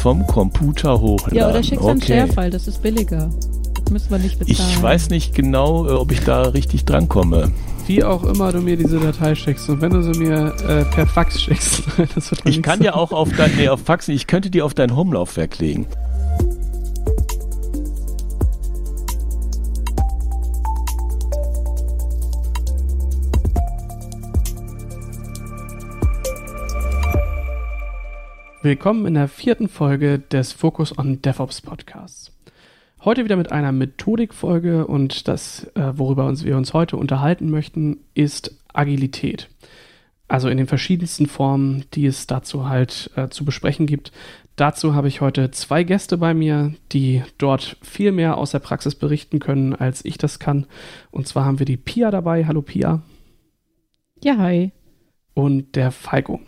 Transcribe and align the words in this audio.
vom 0.00 0.26
Computer 0.26 1.00
hochladen. 1.00 1.36
Ja, 1.36 1.50
oder 1.50 1.62
schickst 1.62 1.84
okay. 1.84 1.90
einen 1.90 2.02
Share-File, 2.02 2.50
das 2.50 2.66
ist 2.66 2.82
billiger. 2.82 3.30
Müssen 3.90 4.10
wir 4.10 4.18
nicht 4.18 4.38
bezahlen. 4.38 4.68
Ich 4.70 4.82
weiß 4.82 5.10
nicht 5.10 5.34
genau, 5.34 5.86
äh, 5.86 5.90
ob 5.90 6.12
ich 6.12 6.20
da 6.20 6.42
richtig 6.42 6.84
drankomme. 6.84 7.50
Wie 7.86 8.04
auch 8.04 8.24
immer 8.24 8.52
du 8.52 8.60
mir 8.60 8.76
diese 8.76 9.00
Datei 9.00 9.34
schickst 9.34 9.68
und 9.68 9.80
wenn 9.80 9.90
du 9.90 10.02
sie 10.02 10.18
mir 10.18 10.54
äh, 10.66 10.84
per 10.84 11.06
Fax 11.06 11.42
schickst, 11.42 11.82
das 12.14 12.30
wird 12.30 12.40
Ich 12.44 12.62
kann 12.62 12.82
ja 12.82 12.94
auch 12.94 13.12
auf 13.12 13.28
dein, 13.36 13.54
nee, 13.56 13.68
auf 13.68 13.80
Fax, 13.80 14.08
ich 14.08 14.26
könnte 14.26 14.48
die 14.48 14.62
auf 14.62 14.74
dein 14.74 14.94
Home-Laufwerk 14.96 15.58
legen. 15.58 15.86
Willkommen 28.62 29.06
in 29.06 29.14
der 29.14 29.28
vierten 29.28 29.68
Folge 29.68 30.18
des 30.18 30.52
Focus 30.52 30.98
on 30.98 31.22
DevOps 31.22 31.62
Podcasts. 31.62 32.30
Heute 33.02 33.24
wieder 33.24 33.36
mit 33.36 33.50
einer 33.52 33.72
Methodikfolge 33.72 34.86
und 34.86 35.28
das, 35.28 35.64
äh, 35.76 35.92
worüber 35.94 36.26
uns, 36.26 36.44
wir 36.44 36.58
uns 36.58 36.74
heute 36.74 36.98
unterhalten 36.98 37.50
möchten, 37.50 38.00
ist 38.12 38.54
Agilität. 38.74 39.48
Also 40.28 40.50
in 40.50 40.58
den 40.58 40.66
verschiedensten 40.66 41.24
Formen, 41.24 41.86
die 41.94 42.04
es 42.04 42.26
dazu 42.26 42.68
halt 42.68 43.10
äh, 43.16 43.30
zu 43.30 43.46
besprechen 43.46 43.86
gibt. 43.86 44.12
Dazu 44.56 44.94
habe 44.94 45.08
ich 45.08 45.22
heute 45.22 45.50
zwei 45.52 45.82
Gäste 45.82 46.18
bei 46.18 46.34
mir, 46.34 46.74
die 46.92 47.22
dort 47.38 47.78
viel 47.80 48.12
mehr 48.12 48.36
aus 48.36 48.50
der 48.50 48.58
Praxis 48.58 48.94
berichten 48.94 49.38
können, 49.38 49.74
als 49.74 50.04
ich 50.04 50.18
das 50.18 50.38
kann. 50.38 50.66
Und 51.10 51.26
zwar 51.26 51.46
haben 51.46 51.60
wir 51.60 51.66
die 51.66 51.78
Pia 51.78 52.10
dabei. 52.10 52.44
Hallo 52.44 52.60
Pia. 52.60 53.00
Ja, 54.22 54.36
hi. 54.36 54.72
Und 55.32 55.76
der 55.76 55.92
Falco. 55.92 56.40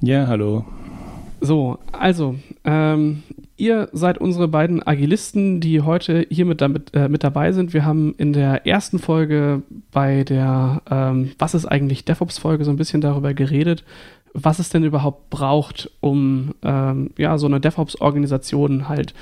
Ja, 0.00 0.26
hallo. 0.26 0.64
So, 1.40 1.78
also, 1.92 2.36
ähm, 2.64 3.22
ihr 3.56 3.88
seid 3.92 4.18
unsere 4.18 4.48
beiden 4.48 4.86
Agilisten, 4.86 5.60
die 5.60 5.82
heute 5.82 6.26
hier 6.30 6.46
mit, 6.46 6.60
damit, 6.60 6.94
äh, 6.94 7.08
mit 7.08 7.22
dabei 7.22 7.52
sind. 7.52 7.74
Wir 7.74 7.84
haben 7.84 8.14
in 8.16 8.32
der 8.32 8.66
ersten 8.66 8.98
Folge 8.98 9.62
bei 9.92 10.24
der 10.24 10.82
ähm, 10.90 11.32
Was 11.38 11.54
ist 11.54 11.66
eigentlich 11.66 12.04
DevOps-Folge 12.04 12.64
so 12.64 12.70
ein 12.70 12.76
bisschen 12.76 13.00
darüber 13.00 13.34
geredet, 13.34 13.84
was 14.32 14.58
es 14.58 14.68
denn 14.68 14.84
überhaupt 14.84 15.30
braucht, 15.30 15.90
um 16.00 16.54
ähm, 16.62 17.10
ja, 17.16 17.38
so 17.38 17.46
eine 17.46 17.60
DevOps-Organisation 17.60 18.88
halt 18.88 19.14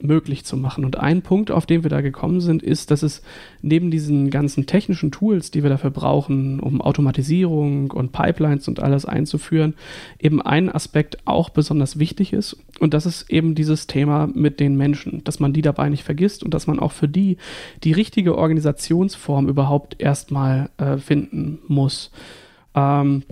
möglich 0.00 0.44
zu 0.44 0.56
machen. 0.56 0.84
Und 0.84 0.98
ein 0.98 1.22
Punkt, 1.22 1.50
auf 1.50 1.66
den 1.66 1.82
wir 1.82 1.90
da 1.90 2.00
gekommen 2.00 2.40
sind, 2.40 2.62
ist, 2.62 2.90
dass 2.90 3.02
es 3.02 3.22
neben 3.62 3.90
diesen 3.90 4.30
ganzen 4.30 4.66
technischen 4.66 5.10
Tools, 5.10 5.50
die 5.50 5.62
wir 5.62 5.70
dafür 5.70 5.90
brauchen, 5.90 6.60
um 6.60 6.80
Automatisierung 6.80 7.90
und 7.90 8.12
Pipelines 8.12 8.68
und 8.68 8.80
alles 8.80 9.06
einzuführen, 9.06 9.74
eben 10.18 10.42
ein 10.42 10.70
Aspekt 10.70 11.18
auch 11.26 11.50
besonders 11.50 11.98
wichtig 11.98 12.32
ist. 12.32 12.56
Und 12.80 12.92
das 12.92 13.06
ist 13.06 13.30
eben 13.30 13.54
dieses 13.54 13.86
Thema 13.86 14.28
mit 14.32 14.60
den 14.60 14.76
Menschen, 14.76 15.22
dass 15.24 15.40
man 15.40 15.52
die 15.52 15.62
dabei 15.62 15.88
nicht 15.88 16.04
vergisst 16.04 16.42
und 16.42 16.52
dass 16.52 16.66
man 16.66 16.78
auch 16.78 16.92
für 16.92 17.08
die 17.08 17.36
die 17.82 17.92
richtige 17.92 18.36
Organisationsform 18.36 19.48
überhaupt 19.48 20.00
erstmal 20.00 20.70
äh, 20.76 20.98
finden 20.98 21.60
muss. 21.68 22.10
Ähm, 22.74 23.22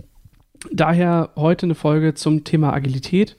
daher 0.71 1.31
heute 1.35 1.65
eine 1.65 1.75
Folge 1.75 2.13
zum 2.13 2.43
Thema 2.43 2.73
Agilität. 2.73 3.35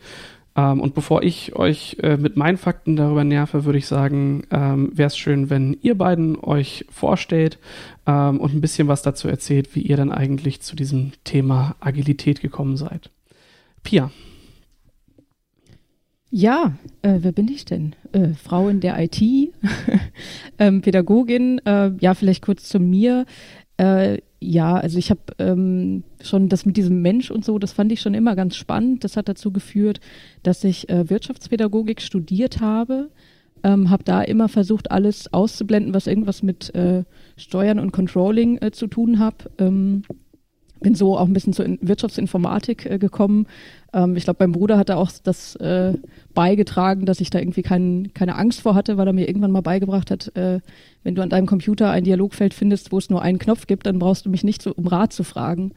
Ähm, 0.56 0.80
und 0.80 0.94
bevor 0.94 1.22
ich 1.22 1.56
euch 1.56 1.97
äh, 2.02 2.16
mit 2.16 2.36
meinen 2.36 2.56
Fakten 2.56 2.97
darüber 2.97 3.24
nerve, 3.24 3.64
würde 3.64 3.78
ich 3.78 3.86
sagen, 3.86 4.44
ähm, 4.50 4.91
wäre 4.94 5.08
es 5.08 5.16
schön, 5.16 5.50
wenn 5.50 5.77
ihr 5.83 5.96
beiden 5.96 6.38
euch 6.38 6.84
vorstellt 6.91 7.58
ähm, 8.06 8.38
und 8.41 8.55
ein 8.55 8.61
bisschen 8.61 8.88
was 8.88 9.02
dazu 9.02 9.28
erzählt, 9.28 9.74
wie 9.74 9.83
ihr 9.83 9.96
dann 9.96 10.12
eigentlich 10.12 10.61
zu 10.61 10.77
diesem 10.77 11.12
Thema 11.24 11.77
Agilität 11.80 12.41
gekommen 12.41 12.77
seid. 12.77 13.11
Pia. 13.83 14.11
Ja, 16.30 16.72
äh, 17.02 17.18
wer 17.20 17.33
bin 17.33 17.48
ich 17.48 17.64
denn? 17.64 17.94
Äh, 18.12 18.30
Frau 18.30 18.68
in 18.68 18.80
der 18.80 18.98
IT, 18.98 19.20
ähm, 20.58 20.83
Pädagogin. 20.83 21.61
Äh, 21.64 21.92
ja, 22.00 22.14
vielleicht 22.14 22.42
kurz 22.42 22.64
zu 22.64 22.80
mir. 22.80 23.24
Ja, 24.46 24.74
also 24.74 24.98
ich 24.98 25.08
habe 25.08 25.20
ähm, 25.38 26.05
schon 26.22 26.50
das 26.50 26.66
mit 26.66 26.77
diesem 26.77 27.00
Mensch 27.00 27.30
und 27.30 27.46
so, 27.46 27.58
das 27.58 27.72
fand 27.72 27.90
ich 27.92 28.02
schon 28.02 28.12
immer 28.12 28.36
ganz 28.36 28.56
spannend. 28.56 29.02
Das 29.02 29.16
hat 29.16 29.27
dazu 29.27 29.50
geführt, 29.50 30.00
dass 30.42 30.62
ich 30.64 30.90
äh, 30.90 31.08
Wirtschaftspädagogik 31.08 32.02
studiert 32.02 32.60
habe. 32.60 33.08
Ähm, 33.62 33.88
habe 33.88 34.05
da 34.05 34.20
immer 34.20 34.50
versucht, 34.50 34.90
alles 34.90 35.32
auszublenden, 35.32 35.94
was 35.94 36.06
irgendwas 36.06 36.42
mit 36.42 36.74
äh, 36.74 37.05
Steuern 37.38 37.78
und 37.78 37.92
Controlling 37.92 38.58
äh, 38.60 38.70
zu 38.70 38.86
tun 38.86 39.18
hat. 39.18 39.48
Ähm, 39.56 40.02
bin 40.84 40.95
so 40.95 41.17
auch 41.18 41.27
ein 41.27 41.33
bisschen 41.33 41.55
zur 41.55 41.67
Wirtschaftsinformatik 41.80 42.86
äh, 42.86 42.98
gekommen. 42.98 43.46
Ähm, 43.92 44.17
ich 44.17 44.24
glaube, 44.24 44.36
mein 44.40 44.52
Bruder 44.52 44.77
hatte 44.77 44.96
auch 44.96 45.11
das 45.22 45.56
äh, 45.56 45.95
beigetragen, 46.34 47.06
dass 47.06 47.20
ich 47.20 47.30
da 47.30 47.39
irgendwie 47.39 47.62
kein, 47.62 48.11
keine 48.12 48.36
Angst 48.36 48.61
vor 48.61 48.74
hatte, 48.74 48.98
weil 48.98 49.06
er 49.06 49.14
mir 49.14 49.27
irgendwann 49.27 49.50
mal 49.50 49.62
beigebracht 49.62 50.11
hat, 50.11 50.36
äh, 50.36 50.61
wenn 51.02 51.14
du 51.14 51.23
an 51.23 51.30
deinem 51.30 51.46
Computer 51.46 51.90
ein 51.90 52.05
Dialogfeld 52.05 52.52
findest, 52.52 52.92
wo 52.92 52.98
es 52.98 53.08
nur 53.08 53.23
einen 53.23 53.39
Knopf 53.39 53.67
gibt, 53.67 53.86
dann 53.86 53.98
brauchst 53.98 54.27
du 54.27 54.30
mich 54.30 54.44
nicht 54.44 54.61
so 54.61 54.74
um 54.74 54.86
Rat 54.86 55.12
zu 55.12 55.24
fragen. 55.24 55.73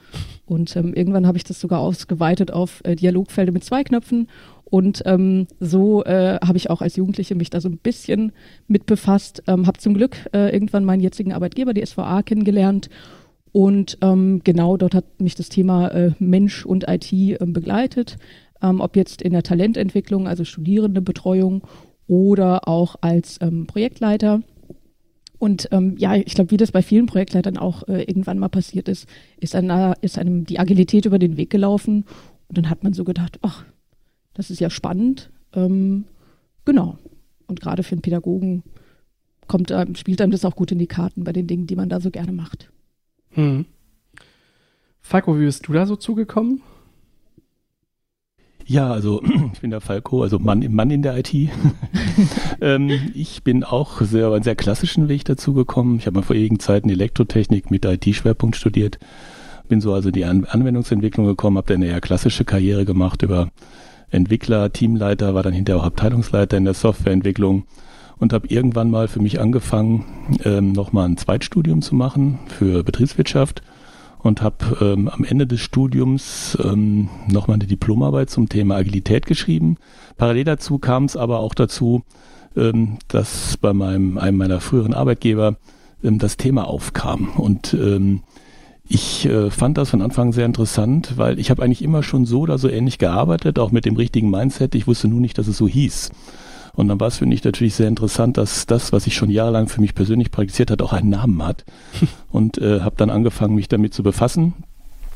Und 0.46 0.76
ähm, 0.76 0.94
irgendwann 0.94 1.26
habe 1.26 1.38
ich 1.38 1.46
das 1.46 1.60
sogar 1.60 1.80
ausgeweitet 1.80 2.52
auf 2.52 2.82
äh, 2.84 2.96
Dialogfelder 2.96 3.54
mit 3.54 3.64
zwei 3.64 3.84
Knöpfen. 3.84 4.28
Und 4.66 5.04
ähm, 5.06 5.48
so 5.62 6.04
äh, 6.04 6.38
habe 6.46 6.58
ich 6.58 6.70
auch 6.70 6.82
als 6.82 6.98
Jugendliche 6.98 7.36
mich 7.36 7.50
da 7.50 7.62
so 7.62 7.70
ein 7.70 7.78
bisschen 7.78 8.34
mit 8.68 8.86
befasst. 8.86 9.42
Ähm, 9.48 9.68
habe 9.68 9.80
zum 9.80 9.94
Glück 9.94 10.18
äh, 10.34 10.54
irgendwann 10.54 10.84
meinen 10.84 11.00
jetzigen 11.00 11.32
Arbeitgeber, 11.32 11.74
die 11.74 11.86
SVA, 11.86 12.22
kennengelernt 12.24 12.90
und 13.58 13.98
ähm, 14.02 14.42
genau 14.44 14.78
dort 14.78 14.94
hat 14.94 15.20
mich 15.20 15.34
das 15.34 15.50
Thema 15.50 15.88
äh, 15.88 16.12
Mensch 16.20 16.64
und 16.64 16.88
IT 16.88 17.12
äh, 17.12 17.38
begleitet, 17.40 18.18
ähm, 18.62 18.82
ob 18.82 18.96
jetzt 18.96 19.24
in 19.24 19.32
der 19.32 19.42
Talententwicklung, 19.42 20.28
also 20.28 20.46
Studierendebetreuung 20.46 21.64
oder 22.06 22.68
auch 22.68 22.98
als 23.02 23.40
ähm, 23.42 23.66
Projektleiter. 23.66 24.44
Und 25.40 25.70
ähm, 25.72 25.96
ja, 25.98 26.14
ich 26.14 26.36
glaube, 26.36 26.52
wie 26.52 26.58
das 26.58 26.72
bei 26.72 26.84
vielen 26.84 27.08
Projektleitern 27.08 27.58
auch 27.58 27.88
äh, 27.88 28.04
irgendwann 28.04 28.38
mal 28.38 28.48
passiert 28.48 28.88
ist, 28.88 29.08
ist, 29.40 29.56
einer, 29.56 29.96
ist 30.02 30.20
einem 30.20 30.46
die 30.46 30.60
Agilität 30.60 31.08
über 31.08 31.18
den 31.18 31.36
Weg 31.36 31.50
gelaufen. 31.50 32.06
Und 32.50 32.60
dann 32.60 32.70
hat 32.70 32.84
man 32.84 32.94
so 32.94 33.06
gedacht, 33.06 33.40
ach, 33.42 33.66
das 34.36 34.52
ist 34.52 34.60
ja 34.60 34.70
spannend. 34.70 35.32
Ähm, 35.54 36.04
genau. 36.64 37.00
Und 37.48 37.60
gerade 37.60 37.82
für 37.82 37.94
einen 37.94 38.04
Pädagogen 38.04 38.62
kommt, 39.48 39.74
spielt 39.96 40.22
einem 40.22 40.32
das 40.32 40.46
auch 40.46 40.56
gut 40.56 40.72
in 40.72 40.78
die 40.78 40.86
Karten 40.86 41.24
bei 41.24 41.34
den 41.34 41.48
Dingen, 41.48 41.66
die 41.66 41.76
man 41.76 41.90
da 41.90 42.00
so 42.00 42.12
gerne 42.12 42.34
macht. 42.34 42.70
Hm. 43.38 43.66
Falco, 45.00 45.40
wie 45.40 45.46
bist 45.46 45.68
du 45.68 45.74
da 45.74 45.86
so 45.86 45.96
zugekommen? 45.96 46.64
Ja, 48.66 48.92
also 48.92 49.22
ich 49.54 49.62
bin 49.62 49.70
der 49.70 49.80
Falco, 49.80 50.24
also 50.24 50.40
Mann, 50.40 50.66
Mann 50.74 50.90
in 50.90 51.04
der 51.04 51.18
IT. 51.20 51.34
ähm, 52.62 53.12
ich 53.14 53.44
bin 53.44 53.64
auch 53.64 54.02
sehr, 54.02 54.32
einen 54.32 54.44
sehr 54.44 54.56
klassischen 54.56 55.08
Weg 55.08 55.24
dazu 55.26 55.54
gekommen. 55.54 55.98
Ich 56.00 56.08
habe 56.08 56.16
mal 56.16 56.24
vor 56.24 56.36
ewigen 56.36 56.60
Zeiten 56.60 56.90
Elektrotechnik 56.90 57.70
mit 57.70 57.86
IT-Schwerpunkt 57.86 58.56
studiert. 58.56 58.98
Bin 59.70 59.82
so 59.82 59.94
also 59.94 60.10
die 60.10 60.26
An 60.26 60.46
Anwendungsentwicklung 60.46 61.28
gekommen, 61.28 61.58
habe 61.58 61.68
dann 61.68 61.84
eine 61.84 61.92
eher 61.92 62.02
klassische 62.02 62.44
Karriere 62.44 62.86
gemacht 62.86 63.22
über 63.22 63.52
Entwickler, 64.10 64.74
Teamleiter, 64.74 65.36
war 65.36 65.44
dann 65.44 65.54
hinterher 65.54 65.82
auch 65.82 65.86
Abteilungsleiter 65.86 66.58
in 66.58 66.66
der 66.66 66.74
Softwareentwicklung 66.74 67.66
und 68.20 68.34
habe 68.34 68.48
irgendwann 68.48 68.90
mal 68.90 69.08
für 69.08 69.22
mich 69.22 69.40
angefangen, 69.40 70.06
ähm, 70.44 70.72
nochmal 70.72 71.08
ein 71.08 71.18
Zweitstudium 71.18 71.82
zu 71.82 71.96
machen 71.96 72.40
für 72.48 72.84
Betriebswirtschaft 72.84 73.62
und 74.20 74.42
habe 74.42 74.78
ähm, 74.82 75.08
am 75.08 75.24
Ende 75.24 75.48
des 75.48 75.62
Studiums 75.62 76.58
ähm, 76.64 77.10
nochmal 77.28 77.56
eine 77.56 77.68
Diplomarbeit 77.68 78.30
zum 78.30 78.50
Thema 78.50 78.76
Agilität 78.76 79.26
geschrieben. 79.26 79.78
Parallel 80.18 80.46
dazu 80.46 80.80
kam 80.80 81.06
es 81.06 81.16
aber 81.16 81.40
auch 81.40 81.54
dazu, 81.54 82.04
ähm, 82.56 82.98
dass 83.08 83.58
bei 83.58 83.74
meinem, 83.74 84.18
einem 84.18 84.38
meiner 84.38 84.60
früheren 84.60 84.94
Arbeitgeber 84.94 85.58
ähm, 86.04 86.20
das 86.20 86.38
Thema 86.38 86.68
aufkam 86.68 87.30
und 87.38 87.74
ähm, 87.74 88.24
ich 88.90 89.26
äh, 89.26 89.52
fand 89.52 89.78
das 89.78 89.90
von 89.90 90.02
Anfang 90.02 90.32
sehr 90.32 90.46
interessant, 90.46 91.14
weil 91.18 91.40
ich 91.40 91.50
habe 91.50 91.62
eigentlich 91.62 91.82
immer 91.82 92.04
schon 92.04 92.26
so 92.26 92.42
oder 92.42 92.58
so 92.58 92.70
ähnlich 92.70 92.98
gearbeitet, 92.98 93.60
auch 93.60 93.72
mit 93.72 93.84
dem 93.84 93.98
richtigen 93.98 94.30
Mindset. 94.30 94.76
Ich 94.76 94.88
wusste 94.88 95.10
nur 95.10 95.20
nicht, 95.20 95.38
dass 95.38 95.48
es 95.48 95.58
so 95.58 95.68
hieß. 95.68 96.12
Und 96.78 96.90
dann 96.90 97.00
war 97.00 97.08
es 97.08 97.18
für 97.18 97.26
mich 97.26 97.44
natürlich 97.44 97.74
sehr 97.74 97.88
interessant, 97.88 98.38
dass 98.38 98.68
das, 98.68 98.94
was 98.94 99.08
ich 99.08 99.16
schon 99.16 99.32
jahrelang 99.32 99.68
für 99.68 99.82
mich 99.82 99.96
persönlich 99.96 100.30
praktiziert 100.30 100.70
hat, 100.70 100.84
auch 100.84 100.94
einen 100.94 101.10
Namen 101.10 101.44
hat. 101.44 101.66
Und 102.32 102.60
äh, 102.60 102.82
habe 102.82 102.96
dann 102.98 103.10
angefangen, 103.10 103.56
mich 103.56 103.68
damit 103.68 103.96
zu 103.96 104.04
befassen. 104.04 104.54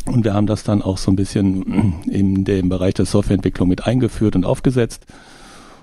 Und 0.07 0.25
wir 0.25 0.33
haben 0.33 0.47
das 0.47 0.63
dann 0.63 0.81
auch 0.81 0.97
so 0.97 1.11
ein 1.11 1.15
bisschen 1.15 2.01
in 2.09 2.45
dem 2.45 2.67
Bereich 2.67 2.95
der 2.95 3.05
Softwareentwicklung 3.05 3.69
mit 3.69 3.85
eingeführt 3.85 4.35
und 4.35 4.43
aufgesetzt. 4.43 5.05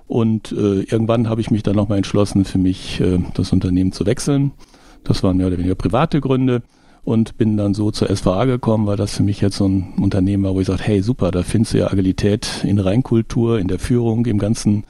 Und 0.09 0.51
äh, 0.51 0.81
irgendwann 0.81 1.29
habe 1.29 1.41
ich 1.41 1.53
mich 1.53 1.63
dann 1.63 1.77
nochmal 1.77 1.99
entschlossen, 1.99 2.45
für 2.45 2.59
mich 2.59 3.01
äh, 3.01 3.21
das 3.35 3.53
Unternehmen 3.53 3.93
zu 3.93 4.05
wechseln. 4.05 4.51
Das 5.05 5.23
waren 5.23 5.37
mehr 5.37 5.47
oder 5.47 5.59
weniger 5.59 5.77
private 5.77 6.21
Gründe 6.21 6.63
und 7.05 7.39
bin 7.39 7.57
dann 7.57 7.75
so 7.75 7.93
zur 7.93 8.15
SVA 8.15 8.47
gekommen, 8.47 8.89
weil 8.89 8.97
das 8.97 9.15
für 9.15 9.23
mich 9.23 9.41
jetzt 9.41 9.59
so 9.59 9.69
ein 9.69 9.95
Unternehmen 10.01 10.43
war, 10.43 10.57
wo 10.57 10.61
ich 10.61 10.67
sage, 10.67 10.83
hey 10.83 11.03
super, 11.03 11.31
da 11.31 11.45
findest 11.45 11.75
du 11.75 11.79
ja 11.79 11.87
Agilität 11.87 12.65
in 12.65 12.81
Reinkultur, 12.81 13.61
in 13.61 13.69
der 13.69 13.79
Führung, 13.79 14.27
im 14.27 14.39
ganzen 14.39 14.83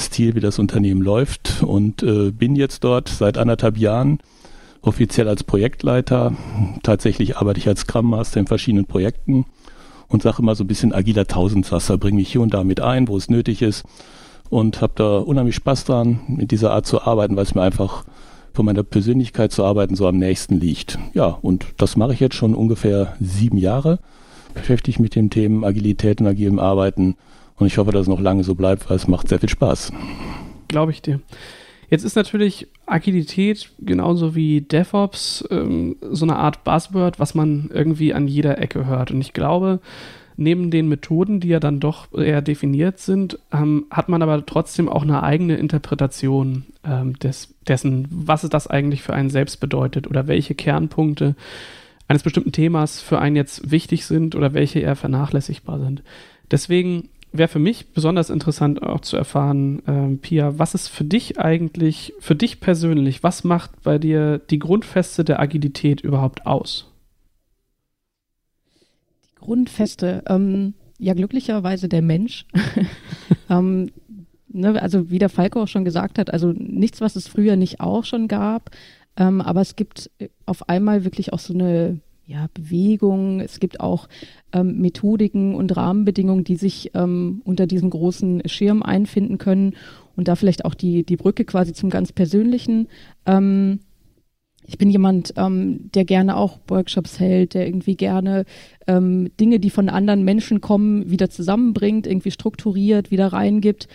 Stil, 0.00 0.34
wie 0.34 0.40
das 0.40 0.58
Unternehmen 0.58 1.02
läuft 1.02 1.62
und 1.62 2.02
äh, 2.02 2.30
bin 2.30 2.56
jetzt 2.56 2.84
dort 2.84 3.08
seit 3.08 3.38
anderthalb 3.38 3.76
Jahren 3.76 4.18
offiziell 4.82 5.28
als 5.28 5.44
Projektleiter. 5.44 6.34
Tatsächlich 6.82 7.36
arbeite 7.36 7.60
ich 7.60 7.68
als 7.68 7.80
Scrum 7.80 8.10
Master 8.10 8.40
in 8.40 8.46
verschiedenen 8.46 8.86
Projekten 8.86 9.44
und 10.08 10.22
sage 10.22 10.38
immer 10.40 10.54
so 10.54 10.64
ein 10.64 10.68
bisschen 10.68 10.92
agiler 10.92 11.26
Tausendsasser, 11.26 11.98
bringe 11.98 12.16
mich 12.16 12.32
hier 12.32 12.40
und 12.40 12.54
da 12.54 12.64
mit 12.64 12.80
ein, 12.80 13.08
wo 13.08 13.16
es 13.16 13.28
nötig 13.28 13.62
ist 13.62 13.84
und 14.48 14.82
habe 14.82 14.92
da 14.96 15.18
unheimlich 15.18 15.54
Spaß 15.54 15.84
dran, 15.84 16.20
mit 16.26 16.50
dieser 16.50 16.72
Art 16.72 16.86
zu 16.86 17.02
arbeiten, 17.02 17.36
weil 17.36 17.44
es 17.44 17.54
mir 17.54 17.62
einfach 17.62 18.04
von 18.52 18.66
meiner 18.66 18.82
Persönlichkeit 18.82 19.52
zu 19.52 19.64
arbeiten 19.64 19.94
so 19.94 20.08
am 20.08 20.18
nächsten 20.18 20.58
liegt. 20.58 20.98
Ja, 21.14 21.26
und 21.26 21.66
das 21.76 21.96
mache 21.96 22.12
ich 22.12 22.20
jetzt 22.20 22.34
schon 22.34 22.54
ungefähr 22.54 23.14
sieben 23.20 23.58
Jahre, 23.58 24.00
beschäftige 24.54 24.96
mich 24.96 25.00
mit 25.00 25.14
dem 25.14 25.30
Themen 25.30 25.64
Agilität 25.64 26.20
und 26.20 26.26
agilem 26.26 26.58
Arbeiten 26.58 27.16
und 27.60 27.66
ich 27.66 27.78
hoffe, 27.78 27.92
dass 27.92 28.02
es 28.02 28.08
noch 28.08 28.20
lange 28.20 28.42
so 28.42 28.54
bleibt, 28.54 28.88
weil 28.88 28.96
es 28.96 29.06
macht 29.06 29.28
sehr 29.28 29.38
viel 29.38 29.48
Spaß. 29.48 29.92
Glaube 30.68 30.92
ich 30.92 31.02
dir. 31.02 31.20
Jetzt 31.90 32.04
ist 32.04 32.16
natürlich 32.16 32.68
Agilität 32.86 33.70
genauso 33.80 34.34
wie 34.34 34.60
DevOps 34.60 35.44
ähm, 35.50 35.96
so 36.10 36.24
eine 36.24 36.36
Art 36.36 36.64
Buzzword, 36.64 37.18
was 37.18 37.34
man 37.34 37.68
irgendwie 37.72 38.14
an 38.14 38.28
jeder 38.28 38.58
Ecke 38.58 38.86
hört. 38.86 39.10
Und 39.10 39.20
ich 39.20 39.32
glaube, 39.32 39.80
neben 40.36 40.70
den 40.70 40.88
Methoden, 40.88 41.40
die 41.40 41.48
ja 41.48 41.60
dann 41.60 41.80
doch 41.80 42.12
eher 42.14 42.42
definiert 42.42 42.98
sind, 42.98 43.38
ähm, 43.52 43.86
hat 43.90 44.08
man 44.08 44.22
aber 44.22 44.46
trotzdem 44.46 44.88
auch 44.88 45.02
eine 45.02 45.22
eigene 45.22 45.56
Interpretation 45.56 46.64
ähm, 46.84 47.18
des, 47.18 47.54
dessen, 47.66 48.08
was 48.10 48.42
das 48.42 48.68
eigentlich 48.68 49.02
für 49.02 49.12
einen 49.12 49.30
selbst 49.30 49.58
bedeutet 49.58 50.06
oder 50.08 50.28
welche 50.28 50.54
Kernpunkte 50.54 51.34
eines 52.06 52.22
bestimmten 52.22 52.52
Themas 52.52 53.00
für 53.00 53.18
einen 53.18 53.36
jetzt 53.36 53.70
wichtig 53.70 54.06
sind 54.06 54.34
oder 54.34 54.54
welche 54.54 54.78
eher 54.78 54.96
vernachlässigbar 54.96 55.78
sind. 55.80 56.02
Deswegen 56.50 57.08
wäre 57.32 57.48
für 57.48 57.58
mich 57.58 57.92
besonders 57.92 58.30
interessant 58.30 58.82
auch 58.82 59.00
zu 59.00 59.16
erfahren, 59.16 59.82
ähm, 59.86 60.18
Pia, 60.18 60.58
was 60.58 60.74
ist 60.74 60.88
für 60.88 61.04
dich 61.04 61.38
eigentlich, 61.38 62.12
für 62.18 62.34
dich 62.34 62.60
persönlich, 62.60 63.22
was 63.22 63.44
macht 63.44 63.82
bei 63.82 63.98
dir 63.98 64.38
die 64.38 64.58
Grundfeste 64.58 65.24
der 65.24 65.40
Agilität 65.40 66.00
überhaupt 66.00 66.46
aus? 66.46 66.90
Die 69.24 69.44
Grundfeste, 69.44 70.24
ähm, 70.28 70.74
ja 70.98 71.14
glücklicherweise 71.14 71.88
der 71.88 72.02
Mensch. 72.02 72.46
ähm, 73.50 73.90
ne, 74.48 74.80
also 74.80 75.10
wie 75.10 75.18
der 75.18 75.30
Falco 75.30 75.62
auch 75.62 75.68
schon 75.68 75.84
gesagt 75.84 76.18
hat, 76.18 76.32
also 76.32 76.52
nichts, 76.52 77.00
was 77.00 77.16
es 77.16 77.28
früher 77.28 77.56
nicht 77.56 77.80
auch 77.80 78.04
schon 78.04 78.28
gab, 78.28 78.70
ähm, 79.16 79.40
aber 79.40 79.60
es 79.60 79.76
gibt 79.76 80.10
auf 80.46 80.68
einmal 80.68 81.04
wirklich 81.04 81.32
auch 81.32 81.38
so 81.38 81.54
eine 81.54 82.00
ja, 82.30 82.46
Bewegung, 82.54 83.40
es 83.40 83.58
gibt 83.58 83.80
auch 83.80 84.08
ähm, 84.52 84.78
Methodiken 84.78 85.56
und 85.56 85.76
Rahmenbedingungen, 85.76 86.44
die 86.44 86.54
sich 86.54 86.92
ähm, 86.94 87.42
unter 87.44 87.66
diesem 87.66 87.90
großen 87.90 88.42
Schirm 88.46 88.84
einfinden 88.84 89.36
können 89.36 89.74
und 90.14 90.28
da 90.28 90.36
vielleicht 90.36 90.64
auch 90.64 90.74
die, 90.74 91.02
die 91.02 91.16
Brücke 91.16 91.44
quasi 91.44 91.72
zum 91.72 91.90
ganz 91.90 92.12
Persönlichen. 92.12 92.86
Ähm, 93.26 93.80
ich 94.64 94.78
bin 94.78 94.90
jemand, 94.90 95.34
ähm, 95.36 95.90
der 95.92 96.04
gerne 96.04 96.36
auch 96.36 96.60
Workshops 96.68 97.18
hält, 97.18 97.54
der 97.54 97.66
irgendwie 97.66 97.96
gerne 97.96 98.44
ähm, 98.86 99.30
Dinge, 99.40 99.58
die 99.58 99.70
von 99.70 99.88
anderen 99.88 100.22
Menschen 100.22 100.60
kommen, 100.60 101.10
wieder 101.10 101.30
zusammenbringt, 101.30 102.06
irgendwie 102.06 102.30
strukturiert, 102.30 103.10
wieder 103.10 103.26
reingibt. 103.32 103.88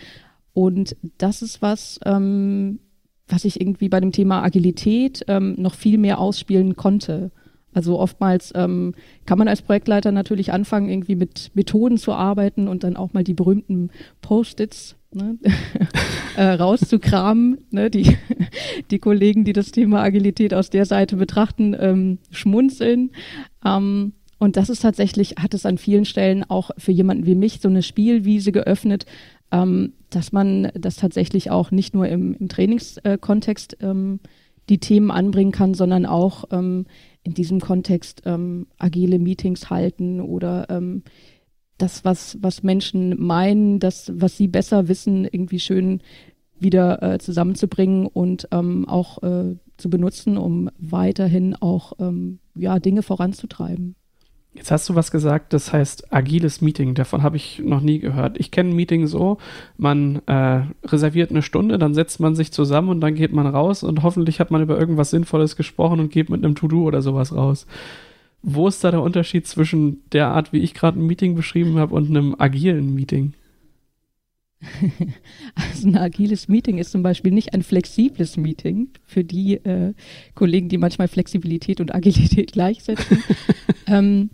Und 0.52 0.94
das 1.16 1.40
ist 1.40 1.62
was, 1.62 1.98
ähm, 2.04 2.80
was 3.28 3.46
ich 3.46 3.62
irgendwie 3.62 3.88
bei 3.88 4.00
dem 4.00 4.12
Thema 4.12 4.42
Agilität 4.42 5.24
ähm, 5.28 5.54
noch 5.56 5.74
viel 5.74 5.96
mehr 5.96 6.18
ausspielen 6.18 6.76
konnte. 6.76 7.30
Also 7.76 7.98
oftmals 7.98 8.54
ähm, 8.56 8.94
kann 9.26 9.36
man 9.36 9.48
als 9.48 9.60
Projektleiter 9.60 10.10
natürlich 10.10 10.50
anfangen, 10.50 10.88
irgendwie 10.88 11.14
mit 11.14 11.50
Methoden 11.52 11.98
zu 11.98 12.14
arbeiten 12.14 12.68
und 12.68 12.84
dann 12.84 12.96
auch 12.96 13.12
mal 13.12 13.22
die 13.22 13.34
berühmten 13.34 13.90
Post-its 14.22 14.96
ne, 15.12 15.36
äh, 16.38 16.42
rauszukramen. 16.42 17.58
Ne, 17.70 17.90
die, 17.90 18.16
die 18.90 18.98
Kollegen, 18.98 19.44
die 19.44 19.52
das 19.52 19.72
Thema 19.72 20.00
Agilität 20.02 20.54
aus 20.54 20.70
der 20.70 20.86
Seite 20.86 21.16
betrachten, 21.16 21.76
ähm, 21.78 22.18
schmunzeln. 22.30 23.10
Ähm, 23.62 24.14
und 24.38 24.56
das 24.56 24.70
ist 24.70 24.80
tatsächlich, 24.80 25.34
hat 25.38 25.52
es 25.52 25.66
an 25.66 25.76
vielen 25.76 26.06
Stellen 26.06 26.44
auch 26.48 26.70
für 26.78 26.92
jemanden 26.92 27.26
wie 27.26 27.34
mich 27.34 27.60
so 27.60 27.68
eine 27.68 27.82
Spielwiese 27.82 28.52
geöffnet, 28.52 29.04
ähm, 29.52 29.92
dass 30.08 30.32
man 30.32 30.72
das 30.72 30.96
tatsächlich 30.96 31.50
auch 31.50 31.70
nicht 31.72 31.92
nur 31.92 32.08
im, 32.08 32.32
im 32.40 32.48
Trainingskontext 32.48 33.76
ähm, 33.82 34.20
die 34.70 34.78
Themen 34.78 35.10
anbringen 35.10 35.52
kann, 35.52 35.74
sondern 35.74 36.06
auch 36.06 36.44
ähm, 36.50 36.86
in 37.26 37.34
diesem 37.34 37.60
Kontext 37.60 38.22
ähm, 38.24 38.68
agile 38.78 39.18
Meetings 39.18 39.68
halten 39.68 40.20
oder 40.20 40.70
ähm, 40.70 41.02
das, 41.76 42.04
was, 42.04 42.38
was 42.40 42.62
Menschen 42.62 43.20
meinen, 43.20 43.80
das, 43.80 44.12
was 44.14 44.36
sie 44.36 44.46
besser 44.46 44.86
wissen, 44.86 45.24
irgendwie 45.24 45.58
schön 45.58 46.00
wieder 46.58 47.02
äh, 47.02 47.18
zusammenzubringen 47.18 48.06
und 48.06 48.48
ähm, 48.52 48.88
auch 48.88 49.22
äh, 49.24 49.56
zu 49.76 49.90
benutzen, 49.90 50.38
um 50.38 50.70
weiterhin 50.78 51.56
auch 51.56 51.94
ähm, 51.98 52.38
ja, 52.54 52.78
Dinge 52.78 53.02
voranzutreiben. 53.02 53.96
Jetzt 54.56 54.70
hast 54.70 54.88
du 54.88 54.94
was 54.94 55.10
gesagt, 55.10 55.52
das 55.52 55.72
heißt 55.72 56.12
agiles 56.12 56.62
Meeting. 56.62 56.94
Davon 56.94 57.22
habe 57.22 57.36
ich 57.36 57.60
noch 57.62 57.82
nie 57.82 57.98
gehört. 57.98 58.40
Ich 58.40 58.50
kenne 58.50 58.70
ein 58.70 58.76
Meeting 58.76 59.06
so, 59.06 59.36
man 59.76 60.22
äh, 60.26 60.62
reserviert 60.84 61.30
eine 61.30 61.42
Stunde, 61.42 61.78
dann 61.78 61.92
setzt 61.92 62.20
man 62.20 62.34
sich 62.34 62.52
zusammen 62.52 62.88
und 62.88 63.00
dann 63.00 63.14
geht 63.14 63.32
man 63.32 63.46
raus 63.46 63.82
und 63.82 64.02
hoffentlich 64.02 64.40
hat 64.40 64.50
man 64.50 64.62
über 64.62 64.78
irgendwas 64.78 65.10
Sinnvolles 65.10 65.56
gesprochen 65.56 66.00
und 66.00 66.10
geht 66.10 66.30
mit 66.30 66.42
einem 66.42 66.54
To-Do 66.54 66.84
oder 66.84 67.02
sowas 67.02 67.34
raus. 67.34 67.66
Wo 68.42 68.66
ist 68.66 68.82
da 68.82 68.90
der 68.90 69.02
Unterschied 69.02 69.46
zwischen 69.46 70.02
der 70.12 70.28
Art, 70.28 70.52
wie 70.52 70.60
ich 70.60 70.72
gerade 70.72 70.98
ein 70.98 71.06
Meeting 71.06 71.34
beschrieben 71.34 71.78
habe, 71.78 71.94
und 71.94 72.08
einem 72.08 72.34
agilen 72.38 72.94
Meeting? 72.94 73.34
Also 75.54 75.88
ein 75.88 75.96
agiles 75.96 76.48
Meeting 76.48 76.78
ist 76.78 76.92
zum 76.92 77.02
Beispiel 77.02 77.32
nicht 77.32 77.54
ein 77.54 77.62
flexibles 77.62 78.36
Meeting 78.36 78.88
für 79.04 79.22
die 79.22 79.54
äh, 79.54 79.92
Kollegen, 80.34 80.68
die 80.68 80.78
manchmal 80.78 81.08
Flexibilität 81.08 81.80
und 81.80 81.94
Agilität 81.94 82.52
gleichsetzen. 82.52 83.22
ähm, 83.86 84.30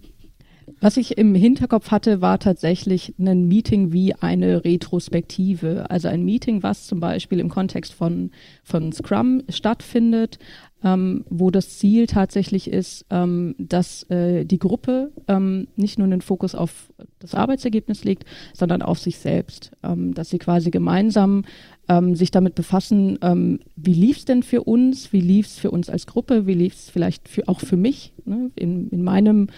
was 0.80 0.96
ich 0.96 1.18
im 1.18 1.34
Hinterkopf 1.34 1.90
hatte, 1.90 2.20
war 2.20 2.38
tatsächlich 2.38 3.14
ein 3.18 3.46
Meeting 3.46 3.92
wie 3.92 4.14
eine 4.14 4.64
Retrospektive. 4.64 5.90
Also 5.90 6.08
ein 6.08 6.24
Meeting, 6.24 6.62
was 6.62 6.86
zum 6.86 7.00
Beispiel 7.00 7.40
im 7.40 7.48
Kontext 7.48 7.92
von, 7.92 8.30
von 8.62 8.92
Scrum 8.92 9.42
stattfindet, 9.48 10.38
ähm, 10.84 11.24
wo 11.30 11.50
das 11.50 11.78
Ziel 11.78 12.06
tatsächlich 12.06 12.68
ist, 12.68 13.06
ähm, 13.10 13.54
dass 13.58 14.08
äh, 14.10 14.44
die 14.44 14.58
Gruppe 14.58 15.12
ähm, 15.28 15.68
nicht 15.76 15.98
nur 15.98 16.08
den 16.08 16.20
Fokus 16.20 16.54
auf 16.54 16.92
das 17.18 17.34
Arbeitsergebnis 17.34 18.04
legt, 18.04 18.24
sondern 18.52 18.82
auf 18.82 18.98
sich 18.98 19.18
selbst. 19.18 19.72
Ähm, 19.82 20.14
dass 20.14 20.30
sie 20.30 20.38
quasi 20.38 20.70
gemeinsam 20.70 21.44
ähm, 21.88 22.14
sich 22.14 22.30
damit 22.30 22.54
befassen, 22.54 23.18
ähm, 23.22 23.60
wie 23.76 23.94
lief 23.94 24.18
es 24.18 24.24
denn 24.24 24.42
für 24.42 24.62
uns, 24.62 25.12
wie 25.12 25.20
lief 25.20 25.46
es 25.46 25.58
für 25.58 25.70
uns 25.70 25.88
als 25.88 26.06
Gruppe, 26.06 26.46
wie 26.46 26.54
lief 26.54 26.74
es 26.74 26.90
vielleicht 26.90 27.28
für, 27.28 27.48
auch 27.48 27.60
für 27.60 27.76
mich 27.76 28.12
ne? 28.24 28.50
in, 28.56 28.88
in 28.90 29.02
meinem 29.02 29.48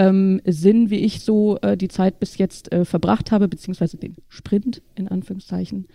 ähm, 0.00 0.40
Sinn, 0.46 0.88
wie 0.88 1.00
ich 1.00 1.20
so 1.20 1.58
äh, 1.60 1.76
die 1.76 1.88
Zeit 1.88 2.20
bis 2.20 2.38
jetzt 2.38 2.72
äh, 2.72 2.86
verbracht 2.86 3.30
habe, 3.30 3.48
beziehungsweise 3.48 3.98
den 3.98 4.16
Sprint 4.28 4.80
in 4.94 5.08
Anführungszeichen. 5.08 5.88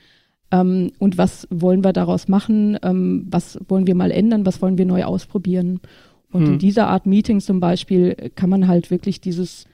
Ähm, 0.52 0.92
und 1.00 1.18
was 1.18 1.48
wollen 1.50 1.84
wir 1.84 1.92
daraus 1.92 2.28
machen? 2.28 2.78
Ähm, 2.84 3.26
was 3.32 3.60
wollen 3.68 3.88
wir 3.88 3.96
mal 3.96 4.12
ändern? 4.12 4.46
Was 4.46 4.62
wollen 4.62 4.78
wir 4.78 4.86
neu 4.86 5.06
ausprobieren? 5.06 5.80
Und 6.32 6.46
hm. 6.46 6.54
in 6.54 6.60
dieser 6.60 6.88
Art 6.88 7.08
Meeting 7.08 7.42
zum 7.42 7.60
Beispiel 7.60 8.32
kann 8.36 8.52
man 8.52 8.68
halt 8.68 8.92
wirklich 8.92 9.22
dieses 9.22 9.66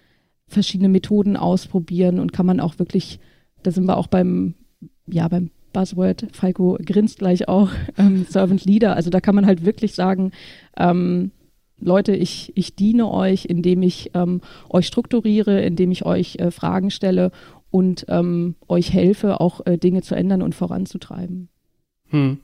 verschiedene 0.48 0.88
Methoden 0.88 1.36
ausprobieren 1.36 2.18
und 2.18 2.32
kann 2.32 2.46
man 2.46 2.62
auch 2.62 2.80
wirklich, 2.80 3.20
da 3.64 3.72
sind 3.72 3.86
wir 3.86 3.98
auch 3.98 4.08
beim, 4.08 4.54
ja, 5.08 5.28
beim 5.28 5.50
Buzzword, 5.74 6.28
Falco 6.32 6.78
grinst 6.86 7.20
gleich 7.20 7.50
auch, 7.50 7.70
ähm, 7.98 8.26
Servant 8.30 8.64
Leader. 8.64 8.96
Also 8.96 9.10
da 9.10 9.20
kann 9.20 9.36
man 9.36 9.46
halt 9.46 9.66
wirklich 9.66 9.94
sagen, 9.94 10.32
ähm, 10.78 11.32
Leute, 11.82 12.16
ich, 12.16 12.54
ich 12.56 12.76
diene 12.76 13.10
euch, 13.10 13.46
indem 13.46 13.82
ich 13.82 14.12
ähm, 14.14 14.42
euch 14.70 14.88
strukturiere, 14.88 15.62
indem 15.62 15.92
ich 15.92 16.06
euch 16.06 16.38
äh, 16.38 16.52
Fragen 16.52 16.92
stelle 16.92 17.32
und 17.70 18.06
ähm, 18.10 18.56
euch 18.68 18.94
helfe, 18.94 19.42
auch 19.42 19.66
äh, 19.66 19.78
Dinge 19.78 20.02
zu 20.02 20.16
ändern 20.16 20.42
und 20.42 20.56
voranzutreiben. 20.56 21.50
Hm. 22.12 22.40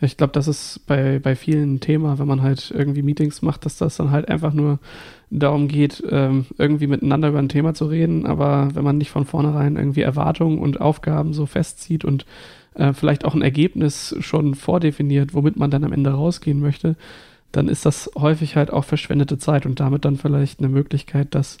Ich 0.00 0.16
glaube, 0.16 0.32
das 0.32 0.48
ist 0.48 0.80
bei, 0.86 1.20
bei 1.20 1.36
vielen 1.36 1.78
Thema, 1.78 2.18
wenn 2.18 2.26
man 2.26 2.42
halt 2.42 2.72
irgendwie 2.76 3.02
Meetings 3.02 3.40
macht, 3.40 3.64
dass 3.64 3.78
das 3.78 3.96
dann 3.96 4.10
halt 4.10 4.28
einfach 4.28 4.52
nur 4.52 4.80
darum 5.30 5.68
geht, 5.68 6.02
ähm, 6.10 6.46
irgendwie 6.58 6.88
miteinander 6.88 7.28
über 7.28 7.38
ein 7.38 7.48
Thema 7.48 7.72
zu 7.72 7.86
reden. 7.86 8.26
Aber 8.26 8.70
wenn 8.74 8.84
man 8.84 8.98
nicht 8.98 9.10
von 9.10 9.24
vornherein 9.24 9.76
irgendwie 9.76 10.02
Erwartungen 10.02 10.58
und 10.58 10.80
Aufgaben 10.80 11.34
so 11.34 11.46
festzieht 11.46 12.04
und 12.04 12.26
äh, 12.74 12.92
vielleicht 12.92 13.24
auch 13.24 13.34
ein 13.34 13.42
Ergebnis 13.42 14.16
schon 14.18 14.54
vordefiniert, 14.56 15.34
womit 15.34 15.56
man 15.56 15.70
dann 15.70 15.84
am 15.84 15.92
Ende 15.92 16.10
rausgehen 16.10 16.58
möchte, 16.58 16.96
dann 17.52 17.68
ist 17.68 17.86
das 17.86 18.10
häufig 18.16 18.56
halt 18.56 18.72
auch 18.72 18.84
verschwendete 18.84 19.38
Zeit 19.38 19.66
und 19.66 19.80
damit 19.80 20.04
dann 20.04 20.16
vielleicht 20.16 20.58
eine 20.58 20.68
Möglichkeit, 20.68 21.34
das 21.34 21.58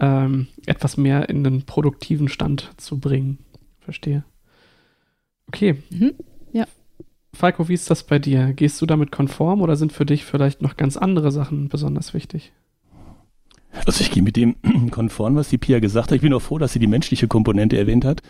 ähm, 0.00 0.48
etwas 0.66 0.96
mehr 0.96 1.28
in 1.28 1.44
den 1.44 1.62
produktiven 1.66 2.28
Stand 2.28 2.70
zu 2.76 2.98
bringen. 2.98 3.38
Verstehe. 3.80 4.24
Okay. 5.48 5.82
Mhm. 5.90 6.14
Ja. 6.52 6.66
Falco, 7.32 7.68
wie 7.68 7.74
ist 7.74 7.90
das 7.90 8.04
bei 8.04 8.18
dir? 8.18 8.52
Gehst 8.52 8.80
du 8.80 8.86
damit 8.86 9.10
konform 9.12 9.60
oder 9.60 9.76
sind 9.76 9.92
für 9.92 10.06
dich 10.06 10.24
vielleicht 10.24 10.62
noch 10.62 10.76
ganz 10.76 10.96
andere 10.96 11.32
Sachen 11.32 11.68
besonders 11.68 12.14
wichtig? 12.14 12.52
Also 13.86 14.00
ich 14.00 14.10
gehe 14.10 14.22
mit 14.22 14.36
dem 14.36 14.56
konform, 14.90 15.36
was 15.36 15.48
die 15.48 15.58
Pia 15.58 15.78
gesagt 15.78 16.10
hat. 16.10 16.16
Ich 16.16 16.22
bin 16.22 16.32
auch 16.32 16.40
froh, 16.40 16.58
dass 16.58 16.72
sie 16.72 16.78
die 16.78 16.86
menschliche 16.86 17.28
Komponente 17.28 17.76
erwähnt 17.76 18.04
hat. 18.04 18.22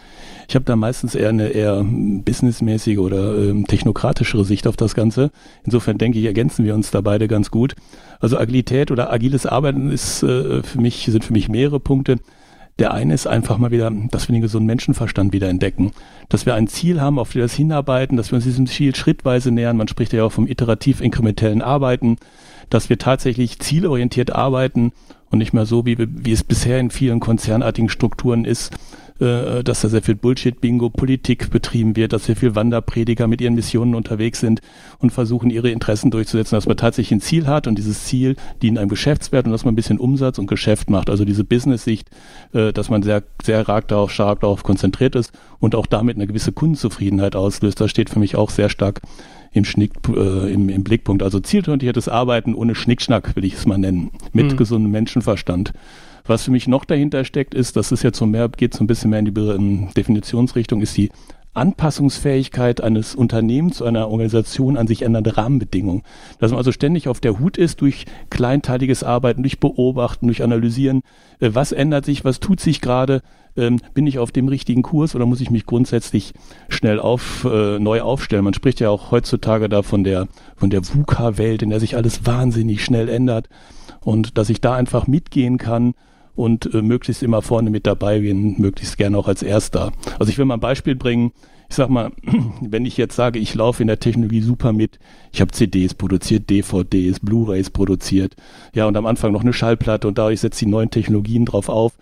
Ich 0.49 0.55
habe 0.55 0.65
da 0.65 0.77
meistens 0.77 1.15
eher 1.15 1.29
eine 1.29 1.49
eher 1.49 1.85
businessmäßige 1.85 2.99
oder 2.99 3.37
ähm, 3.39 3.67
technokratischere 3.67 4.45
Sicht 4.45 4.67
auf 4.67 4.77
das 4.77 4.95
Ganze. 4.95 5.31
Insofern 5.65 5.99
denke 5.99 6.19
ich, 6.19 6.25
ergänzen 6.25 6.65
wir 6.65 6.75
uns 6.75 6.91
da 6.91 7.01
beide 7.01 7.29
ganz 7.29 7.51
gut. 7.51 7.75
Also 8.21 8.39
Agilität 8.39 8.91
oder 8.91 9.13
agiles 9.13 9.47
Arbeiten 9.47 9.91
ist 9.91 10.23
äh, 10.23 10.63
für 10.63 10.81
mich, 10.81 11.07
sind 11.07 11.25
für 11.25 11.33
mich 11.33 11.49
mehrere 11.49 11.81
Punkte. 11.81 12.19
Der 12.81 12.93
eine 12.93 13.15
ist 13.15 13.29
einfach 13.29 13.59
mal 13.59 13.71
wieder, 13.71 13.93
dass 14.11 14.29
wir 14.29 14.33
den 14.33 14.43
gesunden 14.43 14.67
Menschenverstand 14.67 15.33
wieder 15.33 15.49
entdecken. 15.49 15.93
Dass 16.29 16.45
wir 16.45 16.55
ein 16.55 16.67
Ziel 16.67 17.01
haben, 17.01 17.21
auf 17.21 17.33
das 17.33 17.55
hinarbeiten, 17.55 18.17
dass 18.17 18.33
wir 18.33 18.37
uns 18.37 18.45
diesem 18.45 18.67
Ziel 18.67 18.97
schrittweise 18.97 19.53
nähern. 19.53 19.77
Man 19.77 19.87
spricht 19.87 20.13
ja 20.13 20.25
auch 20.25 20.33
vom 20.33 20.49
iterativ-inkrementellen 20.49 21.63
Arbeiten, 21.63 22.17
dass 22.71 22.89
wir 22.89 22.99
tatsächlich 22.99 23.61
zielorientiert 23.61 24.35
arbeiten 24.35 24.93
und 25.35 25.39
nicht 25.39 25.53
mehr 25.53 25.67
so, 25.67 25.85
wie, 25.85 25.97
wie 25.99 26.33
es 26.33 26.45
bisher 26.45 26.79
in 26.79 26.91
vielen 26.91 27.19
konzernartigen 27.19 27.89
Strukturen 27.89 28.45
ist, 28.45 28.73
dass 29.19 29.81
da 29.81 29.89
sehr 29.89 30.03
viel 30.03 30.17
Bullshit-Bingo, 30.17 30.91
Politik 30.91 31.51
betrieben 31.51 31.95
wird, 31.95 32.13
dass 32.13 32.25
sehr 32.25 32.35
viel 32.35 32.55
Wanderprediger 32.55 33.29
mit 33.29 33.41
ihren 33.41 33.55
Missionen 33.55 33.95
unterwegs 33.95 34.41
sind 34.41 34.61
und 34.99 35.11
versuchen, 35.11 35.51
ihre 35.51 35.71
Interessen 35.71 36.11
durchzusetzen, 36.11 36.57
dass 36.57 36.67
man 36.67 36.77
tatsächlich 36.77 37.13
ein 37.13 37.21
Ziel 37.21 37.47
hat 37.47 37.67
und 37.67 37.79
dieses 37.79 38.05
Ziel 38.05 38.37
dient 38.63 38.79
einem 38.79 38.89
Geschäftswert 38.89 39.47
und 39.47 39.53
dass 39.53 39.65
man 39.65 39.75
ein 39.75 39.77
bisschen 39.77 39.99
Umsatz 39.99 40.39
und 40.39 40.47
Geschäft 40.47 40.91
macht. 40.91 41.11
Also 41.11 41.25
diese 41.25 41.45
Business-Sicht, 41.45 42.11
äh, 42.53 42.73
dass 42.73 42.91
man 42.91 43.03
sehr, 43.03 43.23
sehr 43.43 43.63
stark 43.63 43.89
darauf, 43.89 44.11
stark 44.11 44.41
darauf 44.41 44.63
konzentriert 44.63 45.15
ist 45.15 45.33
und 45.61 45.75
auch 45.75 45.87
damit 45.87 46.17
eine 46.17 46.27
gewisse 46.27 46.53
Kundenzufriedenheit 46.53 47.37
auslöst. 47.37 47.81
Das 47.81 47.91
steht 47.91 48.11
für 48.11 48.19
mich 48.19 48.37
auch 48.37 48.51
sehr 48.51 48.69
stark 48.69 49.01
im, 49.53 49.65
Schnick, 49.65 49.93
äh, 50.09 50.53
im, 50.53 50.69
im 50.69 50.85
Blickpunkt. 50.85 51.23
Also 51.23 51.41
zielorientiertes 51.41 52.09
Arbeiten 52.09 52.55
ohne 52.55 52.75
Schnickschnack, 52.75 53.37
will 53.37 53.45
ich 53.45 53.55
es 53.55 53.67
mal 53.67 53.79
nennen, 53.79 54.11
mit 54.33 54.53
mhm. 54.53 54.57
gesundem 54.57 54.91
Menschenverstand. 54.91 55.73
Was 56.27 56.45
für 56.45 56.51
mich 56.51 56.67
noch 56.67 56.87
dahinter 56.87 57.25
steckt, 57.25 57.55
ist, 57.55 57.77
dass 57.77 57.93
es 57.93 58.03
jetzt 58.03 58.19
so 58.19 58.25
mehr, 58.25 58.49
geht 58.49 58.73
so 58.73 58.83
ein 58.83 58.87
bisschen 58.87 59.11
mehr 59.11 59.19
in 59.19 59.27
die 59.27 59.89
Definitionsrichtung, 59.95 60.81
ist 60.81 60.97
die 60.97 61.11
Anpassungsfähigkeit 61.55 62.81
eines 62.81 63.15
Unternehmens 63.15 63.77
zu 63.77 63.85
einer 63.85 64.09
Organisation 64.09 64.77
an 64.77 64.87
sich 64.87 65.03
ändernde 65.03 65.37
Rahmenbedingungen. 65.37 66.03
Dass 66.39 66.51
man 66.51 66.59
also 66.59 66.73
ständig 66.73 67.09
auf 67.09 67.21
der 67.21 67.39
Hut 67.39 67.57
ist 67.57 67.81
durch 67.81 68.07
kleinteiliges 68.31 69.05
Arbeiten, 69.05 69.43
durch 69.43 69.61
Beobachten, 69.61 70.27
durch 70.27 70.43
Analysieren. 70.43 71.03
Äh, 71.41 71.51
was 71.53 71.73
ändert 71.73 72.05
sich? 72.05 72.25
Was 72.25 72.41
tut 72.41 72.59
sich 72.59 72.81
gerade? 72.81 73.23
Ähm, 73.57 73.81
bin 73.93 74.07
ich 74.07 74.19
auf 74.19 74.33
dem 74.33 74.49
richtigen 74.49 74.83
Kurs 74.83 75.15
oder 75.15 75.27
muss 75.27 75.41
ich 75.41 75.51
mich 75.51 75.65
grundsätzlich 75.65 76.33
schnell 76.69 76.99
auf, 76.99 77.45
äh, 77.45 77.79
neu 77.79 78.01
aufstellen? 78.01 78.45
Man 78.45 78.55
spricht 78.55 78.81
ja 78.81 78.91
auch 78.91 79.13
heutzutage 79.13 79.69
da 79.69 79.83
von 79.83 80.03
der, 80.03 80.27
von 80.57 80.71
der 80.71 80.83
VUCA-Welt, 80.83 81.63
in 81.63 81.71
der 81.71 81.79
sich 81.79 81.97
alles 81.97 82.27
wahnsinnig 82.27 82.85
schnell 82.85 83.09
ändert 83.09 83.49
und 84.01 84.39
dass 84.39 84.51
ich 84.51 84.61
da 84.61 84.75
einfach 84.75 85.07
mitgehen 85.07 85.59
kann 85.59 85.95
und 86.37 86.73
äh, 86.75 86.83
möglichst 86.83 87.23
immer 87.23 87.43
vorne 87.43 87.71
mit 87.71 87.87
dabei 87.87 88.21
bin, 88.21 88.61
möglichst 88.61 88.97
gerne 88.97 89.17
auch 89.19 89.29
als 89.29 89.43
Erster. 89.43 89.93
Also 90.19 90.31
ich 90.31 90.39
will 90.39 90.45
mal 90.45 90.55
ein 90.55 90.61
Beispiel 90.61 90.95
bringen. 90.95 91.33
Ich 91.69 91.77
sag 91.77 91.89
mal, 91.89 92.13
wenn 92.61 92.85
ich 92.87 92.97
jetzt 92.97 93.17
sage, 93.17 93.39
ich 93.39 93.55
laufe 93.55 93.83
in 93.83 93.87
der 93.87 94.01
Technologie 94.01 94.41
super 94.41 94.73
mit, 94.73 94.99
ich 95.33 95.41
habe 95.41 95.53
CDs 95.53 95.95
produziert, 95.95 96.51
DVDs, 96.51 97.21
Blu-rays 97.21 97.71
produziert, 97.71 98.35
ja, 98.75 98.87
und 98.87 98.97
am 98.97 99.07
Anfang 99.07 99.33
noch 99.33 99.43
eine 99.43 99.53
Schallplatte 99.53 100.07
und 100.09 100.19
dadurch 100.19 100.41
setze 100.41 100.65
die 100.65 100.71
neuen 100.71 100.91
Technologien 100.91 101.47
drauf 101.47 101.69
auf 101.69 101.93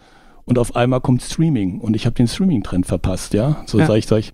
und 0.44 0.58
auf 0.58 0.74
einmal 0.74 1.00
kommt 1.00 1.22
Streaming 1.22 1.78
und 1.80 1.94
ich 1.94 2.06
habe 2.06 2.14
den 2.14 2.26
Streaming-Trend 2.26 2.86
verpasst, 2.86 3.34
ja. 3.34 3.62
So 3.66 3.78
ja. 3.78 3.86
sage 3.86 3.98
ich, 3.98 4.06
sag 4.06 4.18
ich, 4.18 4.32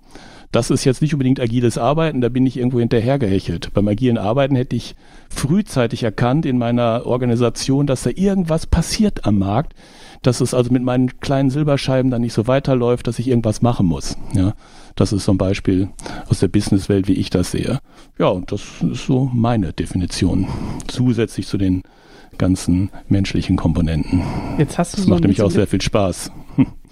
das 0.53 0.71
ist 0.71 0.85
jetzt 0.85 1.03
nicht 1.03 1.13
unbedingt 1.13 1.41
agiles 1.41 1.77
Arbeiten, 1.77 2.21
da 2.21 2.29
bin 2.29 2.47
ich 2.47 2.57
irgendwo 2.57 2.81
hinterhergehechelt. 2.81 3.73
Beim 3.75 3.87
agilen 3.89 4.17
Arbeiten 4.17 4.57
hätte 4.57 4.77
ich 4.77 4.95
frühzeitig 5.29 6.03
erkannt 6.03 6.47
in 6.47 6.57
meiner 6.57 7.05
Organisation, 7.05 7.87
dass 7.87 8.03
da 8.03 8.11
irgendwas 8.15 8.67
passiert 8.67 9.27
am 9.27 9.39
Markt, 9.39 9.75
dass 10.23 10.41
es 10.41 10.55
also 10.55 10.73
mit 10.73 10.83
meinen 10.83 11.21
kleinen 11.21 11.51
Silberscheiben 11.51 12.11
dann 12.11 12.23
nicht 12.23 12.33
so 12.33 12.47
weiterläuft, 12.47 13.07
dass 13.07 13.19
ich 13.19 13.29
irgendwas 13.29 13.61
machen 13.61 13.87
muss. 13.87 14.17
Ja, 14.33 14.55
das 14.97 15.13
ist 15.13 15.25
so 15.25 15.33
ein 15.33 15.39
Beispiel 15.39 15.91
aus 16.29 16.41
der 16.41 16.49
Businesswelt, 16.49 17.09
wie 17.09 17.15
ich 17.15 17.31
das 17.31 17.51
sehe. 17.51 17.79
Ja, 18.19 18.29
und 18.29 18.51
das 18.51 18.63
ist 18.91 19.07
so 19.07 19.31
meine 19.33 19.73
Definition. 19.73 20.49
Zusätzlich 20.87 21.47
zu 21.47 21.59
den 21.59 21.83
ganzen 22.39 22.91
menschlichen 23.09 23.57
Komponenten. 23.57 24.23
Jetzt 24.59 24.79
hast 24.79 24.95
du 24.95 24.97
das 24.97 25.05
so 25.05 25.11
macht 25.11 25.23
nämlich 25.23 25.43
auch 25.43 25.51
sehr 25.51 25.67
viel 25.67 25.81
Spaß. 25.81 26.31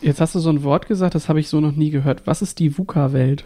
Jetzt 0.02 0.20
hast 0.20 0.34
du 0.34 0.40
so 0.40 0.50
ein 0.50 0.62
Wort 0.62 0.86
gesagt, 0.86 1.14
das 1.14 1.28
habe 1.28 1.40
ich 1.40 1.48
so 1.48 1.60
noch 1.60 1.72
nie 1.72 1.90
gehört. 1.90 2.26
Was 2.26 2.42
ist 2.42 2.58
die 2.58 2.76
VUCA-Welt? 2.76 3.44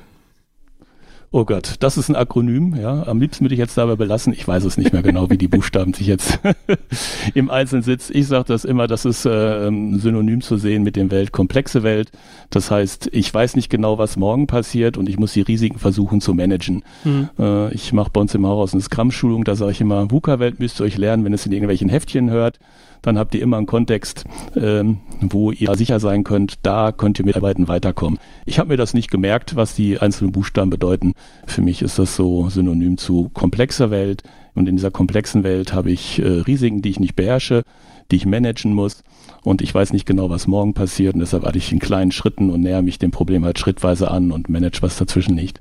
Oh 1.33 1.45
Gott, 1.45 1.77
das 1.79 1.97
ist 1.97 2.09
ein 2.09 2.17
Akronym, 2.17 2.75
ja. 2.75 3.07
Am 3.07 3.21
liebsten 3.21 3.45
würde 3.45 3.55
ich 3.55 3.61
jetzt 3.61 3.79
dabei 3.79 3.95
belassen. 3.95 4.33
Ich 4.33 4.49
weiß 4.49 4.65
es 4.65 4.77
nicht 4.77 4.93
mehr 4.93 5.03
genau, 5.03 5.31
wie 5.31 5.39
die 5.39 5.47
Buchstaben 5.47 5.95
sich 5.95 6.09
jetzt 6.09 6.41
im 7.35 7.51
Einzelnen 7.51 7.85
sitzen. 7.85 8.17
Ich 8.17 8.27
sage 8.27 8.47
das 8.49 8.65
immer, 8.65 8.89
das 8.89 9.05
ist 9.05 9.27
äh, 9.27 9.71
synonym 9.93 10.41
zu 10.41 10.57
sehen 10.57 10.83
mit 10.83 10.97
dem 10.97 11.13
Welt, 11.13 11.31
komplexe 11.31 11.85
Welt. 11.85 12.11
Das 12.51 12.73
heißt, 12.73 13.11
ich 13.13 13.33
weiß 13.33 13.55
nicht 13.55 13.71
genau, 13.71 13.97
was 13.97 14.17
morgen 14.17 14.49
passiert 14.49 14.99
und 14.99 15.09
ich 15.09 15.21
muss 15.21 15.33
die 15.33 15.43
Risiken 15.43 15.79
versuchen 15.79 16.21
zu 16.21 16.35
managen. 16.35 16.83
Mhm. 17.05 17.29
Äh, 17.39 17.75
ich 17.75 17.93
mache 17.93 18.11
bei 18.13 18.21
uns 18.21 18.35
im 18.35 18.45
Haus 18.45 18.73
eine 18.73 18.83
Scrum-Schulung, 18.83 19.45
da 19.45 19.55
sage 19.55 19.71
ich 19.71 19.81
immer, 19.81 20.11
VUCA-Welt 20.11 20.59
müsst 20.59 20.81
ihr 20.81 20.85
euch 20.85 20.99
lernen, 20.99 21.25
wenn 21.25 21.33
es 21.33 21.47
in 21.47 21.53
irgendwelchen 21.53 21.89
Heftchen 21.89 22.31
hört 22.31 22.59
dann 23.03 23.19
habt 23.19 23.35
ihr 23.35 23.43
immer 23.43 23.57
einen 23.57 23.67
Kontext, 23.67 24.25
ähm, 24.57 24.99
wo 25.21 25.51
ihr 25.51 25.75
sicher 25.75 26.01
sein 26.01 26.25
könnt, 26.25 26.59
da 26.63 26.93
könnt 26.93 27.19
ihr 27.19 27.25
mit 27.25 27.37
Arbeiten 27.37 27.69
weiterkommen. 27.69 28.19
Ich 28.47 28.59
habe 28.59 28.71
mir 28.71 28.77
das 28.77 28.95
nicht 28.95 29.11
gemerkt, 29.11 29.57
was 29.57 29.75
die 29.75 29.99
einzelnen 29.99 30.33
Buchstaben 30.33 30.71
bedeuten. 30.71 31.15
Für 31.47 31.63
mich 31.63 31.83
ist 31.83 31.99
das 31.99 32.17
so 32.17 32.49
synonym 32.49 32.99
zu 32.99 33.31
komplexer 33.33 33.91
Welt. 33.91 34.23
Und 34.55 34.69
in 34.69 34.77
dieser 34.77 34.91
komplexen 34.91 35.45
Welt 35.45 35.73
habe 35.73 35.91
ich 35.91 36.19
äh, 36.19 36.27
Risiken, 36.27 36.83
die 36.83 36.91
ich 36.91 37.01
nicht 37.01 37.15
beherrsche, 37.15 37.63
die 38.11 38.17
ich 38.17 38.27
managen 38.27 38.75
muss. 38.75 39.03
Und 39.43 39.63
ich 39.63 39.75
weiß 39.75 39.93
nicht 39.93 40.07
genau, 40.07 40.29
was 40.29 40.47
morgen 40.47 40.75
passiert. 40.75 41.15
Und 41.15 41.21
deshalb 41.21 41.45
hatte 41.45 41.59
ich 41.59 41.73
in 41.73 41.79
kleinen 41.79 42.13
Schritten 42.13 42.51
und 42.51 42.61
näher 42.61 42.83
mich 42.83 42.99
dem 42.99 43.11
Problem 43.11 43.45
halt 43.45 43.59
schrittweise 43.59 44.11
an 44.11 44.33
und 44.33 44.49
manage, 44.49 44.83
was 44.83 44.99
dazwischen 44.99 45.37
liegt. 45.37 45.61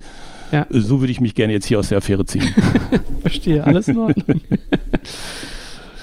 Ja. 0.51 0.65
So 0.72 1.00
würde 1.00 1.12
ich 1.12 1.22
mich 1.22 1.36
gerne 1.36 1.53
jetzt 1.53 1.65
hier 1.65 1.79
aus 1.79 1.89
der 1.89 2.00
Affäre 2.00 2.25
ziehen. 2.25 2.48
Verstehe, 3.22 3.63
alles 3.63 3.88
in 3.88 3.98
Ordnung. 3.98 4.41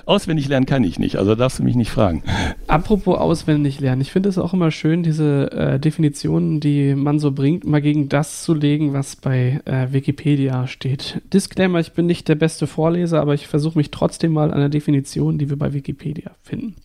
Auswendig 0.06 0.46
lernen 0.46 0.66
kann 0.66 0.84
ich 0.84 1.00
nicht, 1.00 1.16
also 1.16 1.34
darfst 1.34 1.58
du 1.58 1.64
mich 1.64 1.74
nicht 1.74 1.90
fragen. 1.90 2.22
Apropos 2.68 3.18
auswendig 3.18 3.80
lernen, 3.80 4.00
ich 4.00 4.12
finde 4.12 4.28
es 4.28 4.38
auch 4.38 4.54
immer 4.54 4.70
schön, 4.70 5.02
diese 5.02 5.50
äh, 5.50 5.80
Definitionen, 5.80 6.60
die 6.60 6.94
man 6.94 7.18
so 7.18 7.32
bringt, 7.32 7.66
mal 7.66 7.82
gegen 7.82 8.08
das 8.08 8.44
zu 8.44 8.54
legen, 8.54 8.92
was 8.92 9.16
bei 9.16 9.60
äh, 9.64 9.88
Wikipedia 9.90 10.68
steht. 10.68 11.20
Disclaimer, 11.32 11.80
ich 11.80 11.92
bin 11.92 12.06
nicht 12.06 12.28
der 12.28 12.36
beste 12.36 12.68
Vorleser, 12.68 13.20
aber 13.20 13.34
ich 13.34 13.48
versuche 13.48 13.76
mich 13.76 13.90
trotzdem 13.90 14.32
mal 14.32 14.52
an 14.52 14.60
der 14.60 14.68
Definition, 14.68 15.38
die 15.38 15.50
wir 15.50 15.58
bei 15.58 15.72
Wikipedia 15.72 16.30
finden. 16.40 16.76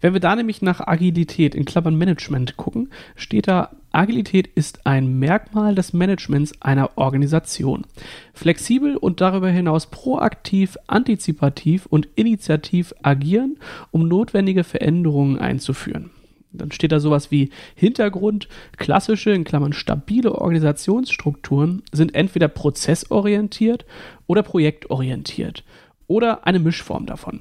Wenn 0.00 0.12
wir 0.12 0.20
da 0.20 0.36
nämlich 0.36 0.62
nach 0.62 0.80
Agilität 0.86 1.54
in 1.54 1.64
Klammern 1.64 1.96
Management 1.96 2.56
gucken, 2.56 2.90
steht 3.14 3.48
da, 3.48 3.70
Agilität 3.92 4.46
ist 4.46 4.86
ein 4.86 5.18
Merkmal 5.18 5.74
des 5.74 5.92
Managements 5.92 6.52
einer 6.60 6.98
Organisation. 6.98 7.86
Flexibel 8.34 8.96
und 8.96 9.20
darüber 9.20 9.48
hinaus 9.48 9.86
proaktiv, 9.86 10.76
antizipativ 10.86 11.86
und 11.86 12.08
initiativ 12.14 12.94
agieren, 13.02 13.58
um 13.90 14.06
notwendige 14.06 14.64
Veränderungen 14.64 15.38
einzuführen. 15.38 16.10
Dann 16.52 16.72
steht 16.72 16.92
da 16.92 17.00
sowas 17.00 17.30
wie 17.30 17.50
Hintergrund, 17.74 18.48
klassische, 18.76 19.30
in 19.30 19.44
Klammern 19.44 19.72
stabile 19.72 20.34
Organisationsstrukturen 20.34 21.82
sind 21.92 22.14
entweder 22.14 22.48
prozessorientiert 22.48 23.84
oder 24.26 24.42
projektorientiert 24.42 25.64
oder 26.06 26.46
eine 26.46 26.58
Mischform 26.58 27.06
davon. 27.06 27.40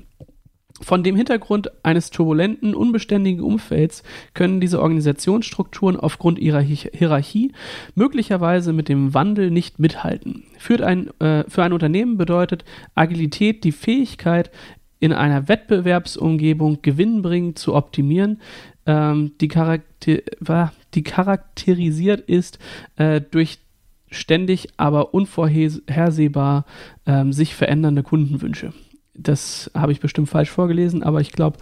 Von 0.81 1.03
dem 1.03 1.15
Hintergrund 1.15 1.71
eines 1.83 2.09
turbulenten, 2.09 2.75
unbeständigen 2.75 3.41
Umfelds 3.41 4.03
können 4.33 4.59
diese 4.59 4.81
Organisationsstrukturen 4.81 5.97
aufgrund 5.97 6.37
ihrer 6.37 6.59
Hierarchie 6.59 7.53
möglicherweise 7.95 8.73
mit 8.73 8.89
dem 8.89 9.13
Wandel 9.13 9.51
nicht 9.51 9.79
mithalten. 9.79 10.43
Für 10.57 10.85
ein, 10.85 11.09
äh, 11.21 11.45
für 11.47 11.63
ein 11.63 11.71
Unternehmen 11.71 12.17
bedeutet 12.17 12.65
Agilität 12.93 13.63
die 13.63 13.71
Fähigkeit, 13.71 14.51
in 14.99 15.13
einer 15.13 15.47
Wettbewerbsumgebung 15.47 16.81
gewinnbringend 16.81 17.59
zu 17.59 17.75
optimieren, 17.75 18.41
ähm, 18.85 19.31
die, 19.39 19.47
charakter 19.47 20.17
die, 20.93 21.03
charakterisiert 21.03 22.21
ist 22.21 22.59
äh, 22.95 23.21
durch 23.21 23.59
ständig, 24.09 24.69
aber 24.77 25.13
unvorhersehbar 25.13 26.65
ähm, 27.05 27.33
sich 27.33 27.55
verändernde 27.55 28.03
Kundenwünsche. 28.03 28.73
Das 29.17 29.71
habe 29.73 29.91
ich 29.91 29.99
bestimmt 29.99 30.29
falsch 30.29 30.49
vorgelesen, 30.49 31.03
aber 31.03 31.21
ich 31.21 31.31
glaube, 31.31 31.57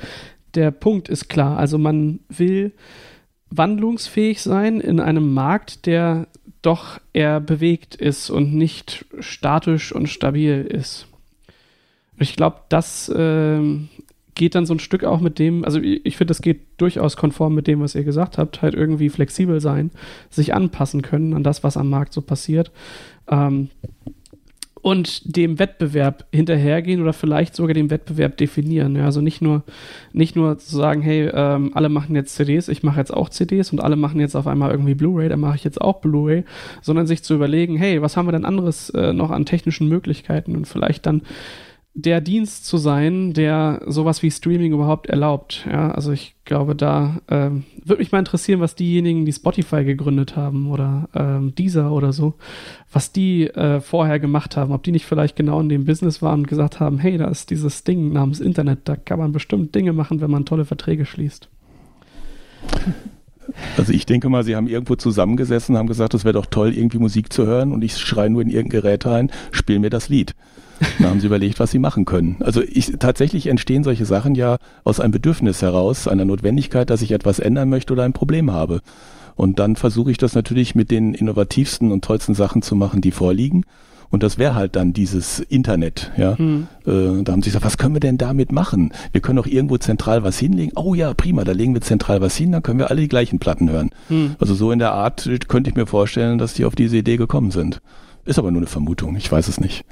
der 0.55 0.71
Punkt 0.71 1.09
ist 1.09 1.29
klar. 1.29 1.57
Also 1.57 1.77
man 1.77 2.19
will 2.29 2.73
wandlungsfähig 3.49 4.41
sein 4.41 4.79
in 4.79 4.99
einem 4.99 5.33
Markt, 5.33 5.85
der 5.85 6.27
doch 6.61 6.99
eher 7.11 7.39
bewegt 7.39 7.95
ist 7.95 8.29
und 8.29 8.53
nicht 8.53 9.05
statisch 9.19 9.93
und 9.93 10.07
stabil 10.07 10.61
ist. 10.61 11.07
Ich 12.17 12.35
glaube, 12.35 12.61
das 12.69 13.09
äh, 13.09 13.59
geht 14.35 14.55
dann 14.55 14.65
so 14.65 14.73
ein 14.73 14.79
Stück 14.79 15.03
auch 15.03 15.19
mit 15.19 15.39
dem, 15.39 15.63
also 15.65 15.79
ich, 15.79 16.17
finde, 16.17 16.31
das 16.31 16.41
geht 16.41 16.61
durchaus 16.77 17.17
konform 17.17 17.53
mit 17.53 17.67
dem, 17.67 17.81
was 17.81 17.95
ihr 17.95 18.03
gesagt 18.03 18.37
habt, 18.37 18.61
halt 18.61 18.73
irgendwie 18.73 19.09
flexibel 19.09 19.59
sein, 19.59 19.91
sich 20.29 20.53
anpassen 20.53 21.01
können 21.01 21.33
an 21.33 21.43
das, 21.43 21.63
was 21.63 21.77
am 21.77 21.89
Markt 21.89 22.13
so 22.13 22.21
passiert. 22.21 22.71
Ähm, 23.27 23.69
und 24.83 25.37
dem 25.37 25.59
Wettbewerb 25.59 26.25
hinterhergehen 26.33 27.01
oder 27.01 27.13
vielleicht 27.13 27.55
sogar 27.55 27.73
den 27.73 27.89
Wettbewerb 27.89 28.35
definieren. 28.35 28.97
Ja, 28.97 29.05
also 29.05 29.21
nicht 29.21 29.41
nur, 29.41 29.63
nicht 30.11 30.35
nur 30.35 30.57
zu 30.57 30.75
sagen, 30.75 31.01
hey, 31.01 31.31
ähm, 31.33 31.71
alle 31.73 31.87
machen 31.87 32.17
jetzt 32.17 32.35
CDs, 32.35 32.67
ich 32.67 32.83
mache 32.83 32.99
jetzt 32.99 33.13
auch 33.13 33.29
CDs 33.29 33.71
und 33.71 33.79
alle 33.79 33.95
machen 33.95 34.19
jetzt 34.19 34.35
auf 34.35 34.45
einmal 34.45 34.71
irgendwie 34.71 34.93
Blu-ray, 34.93 35.29
dann 35.29 35.39
mache 35.39 35.55
ich 35.55 35.63
jetzt 35.63 35.79
auch 35.79 36.01
Blu-ray, 36.01 36.43
sondern 36.81 37.07
sich 37.07 37.23
zu 37.23 37.33
überlegen, 37.33 37.77
hey, 37.77 38.01
was 38.01 38.17
haben 38.17 38.27
wir 38.27 38.33
denn 38.33 38.43
anderes 38.43 38.89
äh, 38.89 39.13
noch 39.13 39.31
an 39.31 39.45
technischen 39.45 39.87
Möglichkeiten 39.87 40.53
und 40.53 40.67
vielleicht 40.67 41.05
dann 41.05 41.21
der 41.95 42.21
Dienst 42.21 42.65
zu 42.65 42.77
sein, 42.77 43.33
der 43.33 43.81
sowas 43.85 44.23
wie 44.23 44.31
Streaming 44.31 44.73
überhaupt 44.73 45.07
erlaubt. 45.07 45.65
Ja, 45.71 45.91
also 45.91 46.11
ich 46.11 46.35
glaube, 46.43 46.75
da 46.75 47.21
ähm, 47.29 47.65
würde 47.85 48.01
mich 48.01 48.11
mal 48.11 48.19
interessieren, 48.19 48.59
was 48.59 48.75
diejenigen, 48.75 49.25
die 49.25 49.33
Spotify 49.33 49.83
gegründet 49.83 50.35
haben 50.35 50.71
oder 50.71 51.07
ähm, 51.13 51.53
Deezer 51.53 51.91
oder 51.91 52.11
so, 52.11 52.33
was 52.91 53.11
die 53.11 53.47
äh, 53.47 53.79
vorher 53.79 54.19
gemacht 54.19 54.57
haben. 54.57 54.71
Ob 54.71 54.81
die 54.83 54.91
nicht 54.91 55.05
vielleicht 55.05 55.35
genau 55.35 55.59
in 55.59 55.69
dem 55.69 55.85
Business 55.85 56.21
waren 56.23 56.41
und 56.41 56.47
gesagt 56.47 56.79
haben, 56.79 56.97
hey, 56.97 57.17
da 57.17 57.27
ist 57.27 57.51
dieses 57.51 57.83
Ding 57.83 58.11
namens 58.11 58.39
Internet, 58.39 58.79
da 58.85 58.95
kann 58.95 59.19
man 59.19 59.31
bestimmt 59.31 59.75
Dinge 59.75 59.93
machen, 59.93 60.19
wenn 60.19 60.31
man 60.31 60.45
tolle 60.45 60.65
Verträge 60.65 61.05
schließt. 61.05 61.47
Also 63.77 63.91
ich 63.91 64.05
denke 64.05 64.29
mal, 64.29 64.43
sie 64.43 64.55
haben 64.55 64.67
irgendwo 64.67 64.95
zusammengesessen, 64.95 65.77
haben 65.77 65.87
gesagt, 65.87 66.13
es 66.13 66.23
wäre 66.23 66.33
doch 66.33 66.45
toll, 66.45 66.73
irgendwie 66.73 66.97
Musik 66.97 67.31
zu 67.31 67.45
hören 67.45 67.71
und 67.71 67.83
ich 67.83 67.97
schreie 67.97 68.29
nur 68.29 68.41
in 68.41 68.49
irgendein 68.49 68.81
Gerät 68.81 69.05
rein, 69.05 69.31
spiel 69.51 69.79
mir 69.79 69.89
das 69.89 70.09
Lied. 70.09 70.33
Da 70.99 71.09
haben 71.09 71.19
sie 71.19 71.27
überlegt, 71.27 71.59
was 71.59 71.71
sie 71.71 71.79
machen 71.79 72.05
können. 72.05 72.37
Also 72.39 72.61
ich, 72.61 72.93
tatsächlich 72.99 73.47
entstehen 73.47 73.83
solche 73.83 74.05
Sachen 74.05 74.35
ja 74.35 74.57
aus 74.83 74.99
einem 74.99 75.11
Bedürfnis 75.11 75.61
heraus, 75.61 76.07
einer 76.07 76.25
Notwendigkeit, 76.25 76.89
dass 76.89 77.01
ich 77.01 77.11
etwas 77.11 77.39
ändern 77.39 77.69
möchte 77.69 77.93
oder 77.93 78.03
ein 78.03 78.13
Problem 78.13 78.51
habe. 78.51 78.81
Und 79.35 79.59
dann 79.59 79.75
versuche 79.75 80.11
ich 80.11 80.17
das 80.17 80.35
natürlich 80.35 80.75
mit 80.75 80.91
den 80.91 81.13
innovativsten 81.13 81.91
und 81.91 82.03
tollsten 82.03 82.35
Sachen 82.35 82.61
zu 82.61 82.75
machen, 82.75 83.01
die 83.01 83.11
vorliegen. 83.11 83.65
Und 84.13 84.21
das 84.21 84.37
wäre 84.37 84.53
halt 84.53 84.75
dann 84.75 84.93
dieses 84.93 85.39
Internet, 85.39 86.11
ja. 86.17 86.37
Hm. 86.37 86.67
Äh, 86.85 87.23
da 87.23 87.31
haben 87.31 87.41
sie 87.41 87.49
gesagt, 87.49 87.65
was 87.65 87.79
können 87.79 87.95
wir 87.95 87.99
denn 87.99 88.19
damit 88.19 88.51
machen? 88.51 88.93
Wir 89.11 89.21
können 89.21 89.37
doch 89.37 89.47
irgendwo 89.47 89.77
zentral 89.77 90.23
was 90.23 90.37
hinlegen. 90.37 90.73
Oh 90.75 90.93
ja, 90.93 91.15
prima, 91.15 91.43
da 91.43 91.51
legen 91.51 91.73
wir 91.73 91.81
zentral 91.81 92.21
was 92.21 92.37
hin, 92.37 92.51
dann 92.51 92.61
können 92.61 92.77
wir 92.77 92.91
alle 92.91 93.01
die 93.01 93.07
gleichen 93.07 93.39
Platten 93.39 93.71
hören. 93.71 93.89
Hm. 94.09 94.35
Also 94.37 94.53
so 94.53 94.71
in 94.71 94.77
der 94.77 94.91
Art 94.91 95.27
könnte 95.47 95.71
ich 95.71 95.75
mir 95.75 95.87
vorstellen, 95.87 96.37
dass 96.37 96.53
die 96.53 96.65
auf 96.65 96.75
diese 96.75 96.97
Idee 96.97 97.17
gekommen 97.17 97.49
sind. 97.49 97.81
Ist 98.23 98.37
aber 98.37 98.51
nur 98.51 98.61
eine 98.61 98.67
Vermutung, 98.67 99.15
ich 99.15 99.31
weiß 99.31 99.47
es 99.47 99.59
nicht. 99.59 99.83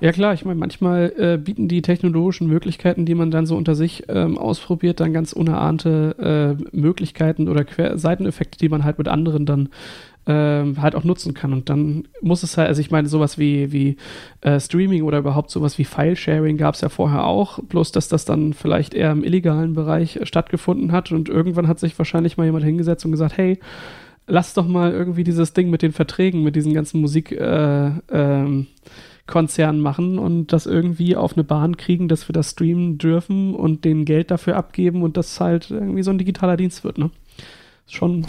Ja 0.00 0.12
klar, 0.12 0.32
ich 0.32 0.46
meine, 0.46 0.58
manchmal 0.58 1.12
äh, 1.18 1.36
bieten 1.36 1.68
die 1.68 1.82
technologischen 1.82 2.46
Möglichkeiten, 2.46 3.04
die 3.04 3.14
man 3.14 3.30
dann 3.30 3.44
so 3.44 3.54
unter 3.54 3.74
sich 3.74 4.04
ähm, 4.08 4.38
ausprobiert, 4.38 4.98
dann 4.98 5.12
ganz 5.12 5.34
unahnte 5.34 6.56
äh, 6.58 6.76
Möglichkeiten 6.76 7.48
oder 7.48 7.64
Quer 7.64 7.98
Seiteneffekte, 7.98 8.58
die 8.58 8.70
man 8.70 8.84
halt 8.84 8.96
mit 8.96 9.08
anderen 9.08 9.44
dann 9.44 9.68
ähm, 10.26 10.80
halt 10.80 10.94
auch 10.94 11.04
nutzen 11.04 11.34
kann. 11.34 11.52
Und 11.52 11.68
dann 11.68 12.08
muss 12.22 12.42
es 12.42 12.56
halt, 12.56 12.68
also 12.68 12.80
ich 12.80 12.90
meine, 12.90 13.08
sowas 13.08 13.36
wie, 13.36 13.72
wie 13.72 13.96
äh, 14.40 14.58
Streaming 14.58 15.02
oder 15.02 15.18
überhaupt 15.18 15.50
sowas 15.50 15.76
wie 15.76 15.84
File-Sharing 15.84 16.56
gab 16.56 16.76
es 16.76 16.80
ja 16.80 16.88
vorher 16.88 17.26
auch, 17.26 17.58
bloß 17.58 17.92
dass 17.92 18.08
das 18.08 18.24
dann 18.24 18.54
vielleicht 18.54 18.94
eher 18.94 19.12
im 19.12 19.22
illegalen 19.22 19.74
Bereich 19.74 20.18
stattgefunden 20.22 20.92
hat 20.92 21.12
und 21.12 21.28
irgendwann 21.28 21.68
hat 21.68 21.78
sich 21.78 21.98
wahrscheinlich 21.98 22.38
mal 22.38 22.44
jemand 22.44 22.64
hingesetzt 22.64 23.04
und 23.04 23.10
gesagt, 23.10 23.36
hey, 23.36 23.58
lass 24.26 24.54
doch 24.54 24.66
mal 24.66 24.92
irgendwie 24.92 25.24
dieses 25.24 25.52
Ding 25.52 25.68
mit 25.68 25.82
den 25.82 25.92
Verträgen, 25.92 26.42
mit 26.42 26.56
diesen 26.56 26.72
ganzen 26.72 27.00
Musik, 27.02 27.32
äh, 27.32 27.90
ähm, 28.10 28.66
Konzern 29.30 29.80
machen 29.80 30.18
und 30.18 30.48
das 30.48 30.66
irgendwie 30.66 31.16
auf 31.16 31.34
eine 31.34 31.44
Bahn 31.44 31.78
kriegen, 31.78 32.08
dass 32.08 32.28
wir 32.28 32.34
das 32.34 32.50
streamen 32.50 32.98
dürfen 32.98 33.54
und 33.54 33.86
denen 33.86 34.04
Geld 34.04 34.30
dafür 34.30 34.56
abgeben 34.56 35.02
und 35.02 35.16
das 35.16 35.40
halt 35.40 35.70
irgendwie 35.70 36.02
so 36.02 36.10
ein 36.10 36.18
digitaler 36.18 36.58
Dienst 36.58 36.84
wird, 36.84 36.98
ne? 36.98 37.10
Schon. 37.86 38.26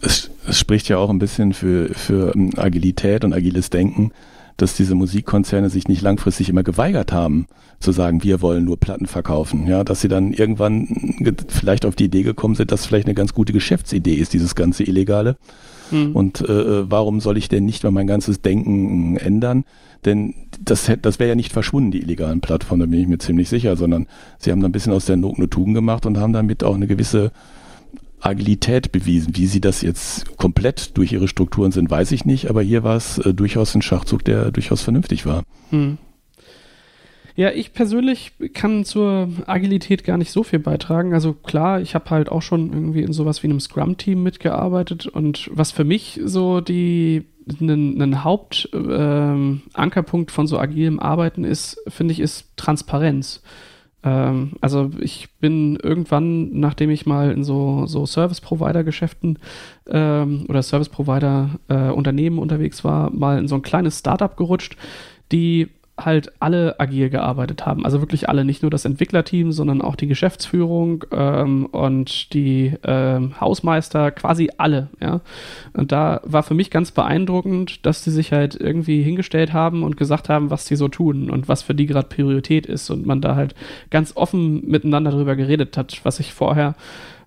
Es, 0.00 0.30
es 0.46 0.58
spricht 0.58 0.88
ja 0.88 0.98
auch 0.98 1.10
ein 1.10 1.18
bisschen 1.18 1.52
für, 1.52 1.88
für 1.88 2.34
ähm, 2.34 2.52
Agilität 2.56 3.24
und 3.24 3.32
agiles 3.32 3.70
Denken, 3.70 4.12
dass 4.56 4.76
diese 4.76 4.94
Musikkonzerne 4.94 5.68
sich 5.68 5.88
nicht 5.88 6.00
langfristig 6.00 6.48
immer 6.48 6.62
geweigert 6.62 7.12
haben, 7.12 7.46
zu 7.80 7.92
sagen, 7.92 8.22
wir 8.22 8.40
wollen 8.40 8.64
nur 8.64 8.78
Platten 8.78 9.06
verkaufen. 9.06 9.66
Ja, 9.66 9.84
dass 9.84 10.00
sie 10.00 10.08
dann 10.08 10.32
irgendwann 10.32 10.86
vielleicht 11.48 11.84
auf 11.84 11.96
die 11.96 12.04
Idee 12.04 12.22
gekommen 12.22 12.54
sind, 12.54 12.70
dass 12.70 12.86
vielleicht 12.86 13.06
eine 13.06 13.14
ganz 13.14 13.34
gute 13.34 13.52
Geschäftsidee 13.52 14.14
ist, 14.14 14.32
dieses 14.32 14.54
ganze 14.54 14.84
Illegale. 14.84 15.36
Mhm. 15.90 16.14
Und 16.14 16.40
äh, 16.40 16.52
äh 16.52 16.84
warum 16.88 17.20
soll 17.20 17.36
ich 17.36 17.48
denn 17.48 17.64
nicht 17.64 17.82
mal 17.82 17.90
mein 17.90 18.06
ganzes 18.06 18.40
Denken 18.42 19.16
ändern? 19.16 19.64
Denn 20.04 20.34
das, 20.60 20.90
das 21.00 21.18
wäre 21.18 21.30
ja 21.30 21.34
nicht 21.34 21.52
verschwunden, 21.52 21.90
die 21.90 22.02
illegalen 22.02 22.40
Plattformen, 22.40 22.80
da 22.80 22.86
bin 22.86 23.00
ich 23.00 23.08
mir 23.08 23.18
ziemlich 23.18 23.48
sicher, 23.48 23.76
sondern 23.76 24.06
sie 24.38 24.50
haben 24.50 24.60
da 24.60 24.68
ein 24.68 24.72
bisschen 24.72 24.92
aus 24.92 25.06
der 25.06 25.16
Not 25.16 25.36
eine 25.36 25.48
Tugend 25.48 25.74
gemacht 25.74 26.06
und 26.06 26.18
haben 26.18 26.32
damit 26.32 26.62
auch 26.62 26.74
eine 26.74 26.86
gewisse 26.86 27.32
Agilität 28.20 28.92
bewiesen. 28.92 29.36
Wie 29.36 29.46
sie 29.46 29.60
das 29.60 29.82
jetzt 29.82 30.36
komplett 30.36 30.96
durch 30.96 31.12
ihre 31.12 31.28
Strukturen 31.28 31.72
sind, 31.72 31.90
weiß 31.90 32.12
ich 32.12 32.24
nicht, 32.24 32.48
aber 32.48 32.62
hier 32.62 32.82
war 32.82 32.96
es 32.96 33.18
äh, 33.18 33.34
durchaus 33.34 33.74
ein 33.74 33.82
Schachzug, 33.82 34.24
der 34.24 34.50
durchaus 34.50 34.82
vernünftig 34.82 35.26
war. 35.26 35.44
Hm. 35.70 35.98
Ja, 37.36 37.50
ich 37.50 37.72
persönlich 37.72 38.32
kann 38.52 38.84
zur 38.84 39.28
Agilität 39.46 40.04
gar 40.04 40.16
nicht 40.16 40.30
so 40.30 40.44
viel 40.44 40.60
beitragen. 40.60 41.14
Also 41.14 41.32
klar, 41.32 41.80
ich 41.80 41.96
habe 41.96 42.08
halt 42.10 42.28
auch 42.28 42.42
schon 42.42 42.72
irgendwie 42.72 43.02
in 43.02 43.12
sowas 43.12 43.42
wie 43.42 43.48
einem 43.48 43.58
Scrum-Team 43.58 44.22
mitgearbeitet 44.22 45.08
und 45.08 45.50
was 45.52 45.72
für 45.72 45.82
mich 45.82 46.20
so 46.24 46.60
die 46.60 47.24
ein 47.60 48.24
Hauptankerpunkt 48.24 50.30
ähm, 50.30 50.34
von 50.34 50.46
so 50.46 50.58
agilem 50.58 51.00
Arbeiten 51.00 51.44
ist, 51.44 51.78
finde 51.88 52.12
ich, 52.12 52.20
ist 52.20 52.56
Transparenz. 52.56 53.42
Ähm, 54.04 54.52
also 54.60 54.90
ich 55.00 55.30
bin 55.40 55.76
irgendwann, 55.76 56.58
nachdem 56.58 56.90
ich 56.90 57.06
mal 57.06 57.32
in 57.32 57.42
so, 57.42 57.86
so 57.86 58.06
Service-Provider-Geschäften 58.06 59.38
ähm, 59.88 60.44
oder 60.48 60.62
Service-Provider-Unternehmen 60.62 62.38
äh, 62.38 62.40
unterwegs 62.40 62.84
war, 62.84 63.10
mal 63.10 63.38
in 63.38 63.48
so 63.48 63.54
ein 63.54 63.62
kleines 63.62 63.98
Startup 63.98 64.36
gerutscht, 64.36 64.76
die 65.32 65.68
halt 65.96 66.32
alle 66.40 66.80
agil 66.80 67.08
gearbeitet 67.08 67.66
haben. 67.66 67.84
Also 67.84 68.00
wirklich 68.00 68.28
alle, 68.28 68.44
nicht 68.44 68.62
nur 68.62 68.70
das 68.70 68.84
Entwicklerteam, 68.84 69.52
sondern 69.52 69.80
auch 69.80 69.94
die 69.94 70.08
Geschäftsführung 70.08 71.04
ähm, 71.12 71.66
und 71.66 72.32
die 72.34 72.74
ähm, 72.82 73.40
Hausmeister, 73.40 74.10
quasi 74.10 74.50
alle. 74.58 74.88
Ja? 75.00 75.20
Und 75.72 75.92
da 75.92 76.20
war 76.24 76.42
für 76.42 76.54
mich 76.54 76.70
ganz 76.70 76.90
beeindruckend, 76.90 77.86
dass 77.86 78.02
die 78.02 78.10
sich 78.10 78.32
halt 78.32 78.56
irgendwie 78.56 79.02
hingestellt 79.02 79.52
haben 79.52 79.84
und 79.84 79.96
gesagt 79.96 80.28
haben, 80.28 80.50
was 80.50 80.66
sie 80.66 80.76
so 80.76 80.88
tun 80.88 81.30
und 81.30 81.48
was 81.48 81.62
für 81.62 81.76
die 81.76 81.86
gerade 81.86 82.08
Priorität 82.08 82.66
ist 82.66 82.90
und 82.90 83.06
man 83.06 83.20
da 83.20 83.36
halt 83.36 83.54
ganz 83.90 84.16
offen 84.16 84.66
miteinander 84.66 85.12
darüber 85.12 85.36
geredet 85.36 85.76
hat, 85.76 86.00
was 86.02 86.18
ich 86.18 86.34
vorher 86.34 86.74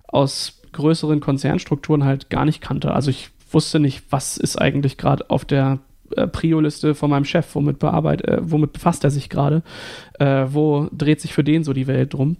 aus 0.06 0.60
größeren 0.72 1.20
Konzernstrukturen 1.20 2.04
halt 2.04 2.28
gar 2.28 2.44
nicht 2.44 2.60
kannte. 2.60 2.92
Also 2.92 3.10
ich 3.10 3.30
wusste 3.50 3.80
nicht, 3.80 4.04
was 4.10 4.36
ist 4.36 4.60
eigentlich 4.60 4.98
gerade 4.98 5.30
auf 5.30 5.46
der 5.46 5.78
äh, 6.16 6.26
Prio-Liste 6.26 6.94
von 6.94 7.10
meinem 7.10 7.24
Chef, 7.24 7.54
womit, 7.54 7.78
bearbeit, 7.78 8.22
äh, 8.26 8.38
womit 8.40 8.72
befasst 8.72 9.04
er 9.04 9.10
sich 9.10 9.28
gerade, 9.28 9.62
äh, 10.18 10.46
wo 10.50 10.88
dreht 10.92 11.20
sich 11.20 11.32
für 11.32 11.44
den 11.44 11.64
so 11.64 11.72
die 11.72 11.86
Welt 11.86 12.14
drum. 12.14 12.36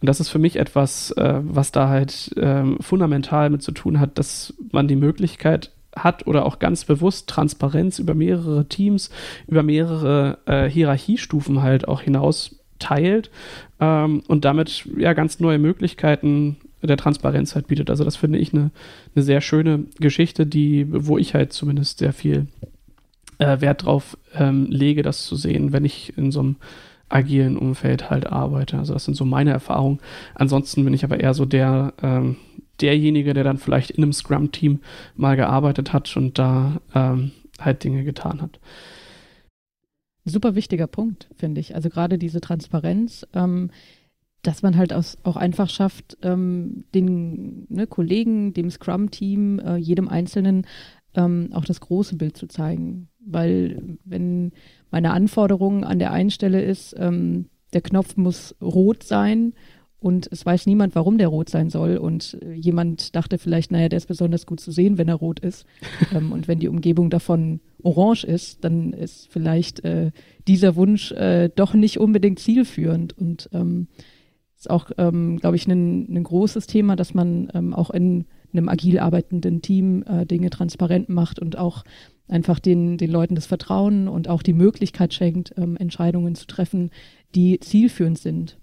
Und 0.00 0.08
das 0.08 0.20
ist 0.20 0.28
für 0.28 0.38
mich 0.38 0.56
etwas, 0.56 1.10
äh, 1.12 1.40
was 1.42 1.72
da 1.72 1.88
halt 1.88 2.34
ähm, 2.36 2.78
fundamental 2.80 3.50
mit 3.50 3.62
zu 3.62 3.72
tun 3.72 4.00
hat, 4.00 4.18
dass 4.18 4.54
man 4.72 4.88
die 4.88 4.96
Möglichkeit 4.96 5.72
hat 5.96 6.26
oder 6.26 6.46
auch 6.46 6.58
ganz 6.58 6.84
bewusst 6.84 7.28
Transparenz 7.28 7.98
über 7.98 8.14
mehrere 8.14 8.66
Teams, 8.68 9.10
über 9.46 9.62
mehrere 9.62 10.38
äh, 10.46 10.68
Hierarchiestufen 10.68 11.62
halt 11.62 11.88
auch 11.88 12.02
hinaus 12.02 12.56
teilt 12.78 13.30
ähm, 13.80 14.22
und 14.28 14.44
damit 14.44 14.88
ja 14.96 15.12
ganz 15.12 15.40
neue 15.40 15.58
Möglichkeiten 15.58 16.56
der 16.82 16.96
Transparenz 16.96 17.54
halt 17.54 17.66
bietet. 17.68 17.90
Also 17.90 18.04
das 18.04 18.16
finde 18.16 18.38
ich 18.38 18.52
eine, 18.52 18.70
eine 19.14 19.22
sehr 19.22 19.40
schöne 19.40 19.84
Geschichte, 19.98 20.46
die, 20.46 20.86
wo 20.88 21.18
ich 21.18 21.34
halt 21.34 21.52
zumindest 21.52 21.98
sehr 21.98 22.12
viel 22.12 22.46
äh, 23.40 23.60
Wert 23.60 23.84
drauf 23.84 24.16
ähm, 24.34 24.66
lege, 24.66 25.02
das 25.02 25.24
zu 25.24 25.34
sehen, 25.34 25.72
wenn 25.72 25.84
ich 25.84 26.16
in 26.16 26.30
so 26.30 26.40
einem 26.40 26.56
agilen 27.08 27.56
Umfeld 27.56 28.10
halt 28.10 28.26
arbeite. 28.26 28.78
Also 28.78 28.94
das 28.94 29.04
sind 29.04 29.16
so 29.16 29.24
meine 29.24 29.50
Erfahrungen. 29.50 29.98
Ansonsten 30.34 30.84
bin 30.84 30.94
ich 30.94 31.04
aber 31.04 31.18
eher 31.18 31.34
so 31.34 31.44
der, 31.44 31.92
ähm, 32.02 32.36
derjenige, 32.80 33.34
der 33.34 33.44
dann 33.44 33.58
vielleicht 33.58 33.90
in 33.90 34.04
einem 34.04 34.12
Scrum-Team 34.12 34.80
mal 35.16 35.36
gearbeitet 35.36 35.92
hat 35.92 36.16
und 36.16 36.38
da 36.38 36.80
ähm, 36.94 37.32
halt 37.58 37.82
Dinge 37.82 38.04
getan 38.04 38.40
hat. 38.40 38.60
Super 40.24 40.54
wichtiger 40.54 40.86
Punkt, 40.86 41.28
finde 41.34 41.60
ich. 41.60 41.74
Also 41.74 41.88
gerade 41.88 42.18
diese 42.18 42.40
Transparenz, 42.40 43.26
ähm, 43.34 43.70
dass 44.42 44.62
man 44.62 44.76
halt 44.76 44.92
auch 44.92 45.36
einfach 45.36 45.68
schafft, 45.68 46.16
ähm, 46.22 46.84
den 46.94 47.66
ne, 47.68 47.86
Kollegen, 47.86 48.54
dem 48.54 48.70
Scrum-Team, 48.70 49.58
äh, 49.58 49.76
jedem 49.76 50.08
Einzelnen 50.08 50.66
ähm, 51.14 51.50
auch 51.52 51.64
das 51.64 51.80
große 51.80 52.16
Bild 52.16 52.36
zu 52.36 52.46
zeigen. 52.46 53.09
Weil 53.24 53.98
wenn 54.04 54.52
meine 54.90 55.12
Anforderung 55.12 55.84
an 55.84 55.98
der 55.98 56.12
einen 56.12 56.30
Stelle 56.30 56.62
ist, 56.62 56.94
ähm, 56.98 57.46
der 57.72 57.82
Knopf 57.82 58.16
muss 58.16 58.56
rot 58.60 59.02
sein 59.02 59.52
und 60.00 60.28
es 60.32 60.44
weiß 60.46 60.66
niemand, 60.66 60.94
warum 60.94 61.18
der 61.18 61.28
rot 61.28 61.50
sein 61.50 61.68
soll. 61.68 61.98
Und 61.98 62.38
äh, 62.42 62.54
jemand 62.54 63.14
dachte 63.14 63.36
vielleicht, 63.36 63.70
naja, 63.70 63.88
der 63.90 63.98
ist 63.98 64.06
besonders 64.06 64.46
gut 64.46 64.58
zu 64.58 64.70
sehen, 64.70 64.96
wenn 64.96 65.08
er 65.08 65.16
rot 65.16 65.40
ist. 65.40 65.66
ähm, 66.14 66.32
und 66.32 66.48
wenn 66.48 66.58
die 66.58 66.68
Umgebung 66.68 67.10
davon 67.10 67.60
orange 67.82 68.24
ist, 68.24 68.64
dann 68.64 68.94
ist 68.94 69.28
vielleicht 69.30 69.84
äh, 69.84 70.10
dieser 70.48 70.74
Wunsch 70.74 71.12
äh, 71.12 71.50
doch 71.54 71.74
nicht 71.74 72.00
unbedingt 72.00 72.38
zielführend. 72.38 73.16
Und 73.16 73.50
ähm, 73.52 73.88
ist 74.56 74.70
auch, 74.70 74.90
ähm, 74.96 75.38
glaube 75.38 75.56
ich, 75.56 75.66
ein 75.66 76.22
großes 76.22 76.66
Thema, 76.66 76.96
dass 76.96 77.12
man 77.14 77.50
ähm, 77.54 77.74
auch 77.74 77.90
in 77.90 78.24
einem 78.52 78.68
agil 78.68 78.98
arbeitenden 78.98 79.62
Team 79.62 80.02
äh, 80.04 80.26
Dinge 80.26 80.50
transparent 80.50 81.08
macht 81.08 81.38
und 81.38 81.56
auch 81.58 81.84
einfach 82.28 82.58
den, 82.58 82.96
den 82.96 83.10
Leuten 83.10 83.34
das 83.34 83.46
Vertrauen 83.46 84.08
und 84.08 84.28
auch 84.28 84.42
die 84.42 84.52
Möglichkeit 84.52 85.12
schenkt, 85.12 85.54
ähm, 85.56 85.76
Entscheidungen 85.76 86.34
zu 86.34 86.46
treffen, 86.46 86.90
die 87.34 87.60
zielführend 87.60 88.18
sind. 88.18 88.56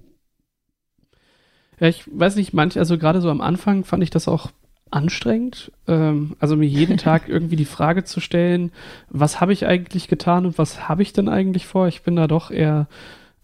Ja, 1.79 1.87
ich 1.87 2.03
weiß 2.07 2.35
nicht, 2.37 2.53
manch, 2.53 2.79
also 2.79 2.97
gerade 2.97 3.21
so 3.21 3.29
am 3.29 3.41
Anfang 3.41 3.83
fand 3.83 4.03
ich 4.03 4.09
das 4.09 4.27
auch 4.27 4.51
anstrengend. 4.89 5.71
Ähm, 5.87 6.35
also 6.39 6.55
mir 6.55 6.67
jeden 6.67 6.97
Tag 6.97 7.27
irgendwie 7.27 7.55
die 7.55 7.65
Frage 7.65 8.03
zu 8.03 8.19
stellen, 8.19 8.71
was 9.09 9.41
habe 9.41 9.53
ich 9.53 9.65
eigentlich 9.65 10.07
getan 10.07 10.45
und 10.45 10.57
was 10.57 10.87
habe 10.87 11.01
ich 11.01 11.13
denn 11.13 11.29
eigentlich 11.29 11.67
vor? 11.67 11.87
Ich 11.87 12.01
bin 12.01 12.15
da 12.15 12.27
doch 12.27 12.51
eher 12.51 12.87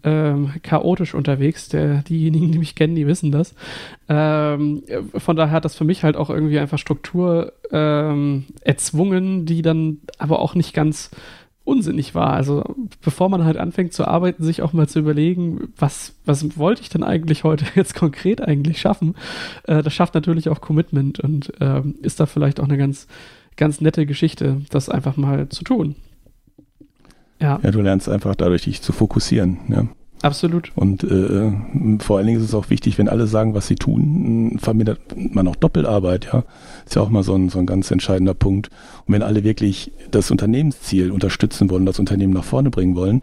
ähm, 0.04 0.54
chaotisch 0.63 1.13
unterwegs. 1.13 1.70
Der, 1.70 2.02
diejenigen, 2.04 2.52
die 2.52 2.60
mich 2.60 2.76
kennen, 2.76 2.96
die 2.96 3.08
wissen 3.08 3.32
das. 3.32 3.56
Ähm, 4.10 4.84
von 5.16 5.36
daher 5.36 5.54
hat 5.54 5.66
das 5.66 5.76
für 5.76 5.86
mich 5.86 6.04
halt 6.04 6.16
auch 6.16 6.30
irgendwie 6.30 6.60
einfach 6.60 6.78
Struktur 6.78 7.54
ähm, 7.72 8.46
erzwungen, 8.62 9.46
die 9.46 9.62
dann 9.62 10.00
aber 10.18 10.39
auch 10.39 10.56
nicht 10.56 10.74
ganz 10.74 11.12
unsinnig 11.66 12.13
war. 12.13 12.34
Also 12.34 12.63
bevor 13.02 13.30
man 13.30 13.46
halt 13.46 13.58
anfängt 13.58 13.94
zu 13.94 14.06
arbeiten, 14.06 14.44
sich 14.44 14.62
auch 14.62 14.74
mal 14.74 14.88
zu 14.88 15.00
überlegen, 15.00 15.70
was, 15.78 16.16
was 16.26 16.58
wollte 16.58 16.82
ich 16.82 16.89
denn 16.89 17.04
eigentlich 17.04 17.44
heute 17.44 17.66
jetzt 17.76 17.96
konkret 17.96 18.42
eigentlich 18.42 18.80
schaffen, 18.80 19.16
äh, 19.63 19.82
das 19.82 19.94
schafft 19.94 20.13
natürlich 20.13 20.50
auch 20.50 20.62
Commitment 20.62 21.20
und 21.20 21.54
äh, 21.62 21.82
ist 22.02 22.20
da 22.20 22.26
vielleicht 22.26 22.60
auch 22.60 22.66
eine 22.66 22.78
ganz, 22.78 23.08
ganz 23.56 23.82
nette 23.82 24.06
Geschichte, 24.06 24.62
das 24.70 24.89
einfach 24.89 25.16
mal 25.16 25.50
zu 25.50 25.63
tun. 25.63 25.96
Ja. 27.44 27.60
ja, 27.62 27.72
du 27.72 27.82
lernst 27.82 28.08
einfach 28.08 28.36
dadurch, 28.36 28.64
dich 28.64 28.82
zu 28.82 28.94
fokussieren. 28.94 29.58
Ja. 29.68 29.86
Absolut. 30.22 30.72
Und 30.76 31.04
äh, 31.04 31.52
vor 32.00 32.18
allen 32.18 32.28
Dingen 32.28 32.40
ist 32.40 32.46
es 32.46 32.56
auch 32.56 32.70
wichtig, 32.70 32.98
wenn 32.98 33.10
alle 33.10 33.28
sagen, 33.28 33.54
was 33.54 33.68
sie 33.68 33.76
tun, 33.76 34.58
vermindert 34.62 35.00
man 35.18 35.50
auch 35.50 35.58
Doppelarbeit, 35.58 36.30
ja. 36.32 36.46
Ist 36.86 36.96
ja 36.96 37.02
auch 37.02 37.10
mal 37.10 37.24
so 37.24 37.36
ein, 37.36 37.50
so 37.50 37.60
ein 37.60 37.66
ganz 37.66 37.92
entscheidender 37.92 38.34
Punkt. 38.34 38.70
Und 39.06 39.14
wenn 39.14 39.24
alle 39.24 39.44
wirklich 39.44 39.92
das 40.12 40.32
Unternehmensziel 40.32 41.12
unterstützen 41.12 41.70
wollen, 41.70 41.86
das 41.86 42.00
Unternehmen 42.00 42.32
nach 42.32 42.46
vorne 42.46 42.70
bringen 42.70 42.96
wollen, 42.96 43.22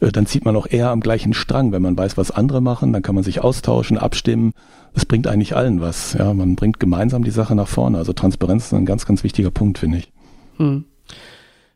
äh, 0.00 0.10
dann 0.10 0.26
zieht 0.26 0.44
man 0.44 0.56
auch 0.56 0.66
eher 0.68 0.90
am 0.90 0.98
gleichen 0.98 1.32
Strang. 1.32 1.70
Wenn 1.70 1.82
man 1.82 1.96
weiß, 1.96 2.16
was 2.16 2.32
andere 2.32 2.60
machen, 2.60 2.92
dann 2.92 3.02
kann 3.02 3.14
man 3.14 3.22
sich 3.22 3.40
austauschen, 3.40 3.96
abstimmen. 3.96 4.52
Das 4.94 5.06
bringt 5.06 5.28
eigentlich 5.28 5.54
allen 5.54 5.80
was. 5.80 6.14
Ja, 6.14 6.34
man 6.34 6.56
bringt 6.56 6.80
gemeinsam 6.80 7.22
die 7.22 7.30
Sache 7.30 7.54
nach 7.54 7.68
vorne. 7.68 7.98
Also 7.98 8.12
Transparenz 8.12 8.64
ist 8.64 8.74
ein 8.74 8.86
ganz, 8.86 9.06
ganz 9.06 9.22
wichtiger 9.22 9.52
Punkt, 9.52 9.78
finde 9.78 9.98
ich. 9.98 10.12
Hm. 10.56 10.86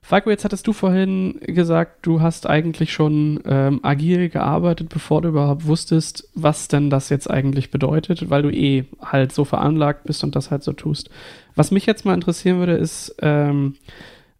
Falco, 0.09 0.31
jetzt 0.31 0.45
hattest 0.45 0.65
du 0.69 0.73
vorhin 0.73 1.41
gesagt, 1.41 2.07
du 2.07 2.21
hast 2.21 2.49
eigentlich 2.49 2.93
schon 2.93 3.41
ähm, 3.45 3.81
agil 3.83 4.29
gearbeitet, 4.29 4.89
bevor 4.89 5.21
du 5.21 5.31
überhaupt 5.31 5.67
wusstest, 5.67 6.29
was 6.33 6.69
denn 6.69 6.91
das 6.91 7.09
jetzt 7.09 7.29
eigentlich 7.29 7.73
bedeutet, 7.73 8.31
weil 8.31 8.43
du 8.43 8.51
eh 8.51 8.85
halt 9.05 9.33
so 9.33 9.45
veranlagt 9.45 10.05
bist 10.05 10.23
und 10.23 10.37
das 10.37 10.53
halt 10.53 10.63
so 10.63 10.73
tust. 10.73 11.11
Was 11.57 11.73
mich 11.73 11.87
jetzt 11.87 12.05
mal 12.05 12.15
interessieren 12.15 12.61
würde, 12.61 12.75
ist, 12.75 13.17
ähm, 13.21 13.75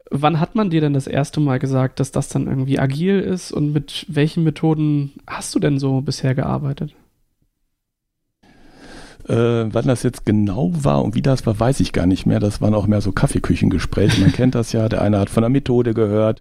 wann 0.09 0.39
hat 0.39 0.55
man 0.55 0.71
dir 0.71 0.81
denn 0.81 0.95
das 0.95 1.09
erste 1.09 1.41
Mal 1.41 1.59
gesagt, 1.59 1.99
dass 1.99 2.13
das 2.13 2.29
dann 2.29 2.47
irgendwie 2.47 2.79
agil 2.79 3.19
ist 3.19 3.51
und 3.51 3.73
mit 3.73 4.07
welchen 4.07 4.45
Methoden 4.45 5.15
hast 5.27 5.53
du 5.53 5.59
denn 5.59 5.81
so 5.81 6.01
bisher 6.01 6.37
gearbeitet? 6.37 6.95
Äh, 9.29 9.73
wann 9.73 9.87
das 9.87 10.03
jetzt 10.03 10.25
genau 10.25 10.71
war 10.73 11.03
und 11.03 11.15
wie 11.15 11.23
das 11.23 11.47
war, 11.47 11.59
weiß 11.59 11.81
ich 11.81 11.93
gar 11.93 12.07
nicht 12.07 12.27
mehr. 12.27 12.41
Das 12.41 12.61
waren 12.61 12.75
auch 12.75 12.87
mehr 12.87 13.01
so 13.01 13.13
Kaffeeküchengespräche. 13.13 14.21
Man 14.21 14.33
kennt 14.33 14.55
das 14.55 14.73
ja. 14.73 14.89
Der 14.89 15.03
eine 15.03 15.19
hat 15.19 15.31
von 15.31 15.43
der 15.43 15.51
Methode 15.51 15.95
gehört. 15.95 16.41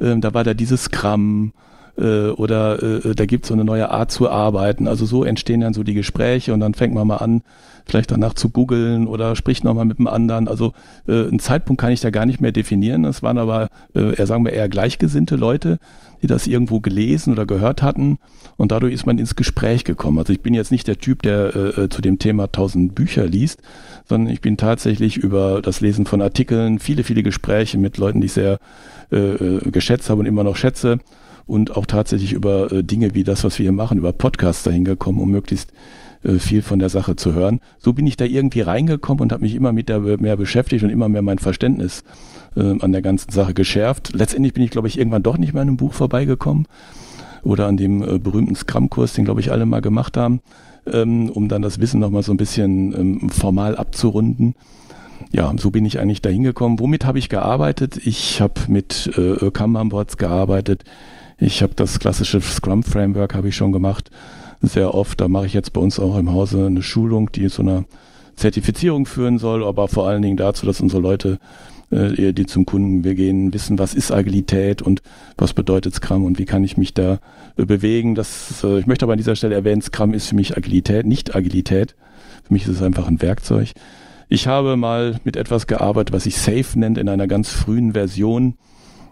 Ähm, 0.00 0.20
da 0.20 0.32
war 0.34 0.44
da 0.44 0.54
dieses 0.54 0.84
Scrum 0.84 1.52
äh, 1.98 2.28
oder 2.28 2.82
äh, 2.82 3.14
da 3.14 3.26
gibt 3.26 3.44
es 3.44 3.48
so 3.48 3.54
eine 3.54 3.64
neue 3.64 3.90
Art 3.90 4.10
zu 4.10 4.30
arbeiten. 4.30 4.88
Also 4.88 5.04
so 5.04 5.24
entstehen 5.24 5.60
dann 5.60 5.74
so 5.74 5.82
die 5.82 5.94
Gespräche 5.94 6.54
und 6.54 6.60
dann 6.60 6.74
fängt 6.74 6.94
man 6.94 7.06
mal 7.06 7.16
an, 7.16 7.42
vielleicht 7.84 8.10
danach 8.10 8.34
zu 8.34 8.50
googeln 8.50 9.06
oder 9.06 9.36
spricht 9.36 9.64
nochmal 9.64 9.84
mit 9.84 9.98
dem 9.98 10.06
anderen. 10.06 10.48
Also 10.48 10.72
äh, 11.06 11.26
einen 11.26 11.38
Zeitpunkt 11.38 11.80
kann 11.80 11.92
ich 11.92 12.00
da 12.00 12.10
gar 12.10 12.26
nicht 12.26 12.40
mehr 12.40 12.52
definieren. 12.52 13.02
Das 13.02 13.22
waren 13.22 13.38
aber, 13.38 13.68
äh, 13.94 14.14
eher 14.14 14.26
sagen 14.26 14.44
wir, 14.44 14.52
eher 14.52 14.68
gleichgesinnte 14.68 15.36
Leute, 15.36 15.78
die 16.22 16.26
das 16.26 16.46
irgendwo 16.46 16.80
gelesen 16.80 17.32
oder 17.32 17.46
gehört 17.46 17.82
hatten 17.82 18.18
und 18.56 18.72
dadurch 18.72 18.94
ist 18.94 19.06
man 19.06 19.18
ins 19.18 19.36
Gespräch 19.36 19.84
gekommen. 19.84 20.18
Also 20.18 20.32
ich 20.32 20.40
bin 20.40 20.54
jetzt 20.54 20.70
nicht 20.70 20.86
der 20.86 20.98
Typ, 20.98 21.22
der 21.22 21.54
äh, 21.56 21.88
zu 21.88 22.00
dem 22.00 22.18
Thema 22.18 22.50
tausend 22.50 22.94
Bücher 22.94 23.26
liest, 23.26 23.60
sondern 24.08 24.32
ich 24.32 24.40
bin 24.40 24.56
tatsächlich 24.56 25.16
über 25.16 25.60
das 25.62 25.80
Lesen 25.80 26.06
von 26.06 26.22
Artikeln, 26.22 26.78
viele, 26.78 27.04
viele 27.04 27.22
Gespräche 27.22 27.78
mit 27.78 27.98
Leuten, 27.98 28.20
die 28.20 28.26
ich 28.26 28.32
sehr 28.32 28.58
äh, 29.10 29.16
äh 29.16 29.70
geschätzt 29.70 30.10
habe 30.10 30.20
und 30.20 30.26
immer 30.26 30.44
noch 30.44 30.56
schätze 30.56 30.98
und 31.46 31.76
auch 31.76 31.86
tatsächlich 31.86 32.32
über 32.32 32.70
äh, 32.70 32.84
Dinge 32.84 33.14
wie 33.14 33.24
das, 33.24 33.44
was 33.44 33.58
wir 33.58 33.64
hier 33.64 33.72
machen, 33.72 33.98
über 33.98 34.12
Podcasts 34.12 34.62
dahin 34.62 34.84
gekommen, 34.84 35.20
um 35.20 35.30
möglichst 35.30 35.70
äh, 35.70 36.01
viel 36.38 36.62
von 36.62 36.78
der 36.78 36.88
Sache 36.88 37.16
zu 37.16 37.34
hören. 37.34 37.60
So 37.78 37.92
bin 37.92 38.06
ich 38.06 38.16
da 38.16 38.24
irgendwie 38.24 38.60
reingekommen 38.60 39.22
und 39.22 39.32
habe 39.32 39.42
mich 39.42 39.54
immer 39.54 39.72
mit 39.72 39.88
der 39.88 40.00
mehr 40.00 40.36
beschäftigt 40.36 40.84
und 40.84 40.90
immer 40.90 41.08
mehr 41.08 41.22
mein 41.22 41.38
Verständnis 41.38 42.04
äh, 42.56 42.78
an 42.80 42.92
der 42.92 43.02
ganzen 43.02 43.30
Sache 43.30 43.54
geschärft. 43.54 44.12
Letztendlich 44.14 44.54
bin 44.54 44.62
ich, 44.62 44.70
glaube 44.70 44.88
ich, 44.88 44.98
irgendwann 44.98 45.22
doch 45.22 45.38
nicht 45.38 45.52
mehr 45.52 45.62
an 45.62 45.68
einem 45.68 45.76
Buch 45.76 45.92
vorbeigekommen 45.94 46.66
oder 47.42 47.66
an 47.66 47.76
dem 47.76 48.02
äh, 48.02 48.18
berühmten 48.18 48.54
Scrum-Kurs, 48.54 49.14
den, 49.14 49.24
glaube 49.24 49.40
ich, 49.40 49.50
alle 49.50 49.66
mal 49.66 49.80
gemacht 49.80 50.16
haben, 50.16 50.40
ähm, 50.86 51.30
um 51.30 51.48
dann 51.48 51.62
das 51.62 51.80
Wissen 51.80 52.00
nochmal 52.00 52.22
so 52.22 52.32
ein 52.32 52.36
bisschen 52.36 52.92
ähm, 52.92 53.30
formal 53.30 53.76
abzurunden. 53.76 54.54
Ja, 55.32 55.52
so 55.56 55.70
bin 55.70 55.84
ich 55.86 55.98
eigentlich 55.98 56.20
da 56.20 56.30
hingekommen. 56.30 56.78
Womit 56.78 57.04
habe 57.04 57.18
ich 57.18 57.28
gearbeitet? 57.28 57.96
Ich 58.04 58.40
habe 58.40 58.54
mit 58.68 59.10
äh, 59.16 59.50
Kanban-Boards 59.50 60.16
gearbeitet. 60.16 60.84
Ich 61.38 61.62
habe 61.62 61.74
das 61.74 61.98
klassische 61.98 62.40
Scrum-Framework 62.40 63.34
habe 63.34 63.48
ich 63.48 63.56
schon 63.56 63.72
gemacht, 63.72 64.10
sehr 64.62 64.94
oft. 64.94 65.20
Da 65.20 65.28
mache 65.28 65.46
ich 65.46 65.52
jetzt 65.52 65.72
bei 65.72 65.80
uns 65.80 65.98
auch 65.98 66.16
im 66.16 66.32
Hause 66.32 66.66
eine 66.66 66.82
Schulung, 66.82 67.30
die 67.32 67.48
zu 67.48 67.62
einer 67.62 67.84
Zertifizierung 68.36 69.06
führen 69.06 69.38
soll, 69.38 69.64
aber 69.64 69.88
vor 69.88 70.08
allen 70.08 70.22
Dingen 70.22 70.36
dazu, 70.36 70.64
dass 70.64 70.80
unsere 70.80 71.02
Leute 71.02 71.38
äh, 71.92 72.32
die 72.32 72.46
zum 72.46 72.64
Kunden 72.64 73.04
wir 73.04 73.14
gehen, 73.14 73.52
wissen, 73.52 73.78
was 73.78 73.94
ist 73.94 74.10
Agilität 74.10 74.82
und 74.82 75.02
was 75.36 75.52
bedeutet 75.52 75.94
Scrum 75.94 76.24
und 76.24 76.38
wie 76.38 76.46
kann 76.46 76.64
ich 76.64 76.76
mich 76.76 76.94
da 76.94 77.18
äh, 77.56 77.64
bewegen. 77.64 78.14
Das, 78.14 78.64
äh, 78.64 78.78
ich 78.78 78.86
möchte 78.86 79.04
aber 79.04 79.12
an 79.12 79.18
dieser 79.18 79.36
Stelle 79.36 79.54
erwähnen, 79.54 79.82
Scrum 79.82 80.14
ist 80.14 80.28
für 80.28 80.34
mich 80.34 80.56
Agilität, 80.56 81.06
nicht 81.06 81.34
Agilität. 81.34 81.94
Für 82.44 82.54
mich 82.54 82.62
ist 82.62 82.76
es 82.76 82.82
einfach 82.82 83.06
ein 83.06 83.20
Werkzeug. 83.20 83.72
Ich 84.28 84.46
habe 84.46 84.76
mal 84.76 85.20
mit 85.24 85.36
etwas 85.36 85.66
gearbeitet, 85.66 86.14
was 86.14 86.24
sich 86.24 86.38
Safe 86.38 86.78
nennt, 86.78 86.96
in 86.96 87.08
einer 87.08 87.26
ganz 87.26 87.50
frühen 87.50 87.92
Version. 87.92 88.54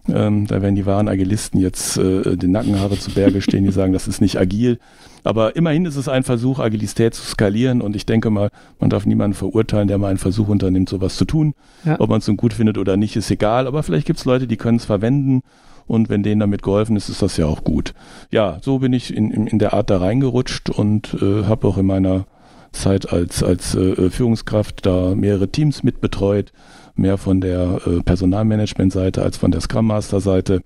Ähm, 0.09 0.47
da 0.47 0.63
werden 0.63 0.75
die 0.75 0.87
wahren 0.87 1.09
Agilisten 1.09 1.61
jetzt 1.61 1.99
äh, 1.99 2.37
den 2.37 2.53
Nackenhaare 2.53 2.99
zu 2.99 3.11
Berge 3.11 3.43
stehen, 3.43 3.65
die 3.65 3.73
sagen, 3.73 3.93
das 3.93 4.09
ist 4.09 4.23
nicht 4.23 4.39
agil. 4.39 4.79
Aber 5.25 5.57
immerhin 5.57 5.85
ist 5.85 5.97
es 5.97 6.09
ein 6.09 6.23
Versuch, 6.23 6.59
Agilität 6.59 7.15
zu 7.15 7.23
skalieren 7.23 7.81
und 7.81 7.97
ich 7.97 8.07
denke 8.07 8.31
mal, 8.31 8.51
man 8.79 8.91
darf 8.91 9.07
niemanden 9.07 9.35
verurteilen, 9.35 9.89
der 9.89 9.99
mal 9.99 10.09
einen 10.09 10.19
Versuch 10.19 10.49
unternimmt, 10.49 10.89
sowas 10.89 11.17
zu 11.17 11.25
tun. 11.25 11.55
Ja. 11.85 11.99
Ob 12.01 12.11
man 12.11 12.19
es 12.19 12.29
nun 12.29 12.37
gut 12.37 12.55
findet 12.55 12.79
oder 12.79 12.97
nicht, 12.97 13.17
ist 13.17 13.31
egal. 13.31 13.67
Aber 13.67 13.83
vielleicht 13.83 14.07
gibt 14.07 14.19
es 14.19 14.25
Leute, 14.25 14.47
die 14.47 14.57
können 14.57 14.79
es 14.79 14.85
verwenden 14.85 15.43
und 15.87 16.09
wenn 16.09 16.23
denen 16.23 16.41
damit 16.41 16.63
geholfen 16.63 16.97
ist, 16.97 17.09
ist 17.09 17.21
das 17.21 17.37
ja 17.37 17.47
auch 17.47 17.65
gut. 17.65 17.95
Ja, 18.31 18.59
so 18.63 18.79
bin 18.79 18.93
ich 18.93 19.15
in, 19.15 19.31
in, 19.31 19.47
in 19.47 19.59
der 19.59 19.75
Art 19.75 19.91
da 19.91 19.99
reingerutscht 19.99 20.71
und 20.71 21.15
äh, 21.21 21.45
habe 21.45 21.67
auch 21.67 21.79
in 21.79 21.87
meiner 21.87 22.27
Zeit 22.73 23.13
als, 23.13 23.43
als 23.43 23.75
äh, 23.75 24.11
Führungskraft 24.11 24.87
da 24.87 25.15
mehrere 25.17 25.49
Teams 25.49 25.83
mitbetreut, 25.83 26.53
mehr 26.95 27.19
von 27.19 27.41
der 27.41 27.81
äh, 27.87 28.03
Personalmanagement-Seite 28.03 29.23
als 29.23 29.37
von 29.37 29.51
der 29.51 29.61
Scrum 29.61 29.89
Master-Seite 29.89 30.63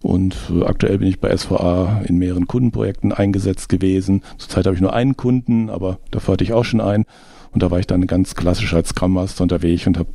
und 0.00 0.36
äh, 0.50 0.64
aktuell 0.64 0.98
bin 0.98 1.08
ich 1.08 1.20
bei 1.20 1.36
SVA 1.36 2.02
in 2.06 2.18
mehreren 2.18 2.46
Kundenprojekten 2.46 3.12
eingesetzt 3.12 3.68
gewesen. 3.68 4.22
Zurzeit 4.38 4.66
habe 4.66 4.76
ich 4.76 4.82
nur 4.82 4.92
einen 4.92 5.16
Kunden, 5.16 5.70
aber 5.70 5.98
dafür 6.10 6.34
hatte 6.34 6.44
ich 6.44 6.52
auch 6.52 6.64
schon 6.64 6.80
einen. 6.80 7.04
Und 7.50 7.62
da 7.62 7.70
war 7.70 7.78
ich 7.78 7.86
dann 7.86 8.06
ganz 8.06 8.34
klassisch 8.34 8.74
als 8.74 8.90
Scrum 8.90 9.14
Master 9.14 9.42
unterwegs 9.42 9.86
und 9.86 9.98
habe 9.98 10.10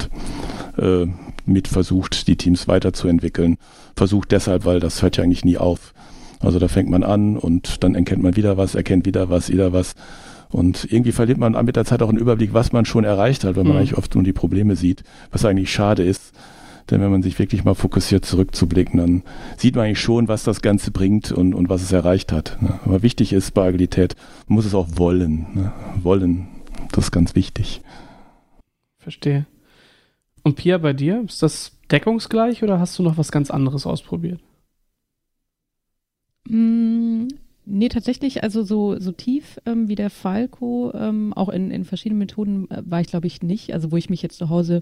äh, 0.77 1.07
mit 1.45 1.67
versucht, 1.67 2.27
die 2.27 2.37
Teams 2.37 2.67
weiterzuentwickeln. 2.67 3.57
Versucht 3.95 4.31
deshalb, 4.31 4.65
weil 4.65 4.79
das 4.79 5.01
hört 5.01 5.17
ja 5.17 5.23
eigentlich 5.23 5.43
nie 5.43 5.57
auf. 5.57 5.93
Also 6.39 6.59
da 6.59 6.67
fängt 6.67 6.89
man 6.89 7.03
an 7.03 7.37
und 7.37 7.83
dann 7.83 7.95
erkennt 7.95 8.21
man 8.21 8.35
wieder 8.35 8.57
was, 8.57 8.75
erkennt 8.75 9.05
wieder 9.05 9.29
was, 9.29 9.49
wieder 9.49 9.73
was. 9.73 9.95
Und 10.49 10.87
irgendwie 10.91 11.11
verliert 11.11 11.39
man 11.39 11.53
mit 11.65 11.75
der 11.75 11.85
Zeit 11.85 12.03
auch 12.03 12.09
einen 12.09 12.19
Überblick, 12.19 12.53
was 12.53 12.71
man 12.71 12.85
schon 12.85 13.05
erreicht 13.05 13.43
hat, 13.43 13.55
weil 13.55 13.63
man 13.63 13.73
mhm. 13.73 13.79
eigentlich 13.79 13.97
oft 13.97 14.13
nur 14.13 14.23
die 14.23 14.33
Probleme 14.33 14.75
sieht, 14.75 15.03
was 15.31 15.45
eigentlich 15.45 15.73
schade 15.73 16.03
ist. 16.03 16.31
Denn 16.89 17.01
wenn 17.01 17.11
man 17.11 17.23
sich 17.23 17.39
wirklich 17.39 17.63
mal 17.63 17.75
fokussiert 17.75 18.25
zurückzublicken, 18.25 18.99
dann 18.99 19.23
sieht 19.57 19.75
man 19.75 19.85
eigentlich 19.85 20.01
schon, 20.01 20.27
was 20.27 20.43
das 20.43 20.61
Ganze 20.61 20.91
bringt 20.91 21.31
und, 21.31 21.53
und 21.53 21.69
was 21.69 21.81
es 21.81 21.91
erreicht 21.91 22.31
hat. 22.31 22.61
Ne? 22.61 22.79
Aber 22.85 23.01
wichtig 23.03 23.33
ist 23.33 23.53
bei 23.53 23.67
Agilität, 23.67 24.15
man 24.47 24.55
muss 24.55 24.65
es 24.65 24.75
auch 24.75 24.89
wollen. 24.95 25.47
Ne? 25.53 25.73
Wollen, 26.01 26.47
das 26.91 27.05
ist 27.05 27.11
ganz 27.11 27.35
wichtig. 27.35 27.81
Verstehe. 28.97 29.45
Und 30.43 30.55
Pia, 30.55 30.77
bei 30.77 30.93
dir, 30.93 31.23
ist 31.25 31.41
das 31.41 31.77
deckungsgleich 31.89 32.63
oder 32.63 32.79
hast 32.79 32.99
du 32.99 33.03
noch 33.03 33.17
was 33.17 33.31
ganz 33.31 33.49
anderes 33.49 33.85
ausprobiert? 33.85 34.41
Mm, 36.49 37.27
nee, 37.65 37.87
tatsächlich, 37.87 38.43
also 38.43 38.63
so, 38.63 38.99
so 38.99 39.13
tief 39.13 39.59
ähm, 39.65 39.87
wie 39.87 39.95
der 39.95 40.09
Falco, 40.09 40.91
ähm, 40.93 41.33
auch 41.33 41.49
in, 41.49 41.71
in 41.71 41.85
verschiedenen 41.85 42.19
Methoden 42.19 42.69
äh, 42.69 42.83
war 42.85 42.99
ich, 42.99 43.07
glaube 43.07 43.27
ich, 43.27 43.41
nicht. 43.41 43.73
Also 43.73 43.91
wo 43.91 43.97
ich 43.97 44.09
mich 44.09 44.21
jetzt 44.21 44.37
zu 44.37 44.49
Hause 44.49 44.81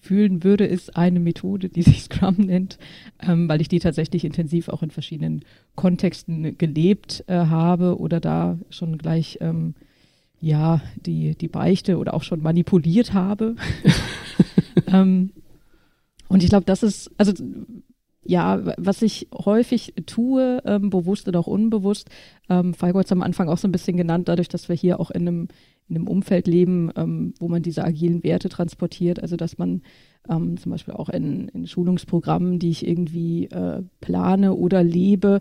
fühlen 0.00 0.42
würde, 0.42 0.64
ist 0.64 0.96
eine 0.96 1.20
Methode, 1.20 1.68
die 1.68 1.82
sich 1.82 2.02
Scrum 2.04 2.36
nennt, 2.38 2.78
ähm, 3.20 3.48
weil 3.48 3.60
ich 3.60 3.68
die 3.68 3.78
tatsächlich 3.78 4.24
intensiv 4.24 4.68
auch 4.68 4.82
in 4.82 4.90
verschiedenen 4.90 5.44
Kontexten 5.76 6.56
gelebt 6.58 7.24
äh, 7.26 7.34
habe 7.34 7.98
oder 7.98 8.18
da 8.18 8.58
schon 8.70 8.98
gleich 8.98 9.38
ähm, 9.40 9.74
ja 10.40 10.80
die, 10.96 11.36
die 11.36 11.48
Beichte 11.48 11.98
oder 11.98 12.14
auch 12.14 12.22
schon 12.22 12.42
manipuliert 12.42 13.12
habe. 13.12 13.56
ähm, 14.86 15.30
und 16.28 16.42
ich 16.42 16.48
glaube, 16.48 16.64
das 16.64 16.82
ist, 16.82 17.10
also 17.18 17.32
ja, 18.24 18.60
was 18.76 19.02
ich 19.02 19.28
häufig 19.34 19.94
tue, 20.06 20.62
ähm, 20.64 20.90
bewusst 20.90 21.26
oder 21.26 21.40
auch 21.40 21.46
unbewusst, 21.46 22.08
ähm, 22.48 22.74
Falco 22.74 22.98
hat 22.98 23.06
es 23.06 23.12
am 23.12 23.22
Anfang 23.22 23.48
auch 23.48 23.58
so 23.58 23.66
ein 23.66 23.72
bisschen 23.72 23.96
genannt, 23.96 24.28
dadurch, 24.28 24.48
dass 24.48 24.68
wir 24.68 24.76
hier 24.76 25.00
auch 25.00 25.10
in 25.10 25.26
einem 25.26 25.48
in 25.90 25.96
einem 25.96 26.08
Umfeld 26.08 26.46
leben, 26.46 26.90
ähm, 26.96 27.34
wo 27.38 27.48
man 27.48 27.62
diese 27.62 27.84
agilen 27.84 28.22
Werte 28.22 28.48
transportiert. 28.48 29.20
Also 29.20 29.36
dass 29.36 29.58
man 29.58 29.82
ähm, 30.28 30.56
zum 30.56 30.70
Beispiel 30.70 30.94
auch 30.94 31.08
in, 31.08 31.48
in, 31.48 31.66
Schulungsprogrammen, 31.66 32.58
die 32.58 32.70
ich 32.70 32.86
irgendwie 32.86 33.46
äh, 33.46 33.82
plane 34.00 34.54
oder 34.54 34.82
lebe, 34.84 35.40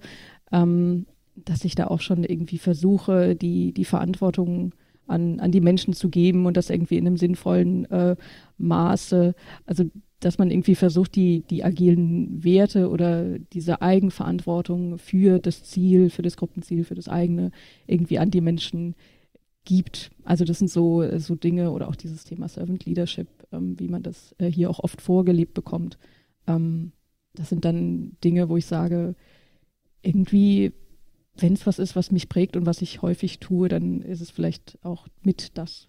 ähm, 0.52 1.06
dass 1.36 1.64
ich 1.64 1.76
da 1.76 1.88
auch 1.88 2.02
schon 2.02 2.24
irgendwie 2.24 2.58
versuche, 2.58 3.36
die, 3.36 3.74
die 3.74 3.86
Verantwortung 3.86 4.74
an, 5.08 5.40
an 5.40 5.52
die 5.52 5.62
Menschen 5.62 5.94
zu 5.94 6.10
geben 6.10 6.46
und 6.46 6.58
das 6.58 6.70
irgendwie 6.70 6.98
in 6.98 7.08
einem 7.08 7.18
sinnvollen 7.18 7.86
äh, 7.92 8.16
Maße. 8.58 9.36
Also 9.66 9.86
dass 10.20 10.38
man 10.38 10.52
irgendwie 10.52 10.76
versucht, 10.76 11.16
die, 11.16 11.44
die 11.50 11.64
agilen 11.64 12.44
Werte 12.44 12.90
oder 12.90 13.40
diese 13.40 13.82
Eigenverantwortung 13.82 14.98
für 14.98 15.40
das 15.40 15.64
Ziel, 15.64 16.10
für 16.10 16.24
das 16.24 16.36
Gruppenziel, 16.36 16.84
für 16.84 16.96
das 16.96 17.08
eigene 17.08 17.52
irgendwie 17.88 18.20
an 18.20 18.30
die 18.30 18.42
Menschen 18.42 18.96
gibt. 19.70 20.10
Also 20.24 20.46
das 20.46 20.58
sind 20.58 20.70
so, 20.70 21.06
so 21.20 21.36
Dinge 21.36 21.72
oder 21.72 21.88
auch 21.88 21.96
dieses 21.96 22.24
Thema 22.24 22.48
Servant 22.50 22.86
Leadership, 22.86 23.28
ähm, 23.52 23.80
wie 23.80 23.88
man 23.88 24.02
das 24.02 24.34
äh, 24.40 24.48
hier 24.48 24.70
auch 24.70 24.80
oft 24.80 25.00
vorgelebt 25.00 25.54
bekommt. 25.54 26.00
Ähm, 26.48 26.92
das 27.36 27.50
sind 27.50 27.66
dann 27.66 28.18
Dinge, 28.24 28.50
wo 28.50 28.58
ich 28.58 28.66
sage, 28.66 29.14
irgendwie, 30.02 30.74
wenn 31.38 31.54
es 31.54 31.68
was 31.68 31.78
ist, 31.78 31.96
was 31.96 32.12
mich 32.12 32.30
prägt 32.30 32.58
und 32.58 32.66
was 32.66 32.82
ich 32.82 33.04
häufig 33.04 33.40
tue, 33.40 33.70
dann 33.70 34.02
ist 34.02 34.22
es 34.22 34.32
vielleicht 34.32 34.80
auch 34.82 35.08
mit 35.22 35.56
das. 35.56 35.88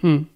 Hm. 0.00 0.26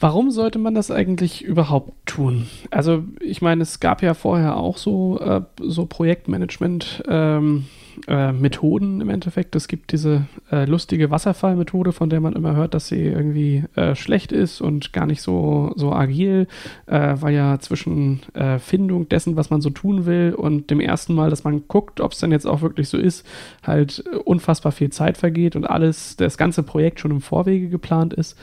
Warum 0.00 0.30
sollte 0.30 0.58
man 0.58 0.74
das 0.74 0.90
eigentlich 0.90 1.44
überhaupt 1.44 1.92
tun? 2.06 2.46
Also 2.70 3.04
ich 3.20 3.42
meine, 3.42 3.62
es 3.62 3.78
gab 3.78 4.00
ja 4.00 4.14
vorher 4.14 4.56
auch 4.56 4.78
so, 4.78 5.20
äh, 5.20 5.42
so 5.60 5.84
Projektmanagement-Methoden 5.84 7.04
ähm, 7.08 7.66
äh, 8.06 8.30
im 8.30 9.08
Endeffekt. 9.10 9.56
Es 9.56 9.68
gibt 9.68 9.92
diese 9.92 10.26
äh, 10.50 10.64
lustige 10.64 11.10
Wasserfallmethode, 11.10 11.92
von 11.92 12.10
der 12.10 12.20
man 12.20 12.34
immer 12.34 12.54
hört, 12.54 12.74
dass 12.74 12.88
sie 12.88 13.02
irgendwie 13.02 13.64
äh, 13.74 13.94
schlecht 13.94 14.32
ist 14.32 14.60
und 14.60 14.92
gar 14.92 15.06
nicht 15.06 15.22
so, 15.22 15.72
so 15.76 15.92
agil, 15.92 16.46
äh, 16.86 17.16
weil 17.20 17.34
ja 17.34 17.58
zwischen 17.58 18.20
äh, 18.34 18.58
Findung 18.58 19.08
dessen, 19.08 19.36
was 19.36 19.50
man 19.50 19.60
so 19.60 19.70
tun 19.70 20.06
will 20.06 20.34
und 20.36 20.70
dem 20.70 20.80
ersten 20.80 21.14
Mal, 21.14 21.30
dass 21.30 21.44
man 21.44 21.66
guckt, 21.68 22.00
ob 22.00 22.12
es 22.12 22.18
dann 22.18 22.32
jetzt 22.32 22.46
auch 22.46 22.62
wirklich 22.62 22.88
so 22.88 22.98
ist, 22.98 23.26
halt 23.62 24.04
unfassbar 24.24 24.72
viel 24.72 24.90
Zeit 24.90 25.18
vergeht 25.18 25.56
und 25.56 25.64
alles, 25.64 26.16
das 26.16 26.38
ganze 26.38 26.62
Projekt 26.62 27.00
schon 27.00 27.10
im 27.10 27.20
Vorwege 27.20 27.68
geplant 27.68 28.14
ist. 28.14 28.38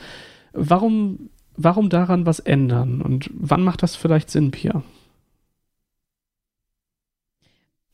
Warum 0.52 1.30
warum 1.56 1.88
daran 1.88 2.26
was 2.26 2.38
ändern? 2.38 3.00
Und 3.00 3.30
wann 3.34 3.62
macht 3.62 3.82
das 3.82 3.96
vielleicht 3.96 4.30
Sinn, 4.30 4.50
Pia? 4.50 4.82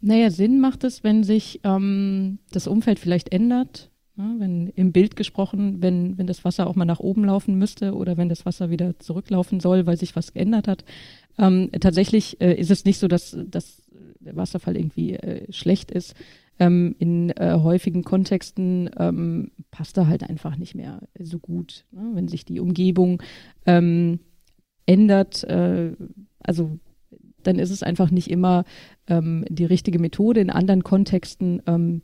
Naja, 0.03 0.31
Sinn 0.31 0.61
macht 0.61 0.83
es, 0.85 1.05
wenn 1.05 1.23
sich 1.23 1.61
ähm, 1.63 2.41
das 2.51 2.67
Umfeld 2.67 2.99
vielleicht 2.99 3.33
ändert. 3.33 3.91
Ja, 4.17 4.35
wenn 4.37 4.67
im 4.67 4.93
Bild 4.93 5.17
gesprochen, 5.17 5.81
wenn, 5.81 6.19
wenn 6.19 6.27
das 6.27 6.45
Wasser 6.45 6.67
auch 6.67 6.75
mal 6.75 6.85
nach 6.85 7.01
oben 7.01 7.25
laufen 7.25 7.57
müsste 7.57 7.95
oder 7.95 8.19
wenn 8.19 8.29
das 8.29 8.45
Wasser 8.45 8.69
wieder 8.69 8.99
zurücklaufen 8.99 9.59
soll, 9.59 9.87
weil 9.87 9.97
sich 9.97 10.15
was 10.15 10.35
geändert 10.35 10.69
hat. 10.69 10.85
Ähm, 11.39 11.71
tatsächlich 11.81 12.39
äh, 12.41 12.53
ist 12.53 12.71
es 12.71 12.85
nicht 12.85 12.99
so, 12.99 13.09
dass, 13.09 13.35
dass 13.47 13.83
der 14.21 14.37
Wasserfall 14.37 14.77
irgendwie 14.77 15.15
äh, 15.15 15.51
schlecht 15.51 15.91
ist, 15.91 16.15
ähm, 16.59 16.95
in 16.99 17.31
äh, 17.31 17.59
häufigen 17.63 18.05
Kontexten 18.05 18.91
ähm, 18.99 19.53
passt 19.71 19.97
er 19.97 20.09
halt 20.09 20.29
einfach 20.29 20.57
nicht 20.57 20.75
mehr 20.75 21.01
so 21.19 21.39
gut. 21.39 21.87
Ne? 21.91 22.11
Wenn 22.13 22.29
sich 22.29 22.45
die 22.45 22.61
Umgebung 22.61 23.23
ähm, 23.65 24.21
ändert, 24.85 25.45
äh, 25.45 25.93
also 26.41 26.79
dann 27.47 27.59
ist 27.59 27.71
es 27.71 27.83
einfach 27.83 28.11
nicht 28.11 28.31
immer 28.31 28.65
ähm, 29.07 29.45
die 29.49 29.65
richtige 29.65 29.99
Methode. 29.99 30.41
In 30.41 30.51
anderen 30.51 30.83
Kontexten 30.83 31.63
ähm, 31.67 32.03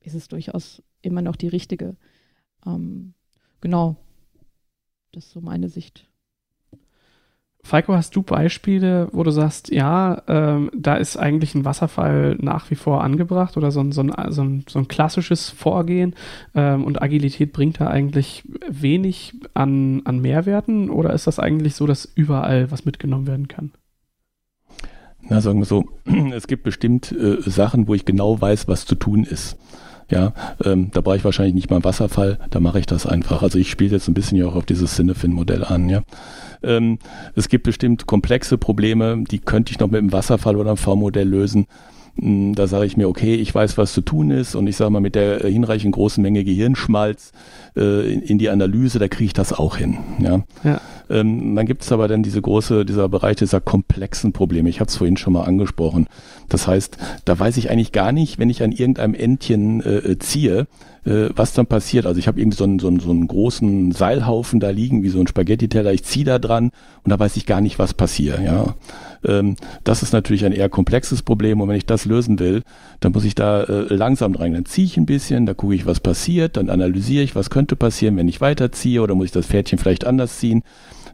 ist 0.00 0.14
es 0.14 0.28
durchaus 0.28 0.82
immer 1.02 1.22
noch 1.22 1.36
die 1.36 1.48
richtige. 1.48 1.96
Ähm, 2.66 3.14
genau, 3.60 3.96
das 5.12 5.26
ist 5.26 5.32
so 5.32 5.40
meine 5.40 5.68
Sicht. 5.68 6.08
Falco, 7.64 7.94
hast 7.94 8.14
du 8.14 8.22
Beispiele, 8.22 9.08
wo 9.12 9.24
du 9.24 9.30
sagst, 9.30 9.70
ja, 9.70 10.22
ähm, 10.28 10.70
da 10.74 10.94
ist 10.94 11.16
eigentlich 11.16 11.54
ein 11.54 11.64
Wasserfall 11.64 12.36
nach 12.40 12.70
wie 12.70 12.76
vor 12.76 13.02
angebracht 13.02 13.56
oder 13.56 13.70
so 13.72 13.80
ein, 13.80 13.92
so 13.92 14.00
ein, 14.00 14.12
so 14.32 14.42
ein, 14.42 14.64
so 14.68 14.78
ein 14.78 14.88
klassisches 14.88 15.50
Vorgehen 15.50 16.14
ähm, 16.54 16.84
und 16.84 17.02
Agilität 17.02 17.52
bringt 17.52 17.80
da 17.80 17.88
eigentlich 17.88 18.44
wenig 18.70 19.34
an, 19.54 20.02
an 20.04 20.20
Mehrwerten 20.20 20.88
oder 20.88 21.12
ist 21.12 21.26
das 21.26 21.38
eigentlich 21.38 21.74
so, 21.74 21.86
dass 21.86 22.06
überall 22.06 22.70
was 22.70 22.84
mitgenommen 22.84 23.26
werden 23.26 23.48
kann? 23.48 23.72
Na, 25.28 25.40
sagen 25.40 25.58
wir 25.58 25.66
so, 25.66 25.84
es 26.34 26.46
gibt 26.46 26.62
bestimmt 26.62 27.12
äh, 27.12 27.40
Sachen, 27.42 27.86
wo 27.86 27.94
ich 27.94 28.04
genau 28.04 28.40
weiß, 28.40 28.68
was 28.68 28.86
zu 28.86 28.94
tun 28.94 29.24
ist. 29.24 29.56
Ja, 30.10 30.32
ähm, 30.64 30.90
da 30.90 31.02
brauche 31.02 31.16
ich 31.16 31.24
wahrscheinlich 31.24 31.54
nicht 31.54 31.68
mal 31.68 31.76
einen 31.76 31.84
Wasserfall, 31.84 32.38
da 32.48 32.60
mache 32.60 32.80
ich 32.80 32.86
das 32.86 33.06
einfach. 33.06 33.42
Also 33.42 33.58
ich 33.58 33.70
spiele 33.70 33.90
jetzt 33.90 34.08
ein 34.08 34.14
bisschen 34.14 34.38
ja 34.38 34.46
auch 34.46 34.54
auf 34.54 34.64
dieses 34.64 34.96
Cinefin-Modell 34.96 35.64
an, 35.64 35.90
ja. 35.90 36.00
Ähm, 36.62 36.98
es 37.34 37.50
gibt 37.50 37.64
bestimmt 37.64 38.06
komplexe 38.06 38.56
Probleme, 38.56 39.22
die 39.30 39.38
könnte 39.38 39.70
ich 39.70 39.78
noch 39.78 39.90
mit 39.90 39.98
einem 39.98 40.12
Wasserfall 40.12 40.56
oder 40.56 40.70
einem 40.70 40.78
V-Modell 40.78 41.28
lösen. 41.28 41.66
Hm, 42.20 42.54
da 42.54 42.66
sage 42.66 42.86
ich 42.86 42.96
mir, 42.96 43.08
okay, 43.08 43.34
ich 43.34 43.54
weiß, 43.54 43.78
was 43.78 43.92
zu 43.92 44.00
tun 44.00 44.30
ist 44.30 44.54
und 44.54 44.66
ich 44.66 44.76
sage 44.76 44.90
mal, 44.90 45.00
mit 45.00 45.14
der 45.14 45.40
hinreichend 45.40 45.94
großen 45.94 46.22
Menge 46.22 46.44
Gehirnschmalz 46.44 47.32
äh, 47.76 48.12
in, 48.12 48.22
in, 48.22 48.38
die 48.38 48.50
Analyse, 48.50 48.98
da 48.98 49.08
kriege 49.08 49.26
ich 49.26 49.32
das 49.32 49.52
auch 49.52 49.76
hin. 49.76 49.98
Ja. 50.20 50.42
ja. 50.64 50.80
Ähm, 51.10 51.54
dann 51.54 51.66
gibt 51.66 51.82
es 51.82 51.92
aber 51.92 52.08
dann 52.08 52.22
diese 52.22 52.42
große, 52.42 52.84
dieser 52.84 53.08
Bereich 53.08 53.36
dieser 53.36 53.60
komplexen 53.60 54.32
Probleme. 54.32 54.68
Ich 54.68 54.80
habe 54.80 54.88
es 54.88 54.96
vorhin 54.96 55.16
schon 55.16 55.32
mal 55.32 55.44
angesprochen. 55.44 56.06
Das 56.48 56.66
heißt, 56.66 56.98
da 57.24 57.38
weiß 57.38 57.56
ich 57.56 57.70
eigentlich 57.70 57.92
gar 57.92 58.12
nicht, 58.12 58.38
wenn 58.38 58.50
ich 58.50 58.62
an 58.62 58.72
irgendeinem 58.72 59.14
Entchen 59.14 59.80
äh, 59.80 60.18
ziehe, 60.18 60.66
äh, 61.04 61.28
was 61.34 61.52
dann 61.52 61.66
passiert. 61.66 62.06
Also 62.06 62.18
ich 62.18 62.28
habe 62.28 62.40
irgendwie 62.40 62.56
so 62.56 62.64
einen, 62.64 62.78
so, 62.78 62.88
einen, 62.88 63.00
so 63.00 63.10
einen 63.10 63.28
großen 63.28 63.92
Seilhaufen 63.92 64.60
da 64.60 64.70
liegen, 64.70 65.02
wie 65.02 65.08
so 65.08 65.20
ein 65.20 65.26
Spaghetti-Teller. 65.26 65.92
Ich 65.92 66.04
ziehe 66.04 66.24
da 66.24 66.38
dran 66.38 66.70
und 67.04 67.10
da 67.10 67.18
weiß 67.18 67.36
ich 67.36 67.46
gar 67.46 67.60
nicht, 67.60 67.78
was 67.78 67.94
passiert. 67.94 68.40
Ja. 68.42 68.74
Ähm, 69.24 69.56
das 69.84 70.02
ist 70.02 70.12
natürlich 70.12 70.44
ein 70.44 70.52
eher 70.52 70.68
komplexes 70.68 71.22
Problem 71.22 71.60
und 71.60 71.68
wenn 71.68 71.76
ich 71.76 71.86
das 71.86 72.04
lösen 72.04 72.38
will, 72.38 72.62
dann 73.00 73.12
muss 73.12 73.24
ich 73.24 73.34
da 73.34 73.62
äh, 73.64 73.94
langsam 73.94 74.34
rein. 74.34 74.54
Dann 74.54 74.64
ziehe 74.64 74.86
ich 74.86 74.96
ein 74.96 75.06
bisschen, 75.06 75.46
da 75.46 75.54
gucke 75.54 75.74
ich, 75.74 75.86
was 75.86 76.00
passiert, 76.00 76.56
dann 76.56 76.70
analysiere 76.70 77.24
ich, 77.24 77.34
was 77.34 77.50
könnte 77.50 77.76
passieren, 77.76 78.16
wenn 78.16 78.28
ich 78.28 78.40
weiterziehe 78.40 79.02
oder 79.02 79.14
muss 79.14 79.26
ich 79.26 79.32
das 79.32 79.46
Pferdchen 79.46 79.78
vielleicht 79.78 80.06
anders 80.06 80.38
ziehen. 80.38 80.62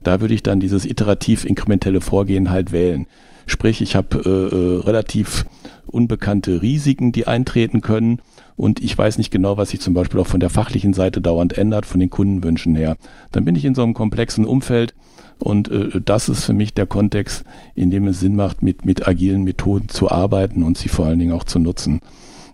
Da 0.02 0.20
würde 0.20 0.34
ich 0.34 0.42
dann 0.42 0.60
dieses 0.60 0.84
iterativ 0.84 1.44
inkrementelle 1.44 2.00
Vorgehen 2.00 2.50
halt 2.50 2.72
wählen. 2.72 3.06
Sprich, 3.46 3.80
ich 3.82 3.94
habe 3.94 4.18
äh, 4.24 4.56
äh, 4.56 4.80
relativ 4.86 5.44
unbekannte 5.86 6.62
Risiken, 6.62 7.12
die 7.12 7.26
eintreten 7.26 7.80
können 7.80 8.20
und 8.56 8.82
ich 8.82 8.96
weiß 8.96 9.18
nicht 9.18 9.30
genau, 9.30 9.56
was 9.56 9.70
sich 9.70 9.80
zum 9.80 9.94
Beispiel 9.94 10.20
auch 10.20 10.26
von 10.26 10.40
der 10.40 10.50
fachlichen 10.50 10.94
Seite 10.94 11.20
dauernd 11.20 11.56
ändert, 11.56 11.86
von 11.86 12.00
den 12.00 12.10
Kundenwünschen 12.10 12.74
her. 12.74 12.96
Dann 13.32 13.44
bin 13.44 13.56
ich 13.56 13.64
in 13.64 13.74
so 13.74 13.82
einem 13.82 13.94
komplexen 13.94 14.44
Umfeld 14.44 14.94
und 15.38 15.70
äh, 15.70 16.00
das 16.04 16.28
ist 16.28 16.44
für 16.44 16.52
mich 16.52 16.74
der 16.74 16.86
Kontext, 16.86 17.44
in 17.74 17.90
dem 17.90 18.06
es 18.06 18.20
Sinn 18.20 18.36
macht, 18.36 18.62
mit, 18.62 18.84
mit 18.84 19.06
agilen 19.06 19.44
Methoden 19.44 19.88
zu 19.88 20.10
arbeiten 20.10 20.62
und 20.62 20.78
sie 20.78 20.88
vor 20.88 21.06
allen 21.06 21.18
Dingen 21.18 21.32
auch 21.32 21.44
zu 21.44 21.58
nutzen. 21.58 22.00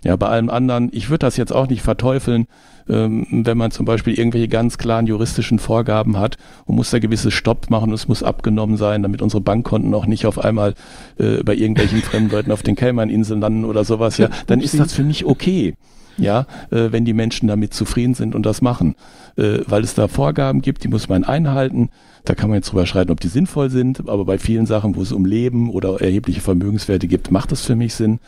Ja, 0.02 0.16
bei 0.16 0.28
allem 0.28 0.48
anderen, 0.48 0.88
ich 0.92 1.10
würde 1.10 1.26
das 1.26 1.36
jetzt 1.36 1.52
auch 1.52 1.68
nicht 1.68 1.82
verteufeln, 1.82 2.46
ähm, 2.88 3.26
wenn 3.30 3.58
man 3.58 3.70
zum 3.70 3.84
Beispiel 3.84 4.18
irgendwelche 4.18 4.48
ganz 4.48 4.78
klaren 4.78 5.06
juristischen 5.06 5.58
Vorgaben 5.58 6.18
hat 6.18 6.38
und 6.64 6.76
muss 6.76 6.90
da 6.90 6.98
gewisse 6.98 7.30
Stopp 7.30 7.68
machen 7.68 7.90
und 7.90 7.94
es 7.94 8.08
muss 8.08 8.22
abgenommen 8.22 8.78
sein, 8.78 9.02
damit 9.02 9.20
unsere 9.20 9.42
Bankkonten 9.42 9.92
auch 9.92 10.06
nicht 10.06 10.24
auf 10.24 10.38
einmal 10.38 10.74
äh, 11.18 11.42
bei 11.42 11.54
irgendwelchen 11.54 12.00
fremden 12.00 12.30
Leuten 12.30 12.50
auf 12.50 12.62
den 12.62 12.76
Cayman-Inseln 12.76 13.40
landen 13.40 13.64
oder 13.66 13.84
sowas, 13.84 14.16
ja, 14.16 14.30
dann 14.46 14.60
ist 14.60 14.78
das 14.78 14.94
für 14.94 15.04
mich 15.04 15.26
okay 15.26 15.74
ja, 16.20 16.46
äh, 16.70 16.92
wenn 16.92 17.04
die 17.04 17.12
Menschen 17.12 17.48
damit 17.48 17.74
zufrieden 17.74 18.14
sind 18.14 18.34
und 18.34 18.44
das 18.44 18.62
machen. 18.62 18.94
Äh, 19.36 19.60
weil 19.66 19.82
es 19.82 19.94
da 19.94 20.08
Vorgaben 20.08 20.62
gibt, 20.62 20.84
die 20.84 20.88
muss 20.88 21.08
man 21.08 21.24
einhalten. 21.24 21.90
Da 22.24 22.34
kann 22.34 22.50
man 22.50 22.56
jetzt 22.58 22.70
drüber 22.70 22.86
schreiten, 22.86 23.10
ob 23.10 23.20
die 23.20 23.28
sinnvoll 23.28 23.70
sind, 23.70 24.08
aber 24.08 24.24
bei 24.24 24.38
vielen 24.38 24.66
Sachen, 24.66 24.94
wo 24.96 25.02
es 25.02 25.12
um 25.12 25.24
Leben 25.24 25.70
oder 25.70 26.00
erhebliche 26.00 26.40
Vermögenswerte 26.40 27.08
gibt, 27.08 27.30
macht 27.30 27.52
es 27.52 27.64
für 27.64 27.76
mich 27.76 27.94
Sinn. 27.94 28.20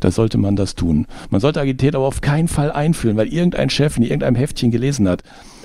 Da 0.00 0.10
sollte 0.10 0.38
man 0.38 0.56
das 0.56 0.74
tun. 0.74 1.06
Man 1.30 1.40
sollte 1.40 1.60
Agilität 1.60 1.94
aber 1.94 2.06
auf 2.06 2.20
keinen 2.20 2.48
Fall 2.48 2.72
einführen, 2.72 3.16
weil 3.16 3.28
irgendein 3.28 3.70
Chef 3.70 3.96
in 3.96 4.02
irgendeinem 4.02 4.34
Heftchen 4.34 4.70
gelesen 4.70 5.08
hat, 5.08 5.22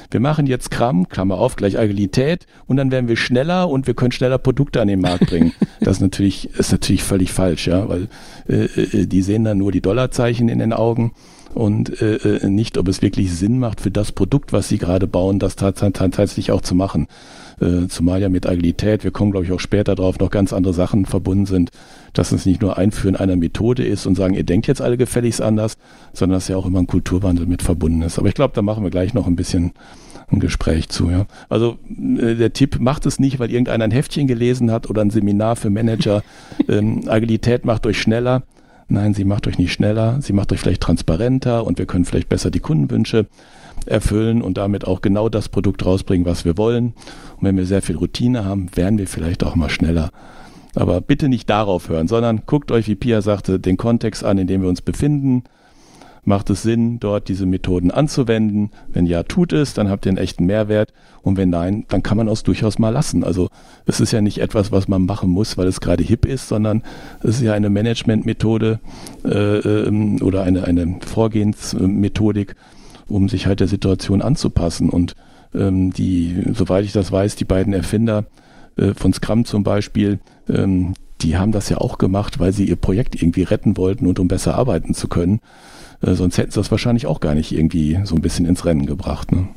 wir 0.10 0.20
machen 0.20 0.48
jetzt 0.48 0.72
Kram, 0.72 1.10
Klammer 1.10 1.38
auf, 1.38 1.56
gleich 1.56 1.78
Agilität 1.78 2.48
und 2.66 2.78
dann 2.78 2.92
werden 2.92 3.08
wir 3.08 3.18
schneller 3.18 3.70
und 3.70 3.88
wir 3.88 3.94
können 3.94 4.12
schneller 4.12 4.38
Produkte 4.38 4.82
an 4.82 4.88
den 4.88 5.02
Markt 5.02 5.28
bringen. 5.28 5.54
Das 5.80 5.98
ist 5.98 6.02
natürlich, 6.02 6.50
ist 6.58 6.72
natürlich 6.72 7.04
völlig 7.04 7.32
falsch, 7.32 7.68
ja, 7.68 7.88
weil 7.88 8.08
äh, 8.50 8.66
äh 8.66 9.06
die 9.06 9.22
sehen 9.22 9.44
dann 9.44 9.60
nur 9.60 9.72
die 9.72 9.80
Dollarzeichen 9.80 10.50
in 10.50 10.60
den 10.60 10.74
Augen 10.74 11.14
und 11.54 12.02
äh, 12.02 12.16
äh, 12.16 12.50
nicht, 12.50 12.78
ob 12.78 12.88
es 12.88 13.02
wirklich 13.02 13.34
Sinn 13.34 13.60
macht 13.60 13.82
für 13.82 13.92
das 13.92 14.12
Produkt, 14.12 14.54
was 14.54 14.70
sie 14.70 14.78
gerade 14.78 15.08
bauen, 15.08 15.40
das 15.40 15.56
tatsächlich 15.56 16.52
auch 16.52 16.62
zu 16.62 16.76
machen. 16.76 17.08
Äh, 17.60 17.88
zumal 17.88 18.22
ja 18.22 18.30
mit 18.30 18.46
Agilität, 18.46 19.04
wir 19.04 19.12
kommen 19.12 19.32
glaube 19.32 19.46
ich 19.46 19.52
auch 19.52 19.60
später 19.60 19.96
drauf, 19.96 20.20
noch 20.20 20.30
ganz 20.30 20.54
andere 20.54 20.74
Sachen 20.74 21.06
verbunden 21.06 21.48
sind, 21.48 21.72
dass 22.14 22.32
es 22.32 22.46
nicht 22.46 22.62
nur 22.62 22.78
Einführen 22.78 23.16
einer 23.16 23.36
Methode 23.36 23.84
ist 23.84 24.06
und 24.06 24.16
sagen, 24.16 24.36
ihr 24.36 24.44
denkt 24.44 24.68
jetzt 24.68 24.82
alle 24.82 24.98
gefälligst 24.98 25.42
anders, 25.42 25.78
sondern 26.14 26.38
dass 26.38 26.48
ja 26.48 26.58
auch 26.58 26.68
immer 26.68 26.80
ein 26.80 26.88
Kulturwandel 26.88 27.48
mit 27.48 27.64
verbunden 27.64 28.04
ist. 28.04 28.20
Aber 28.20 28.28
ich 28.28 28.36
glaube, 28.36 28.54
da 28.54 28.62
machen 28.62 28.84
wir 28.84 28.92
gleich 28.92 29.14
noch 29.14 29.26
ein 29.26 29.36
bisschen 29.36 29.72
ein 30.32 30.40
Gespräch 30.40 30.90
zu. 30.90 31.10
Ja. 31.10 31.26
Also 31.50 31.78
äh, 31.90 32.36
der 32.36 32.54
Tipp 32.54 32.80
macht 32.80 33.06
es 33.06 33.20
nicht, 33.20 33.40
weil 33.40 33.50
irgendeiner 33.50 33.86
ein 33.86 33.92
Heftchen 33.92 34.28
gelesen 34.28 34.72
hat 34.72 34.90
oder 34.90 35.02
ein 35.02 35.10
Seminar 35.10 35.56
für 35.56 35.70
Manager. 35.70 36.24
ähm, 36.68 37.04
Agilität 37.08 37.66
macht 37.66 37.86
euch 37.86 38.00
schneller. 38.00 38.44
Nein, 38.90 39.14
sie 39.14 39.26
macht 39.26 39.48
euch 39.48 39.58
nicht 39.58 39.74
schneller, 39.74 40.22
sie 40.22 40.32
macht 40.32 40.54
euch 40.54 40.62
vielleicht 40.62 40.82
transparenter 40.82 41.66
und 41.66 41.78
wir 41.78 41.86
können 41.86 42.06
vielleicht 42.06 42.30
besser 42.30 42.52
die 42.52 42.62
Kundenwünsche 42.62 43.26
erfüllen 43.88 44.42
und 44.42 44.58
damit 44.58 44.86
auch 44.86 45.02
genau 45.02 45.30
das 45.30 45.50
Produkt 45.50 45.86
rausbringen, 45.86 46.26
was 46.26 46.46
wir 46.46 46.58
wollen. 46.58 46.94
Und 47.38 47.42
wenn 47.42 47.58
wir 47.58 47.66
sehr 47.66 47.82
viel 47.82 47.98
Routine 47.98 48.46
haben, 48.46 48.70
werden 48.76 48.98
wir 48.98 49.08
vielleicht 49.08 49.44
auch 49.44 49.56
mal 49.56 49.70
schneller. 49.70 50.12
Aber 50.76 51.02
bitte 51.02 51.28
nicht 51.28 51.50
darauf 51.50 51.90
hören, 51.90 52.08
sondern 52.08 52.44
guckt 52.46 52.72
euch, 52.72 52.88
wie 52.88 52.96
Pia 52.96 53.22
sagte, 53.22 53.60
den 53.60 53.78
Kontext 53.78 54.24
an, 54.24 54.38
in 54.38 54.48
dem 54.48 54.62
wir 54.62 54.70
uns 54.70 54.82
befinden. 54.82 55.44
Macht 56.28 56.50
es 56.50 56.62
Sinn, 56.62 57.00
dort 57.00 57.30
diese 57.30 57.46
Methoden 57.46 57.90
anzuwenden? 57.90 58.72
Wenn 58.90 59.06
ja, 59.06 59.24
tut 59.24 59.54
es, 59.54 59.74
dann 59.74 59.90
habt 59.90 60.06
ihr 60.06 60.10
einen 60.10 60.18
echten 60.18 60.46
Mehrwert. 60.46 60.92
Und 61.22 61.38
wenn 61.38 61.50
nein, 61.50 61.86
dann 61.88 62.04
kann 62.04 62.18
man 62.18 62.28
es 62.28 62.44
durchaus 62.44 62.80
mal 62.80 62.90
lassen. 62.90 63.24
Also 63.24 63.48
es 63.86 64.02
ist 64.02 64.12
ja 64.12 64.20
nicht 64.20 64.40
etwas, 64.40 64.74
was 64.74 64.90
man 64.90 65.06
machen 65.06 65.30
muss, 65.30 65.58
weil 65.58 65.68
es 65.68 65.80
gerade 65.80 66.04
hip 66.04 66.26
ist, 66.26 66.50
sondern 66.50 66.84
es 67.22 67.38
ist 67.38 67.44
ja 67.44 67.54
eine 67.54 67.70
Managementmethode 67.70 68.82
äh, 69.24 69.30
ähm, 69.30 70.22
oder 70.22 70.44
eine, 70.44 70.66
eine 70.66 71.00
Vorgehensmethodik, 71.00 72.56
um 73.08 73.30
sich 73.30 73.48
halt 73.48 73.60
der 73.60 73.68
Situation 73.68 74.22
anzupassen. 74.22 74.90
Und 74.90 75.16
ähm, 75.54 75.92
die, 75.92 76.44
soweit 76.54 76.86
ich 76.86 76.92
das 76.92 77.12
weiß, 77.12 77.36
die 77.36 77.46
beiden 77.46 77.74
Erfinder 77.74 78.26
äh, 78.78 78.94
von 78.94 79.14
Scrum 79.14 79.46
zum 79.46 79.64
Beispiel, 79.64 80.20
ähm, 80.50 80.94
die 81.22 81.38
haben 81.38 81.52
das 81.52 81.70
ja 81.70 81.78
auch 81.78 81.98
gemacht, 81.98 82.40
weil 82.40 82.54
sie 82.54 82.66
ihr 82.66 82.76
Projekt 82.76 83.22
irgendwie 83.22 83.44
retten 83.44 83.78
wollten 83.78 84.06
und 84.06 84.20
um 84.20 84.28
besser 84.28 84.56
arbeiten 84.56 84.94
zu 84.94 85.08
können. 85.08 85.40
Äh, 86.02 86.14
sonst 86.14 86.38
hätten 86.38 86.52
sie 86.52 86.60
das 86.60 86.72
wahrscheinlich 86.72 87.08
auch 87.08 87.20
gar 87.20 87.34
nicht 87.34 87.52
irgendwie 87.52 88.00
so 88.04 88.16
ein 88.16 88.22
bisschen 88.22 88.46
ins 88.46 88.66
Rennen 88.66 88.86
gebracht. 88.86 89.32
Ne? 89.32 89.48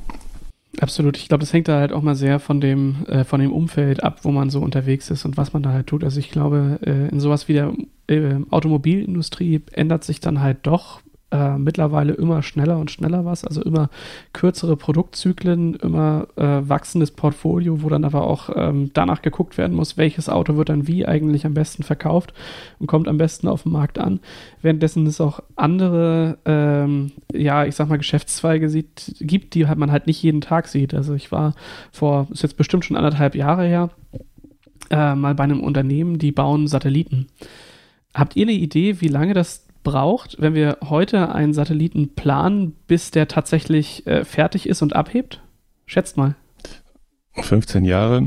Absolut. 0.81 1.17
Ich 1.17 1.29
glaube, 1.29 1.41
das 1.41 1.53
hängt 1.53 1.69
da 1.69 1.79
halt 1.81 1.93
auch 1.93 2.03
mal 2.03 2.15
sehr 2.15 2.39
von 2.39 2.61
dem, 2.61 3.05
äh, 3.07 3.25
von 3.25 3.41
dem 3.41 3.53
Umfeld 3.53 4.03
ab, 4.03 4.21
wo 4.23 4.31
man 4.31 4.51
so 4.51 4.61
unterwegs 4.61 5.11
ist 5.11 5.25
und 5.25 5.37
was 5.37 5.53
man 5.53 5.63
da 5.63 5.73
halt 5.73 5.89
tut. 5.89 6.05
Also 6.05 6.19
ich 6.21 6.31
glaube, 6.31 6.79
äh, 6.83 7.09
in 7.09 7.21
sowas 7.21 7.49
wie 7.49 7.55
der 7.55 7.73
äh, 8.07 8.37
Automobilindustrie 8.51 9.63
ändert 9.73 10.05
sich 10.05 10.21
dann 10.21 10.41
halt 10.41 10.59
doch 10.63 11.01
äh, 11.31 11.59
mittlerweile 11.59 12.13
immer 12.13 12.43
schneller 12.43 12.79
und 12.79 12.91
schneller 12.91 13.25
was, 13.25 13.45
also 13.45 13.63
immer 13.63 13.89
kürzere 14.33 14.77
Produktzyklen, 14.77 15.75
immer 15.75 16.27
äh, 16.37 16.69
wachsendes 16.69 17.13
Portfolio, 17.13 17.83
wo 17.83 17.89
dann 17.89 18.05
aber 18.05 18.27
auch 18.27 18.51
ähm, 18.55 18.91
danach 18.95 19.23
geguckt 19.23 19.57
werden 19.57 19.77
muss, 19.77 19.97
welches 19.97 20.29
Auto 20.29 20.57
wird 20.57 20.69
dann 20.69 20.89
wie 20.89 21.07
eigentlich 21.07 21.47
am 21.47 21.55
besten 21.55 21.83
verkauft 21.83 22.35
und 22.79 22.87
kommt 22.87 23.09
am 23.09 23.19
besten 23.19 23.49
auf 23.49 23.63
den 23.63 23.73
Markt 23.73 23.99
an. 23.99 24.21
Währenddessen 24.61 25.07
es 25.07 25.21
auch 25.21 25.41
andere, 25.57 26.39
ähm, 26.45 27.13
ja, 27.33 27.65
ich 27.65 27.77
sag 27.77 27.89
mal, 27.89 27.99
Geschäftszweige 27.99 28.69
sieht, 28.69 29.15
gibt, 29.21 29.55
die 29.55 29.69
halt 29.69 29.79
man 29.79 29.93
halt 29.93 30.07
nicht 30.07 30.23
jeden 30.23 30.41
Tag 30.41 30.69
sieht. 30.69 30.95
Also 30.95 31.15
ich 31.15 31.31
war 31.31 31.55
vor, 31.93 32.27
ist 32.31 32.43
jetzt 32.43 32.57
bestimmt 32.57 32.85
schon 32.85 32.97
anderthalb 32.97 33.35
Jahre 33.35 33.67
her, 33.67 33.91
äh, 34.91 35.15
mal 35.15 35.35
bei 35.35 35.45
einem 35.45 35.61
Unternehmen, 35.61 36.19
die 36.19 36.33
bauen 36.33 36.67
Satelliten. 36.67 37.29
Habt 38.13 38.35
ihr 38.35 38.43
eine 38.43 38.53
Idee, 38.53 39.01
wie 39.01 39.09
lange 39.09 39.35
das 39.35 39.70
braucht, 39.83 40.41
wenn 40.41 40.55
wir 40.55 40.79
heute 40.89 41.35
einen 41.35 41.53
Satelliten 41.53 42.15
planen, 42.15 42.75
bis 42.87 43.11
der 43.11 43.29
tatsächlich 43.29 44.07
äh, 44.07 44.25
fertig 44.25 44.69
ist 44.69 44.83
und 44.83 44.95
abhebt? 44.95 45.43
Schätzt 45.87 46.17
mal. 46.17 46.35
15 47.35 47.85
Jahre. 47.85 48.23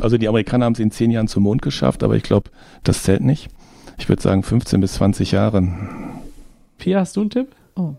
Also 0.00 0.16
die 0.16 0.28
Amerikaner 0.28 0.64
haben 0.64 0.74
es 0.74 0.78
in 0.78 0.90
10 0.90 1.10
Jahren 1.10 1.28
zum 1.28 1.42
Mond 1.42 1.62
geschafft, 1.62 2.02
aber 2.02 2.16
ich 2.16 2.22
glaube, 2.22 2.50
das 2.84 3.02
zählt 3.02 3.22
nicht. 3.22 3.48
Ich 3.98 4.08
würde 4.08 4.22
sagen 4.22 4.42
15 4.42 4.80
bis 4.80 4.94
20 4.94 5.32
Jahre. 5.32 5.68
Pia, 6.78 7.00
hast 7.00 7.16
du 7.16 7.22
einen 7.22 7.30
Tipp? 7.30 7.54
Oh. 7.74 7.94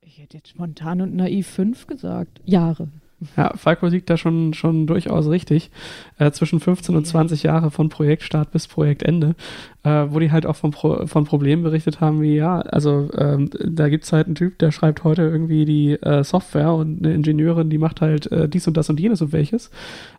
Ich 0.00 0.18
hätte 0.18 0.38
jetzt 0.38 0.48
spontan 0.48 1.02
und 1.02 1.14
naiv 1.14 1.46
5 1.46 1.86
gesagt. 1.86 2.40
Jahre. 2.44 2.88
Ja, 3.36 3.52
Falco 3.54 3.86
liegt 3.86 4.08
da 4.08 4.16
schon, 4.16 4.54
schon 4.54 4.86
durchaus 4.86 5.28
richtig. 5.28 5.70
Äh, 6.18 6.30
zwischen 6.30 6.58
15 6.58 6.96
und 6.96 7.06
20 7.06 7.42
Jahre 7.42 7.70
von 7.70 7.90
Projektstart 7.90 8.50
bis 8.50 8.66
Projektende, 8.66 9.34
äh, 9.82 10.06
wo 10.08 10.18
die 10.18 10.32
halt 10.32 10.46
auch 10.46 10.56
von, 10.56 10.70
Pro 10.70 11.06
von 11.06 11.24
Problemen 11.24 11.62
berichtet 11.62 12.00
haben, 12.00 12.22
wie 12.22 12.36
ja, 12.36 12.60
also 12.60 13.10
ähm, 13.16 13.50
da 13.52 13.88
gibt's 13.90 14.12
halt 14.12 14.26
einen 14.26 14.36
Typ, 14.36 14.58
der 14.58 14.72
schreibt 14.72 15.04
heute 15.04 15.22
irgendwie 15.22 15.66
die 15.66 15.92
äh, 16.02 16.24
Software 16.24 16.72
und 16.72 17.04
eine 17.04 17.14
Ingenieurin, 17.14 17.68
die 17.68 17.78
macht 17.78 18.00
halt 18.00 18.30
äh, 18.32 18.48
dies 18.48 18.66
und 18.66 18.76
das 18.76 18.88
und 18.88 18.98
jenes 18.98 19.20
und 19.20 19.32
welches. 19.32 19.70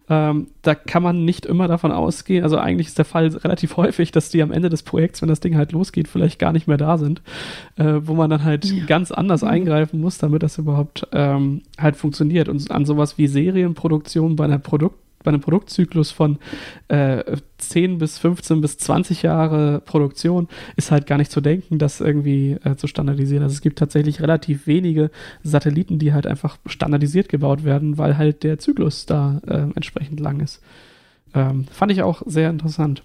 Ähm, 0.09 0.47
da 0.61 0.75
kann 0.75 1.03
man 1.03 1.25
nicht 1.25 1.45
immer 1.45 1.67
davon 1.67 1.91
ausgehen, 1.91 2.43
also 2.43 2.57
eigentlich 2.57 2.87
ist 2.87 2.97
der 2.97 3.05
Fall 3.05 3.27
relativ 3.27 3.77
häufig, 3.77 4.11
dass 4.11 4.29
die 4.29 4.41
am 4.41 4.51
Ende 4.51 4.69
des 4.69 4.83
Projekts, 4.83 5.21
wenn 5.21 5.29
das 5.29 5.39
Ding 5.39 5.55
halt 5.55 5.71
losgeht, 5.71 6.07
vielleicht 6.07 6.39
gar 6.39 6.51
nicht 6.51 6.67
mehr 6.67 6.77
da 6.77 6.97
sind, 6.97 7.21
äh, 7.77 7.99
wo 8.01 8.13
man 8.13 8.29
dann 8.29 8.43
halt 8.43 8.65
ja. 8.65 8.85
ganz 8.85 9.11
anders 9.11 9.43
eingreifen 9.43 10.01
muss, 10.01 10.17
damit 10.17 10.43
das 10.43 10.57
überhaupt 10.57 11.07
ähm, 11.13 11.61
halt 11.79 11.95
funktioniert. 11.95 12.49
Und 12.49 12.69
an 12.71 12.85
sowas 12.85 13.17
wie 13.17 13.27
Serienproduktion 13.27 14.35
bei 14.35 14.45
einer 14.45 14.59
Produkt 14.59 14.97
bei 15.23 15.29
einem 15.29 15.41
Produktzyklus 15.41 16.12
von 16.12 16.38
äh, 16.88 17.38
10 17.57 17.97
bis 17.97 18.17
15 18.17 18.62
bis 18.62 18.77
20 18.77 19.21
Jahre 19.23 19.81
Produktion 19.81 20.47
ist 20.75 20.91
halt 20.91 21.07
gar 21.07 21.17
nicht 21.17 21.31
zu 21.31 21.41
denken, 21.41 21.77
das 21.77 22.01
irgendwie 22.01 22.57
äh, 22.63 22.75
zu 22.75 22.88
standardisieren. 22.88 23.43
Also 23.43 23.53
es 23.53 23.62
gibt 23.62 23.79
tatsächlich 23.79 24.21
relativ 24.21 24.67
wenige 24.67 25.12
Satelliten, 25.43 25.99
die 25.99 26.13
halt 26.13 26.27
einfach 26.27 26.57
standardisiert 26.65 27.29
gebaut 27.29 27.63
werden, 27.63 27.97
weil 27.97 28.17
halt 28.17 28.43
der 28.43 28.60
Zyklus 28.60 29.05
da 29.05 29.41
äh, 29.47 29.67
entsprechend 29.75 30.19
lang 30.19 30.39
ist. 30.39 30.62
Ähm, 31.34 31.65
fand 31.71 31.91
ich 31.91 32.03
auch 32.03 32.21
sehr 32.25 32.49
interessant. 32.49 33.03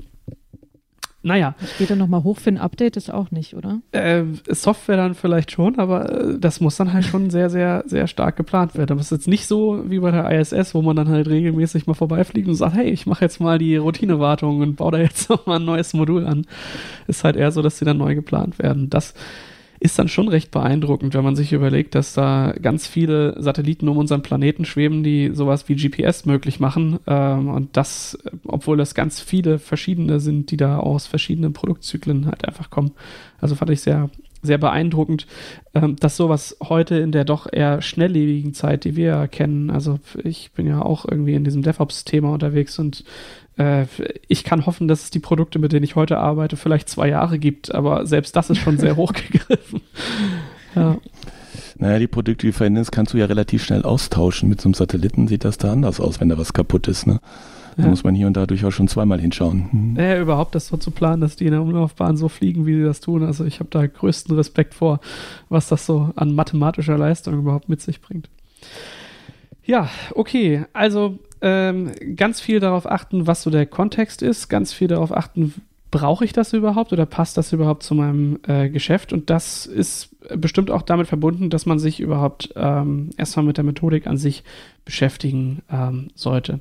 Naja. 1.27 1.57
Später 1.75 1.97
nochmal 1.97 2.23
hoch 2.23 2.39
für 2.39 2.51
ein 2.51 2.59
Update 2.59 2.97
ist 2.97 3.13
auch 3.13 3.33
nicht, 3.33 3.57
oder? 3.57 3.81
Äh, 3.91 4.23
Software 4.49 4.97
dann 4.97 5.17
vielleicht 5.17 5.51
schon, 5.51 5.77
aber 5.81 6.09
äh, 6.09 6.39
das 6.39 6.61
muss 6.61 6.77
dann 6.77 6.93
halt 6.93 7.05
schon 7.05 7.31
sehr, 7.31 7.51
sehr, 7.51 7.83
sehr 7.87 8.07
stark 8.07 8.37
geplant 8.37 8.77
werden. 8.77 8.93
Aber 8.93 9.01
es 9.01 9.11
ist 9.11 9.19
jetzt 9.19 9.29
nicht 9.29 9.49
so 9.49 9.83
wie 9.91 9.99
bei 9.99 10.13
der 10.13 10.31
ISS, 10.31 10.73
wo 10.73 10.83
man 10.83 10.95
dann 10.95 11.09
halt 11.09 11.27
regelmäßig 11.27 11.89
mal 11.89 11.95
vorbeifliegt 11.95 12.47
und 12.47 12.55
sagt, 12.55 12.77
hey, 12.77 12.89
ich 12.89 13.07
mache 13.07 13.25
jetzt 13.25 13.41
mal 13.41 13.59
die 13.59 13.77
Routinewartung 13.77 14.61
und 14.61 14.77
baue 14.77 14.93
da 14.93 14.99
jetzt 14.99 15.29
nochmal 15.31 15.59
ein 15.59 15.65
neues 15.65 15.95
Modul 15.95 16.25
an. 16.25 16.47
Ist 17.09 17.25
halt 17.25 17.35
eher 17.35 17.51
so, 17.51 17.61
dass 17.61 17.79
sie 17.79 17.85
dann 17.85 17.99
neu 17.99 18.15
geplant 18.15 18.61
werden. 18.61 18.89
Das 18.89 19.13
ist 19.81 19.99
dann 19.99 20.09
schon 20.09 20.29
recht 20.29 20.51
beeindruckend, 20.51 21.15
wenn 21.15 21.25
man 21.25 21.37
sich 21.37 21.53
überlegt, 21.53 21.95
dass 21.95 22.15
da 22.15 22.55
ganz 22.61 22.87
viele 22.87 23.41
Satelliten 23.41 23.89
um 23.89 23.99
unseren 23.99 24.23
Planeten 24.23 24.65
schweben, 24.65 25.03
die 25.03 25.31
sowas 25.33 25.69
wie 25.69 25.77
GPS 25.77 26.25
möglich 26.25 26.61
machen. 26.61 26.99
Ähm, 27.07 27.49
und 27.49 27.77
das, 27.77 28.19
obwohl 28.47 28.77
das 28.77 28.95
ganz 28.95 29.21
viele 29.21 29.59
verschiedene 29.59 30.21
sind, 30.21 30.51
die 30.51 30.57
da 30.57 30.79
aus 30.79 31.07
verschiedenen 31.07 31.53
Produktzyklen 31.53 32.27
halt 32.27 32.47
einfach 32.47 32.71
kommen. 32.71 32.93
Also 33.41 33.55
fand 33.55 33.71
ich 33.71 33.81
sehr, 33.81 34.11
sehr 34.43 34.59
beeindruckend, 34.59 35.27
ähm, 35.75 35.97
dass 35.97 36.17
sowas 36.17 36.57
heute 36.63 36.97
in 36.97 37.13
der 37.13 37.25
doch 37.25 37.47
eher 37.53 37.83
schnelllebigen 37.83 38.55
Zeit, 38.55 38.85
die 38.85 38.97
wir 38.97 39.29
kennen, 39.29 39.71
also 39.71 39.99
ich 40.23 40.53
bin 40.53 40.67
ja 40.67 40.81
auch 40.83 41.05
irgendwie 41.05 41.35
in 41.35 41.45
diesem 41.45 41.63
DevOps-Thema 41.63 42.33
unterwegs 42.33 42.79
und 42.79 43.05
äh, 43.59 43.87
ich 44.29 44.45
kann 44.45 44.67
hoffen, 44.67 44.89
dass 44.89 45.05
es 45.05 45.11
die 45.11 45.19
Produkte, 45.19 45.59
mit 45.59 45.73
denen 45.73 45.85
ich 45.85 45.97
heute 45.97 46.19
arbeite, 46.19 46.57
vielleicht 46.57 46.89
zwei 46.89 47.09
Jahre 47.09 47.39
gibt, 47.39 47.75
aber 47.75 48.07
selbst 48.07 48.37
das 48.37 48.51
ist 48.51 48.59
schon 48.59 48.79
sehr 48.79 48.97
hochgegriffen. 48.97 49.81
ja. 50.75 50.97
Naja, 51.79 51.99
die 51.99 52.07
Produkte, 52.07 52.47
die 52.47 52.53
du 52.53 52.57
verwendest, 52.57 52.91
kannst 52.91 53.13
du 53.13 53.19
ja 53.19 53.27
relativ 53.27 53.63
schnell 53.63 53.83
austauschen. 53.83 54.49
Mit 54.49 54.61
so 54.61 54.69
einem 54.69 54.75
Satelliten 54.75 55.29
sieht 55.29 55.45
das 55.45 55.59
da 55.59 55.73
anders 55.73 56.01
aus, 56.01 56.21
wenn 56.21 56.31
da 56.31 56.39
was 56.39 56.55
kaputt 56.55 56.89
ist. 56.89 57.07
Ne? 57.07 57.21
Da 57.77 57.85
ja. 57.85 57.89
muss 57.91 58.03
man 58.03 58.15
hier 58.15 58.27
und 58.27 58.37
da 58.37 58.47
durchaus 58.47 58.73
schon 58.73 58.89
zweimal 58.89 59.21
hinschauen. 59.21 59.69
Mhm. 59.71 59.97
Ja, 59.97 60.19
überhaupt 60.19 60.55
das 60.55 60.69
so 60.69 60.79
zu 60.79 60.91
planen, 60.91 61.21
dass 61.21 61.37
die 61.37 61.45
in 61.45 61.51
der 61.51 61.61
Umlaufbahn 61.61 62.17
so 62.17 62.29
fliegen, 62.29 62.65
wie 62.65 62.75
sie 62.75 62.85
das 62.85 63.01
tun. 63.01 63.23
Also 63.23 63.45
ich 63.45 63.61
habe 63.61 63.69
da 63.71 63.87
größten 63.87 64.35
Respekt 64.35 64.73
vor, 64.73 65.01
was 65.51 65.69
das 65.69 65.85
so 65.85 66.11
an 66.17 66.35
mathematischer 66.35 66.97
Leistung 66.97 67.39
überhaupt 67.39 67.69
mit 67.69 67.83
sich 67.83 68.01
bringt. 68.01 68.31
Ja, 69.67 69.91
okay. 70.15 70.65
Also 70.73 71.19
ähm, 71.41 71.93
ganz 72.17 72.41
viel 72.41 72.61
darauf 72.61 72.91
achten, 72.91 73.27
was 73.27 73.43
so 73.43 73.51
der 73.51 73.67
Kontext 73.67 74.23
ist, 74.23 74.49
ganz 74.49 74.73
viel 74.73 74.89
darauf 74.89 75.15
achten, 75.15 75.55
brauche 75.91 76.25
ich 76.25 76.33
das 76.33 76.53
überhaupt 76.53 76.93
oder 76.93 77.07
passt 77.07 77.37
das 77.37 77.53
überhaupt 77.53 77.83
zu 77.83 77.95
meinem 77.95 78.39
äh, 78.47 78.69
Geschäft? 78.69 79.13
Und 79.13 79.31
das 79.31 79.67
ist 79.67 80.15
bestimmt 80.37 80.71
auch 80.71 80.83
damit 80.83 81.07
verbunden, 81.07 81.51
dass 81.51 81.67
man 81.67 81.79
sich 81.79 82.01
überhaupt 82.01 82.53
ähm, 82.57 83.11
erstmal 83.17 83.47
mit 83.47 83.57
der 83.57 83.65
Methodik 83.65 84.07
an 84.07 84.17
sich 84.17 84.45
beschäftigen 84.85 85.63
ähm, 85.71 86.09
sollte. 86.15 86.61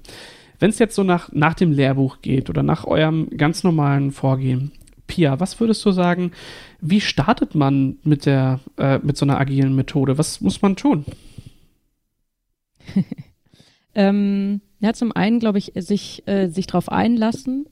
Wenn 0.60 0.70
es 0.70 0.80
jetzt 0.80 0.96
so 0.96 1.04
nach, 1.04 1.32
nach 1.34 1.54
dem 1.54 1.72
Lehrbuch 1.72 2.22
geht 2.22 2.50
oder 2.50 2.64
nach 2.64 2.86
eurem 2.86 3.30
ganz 3.36 3.64
normalen 3.64 4.12
Vorgehen, 4.12 4.72
Pia, 5.08 5.40
was 5.40 5.60
würdest 5.60 5.86
du 5.86 5.92
sagen, 5.92 6.32
wie 6.82 7.02
startet 7.02 7.56
man 7.56 7.98
mit 8.04 8.26
der, 8.26 8.60
äh, 8.78 9.00
mit 9.00 9.18
so 9.18 9.26
einer 9.26 9.40
agilen 9.40 9.76
Methode? 9.76 10.18
Was 10.18 10.42
muss 10.42 10.62
man 10.62 10.76
tun? 10.76 11.06
ähm, 13.96 14.62
ja, 14.80 14.94
zum 14.94 15.12
einen, 15.12 15.40
glaube 15.40 15.58
ich, 15.58 15.72
sich, 15.76 16.24
äh, 16.28 16.48
sich 16.48 16.68
darauf 16.68 16.92
einlassen. 16.92 17.68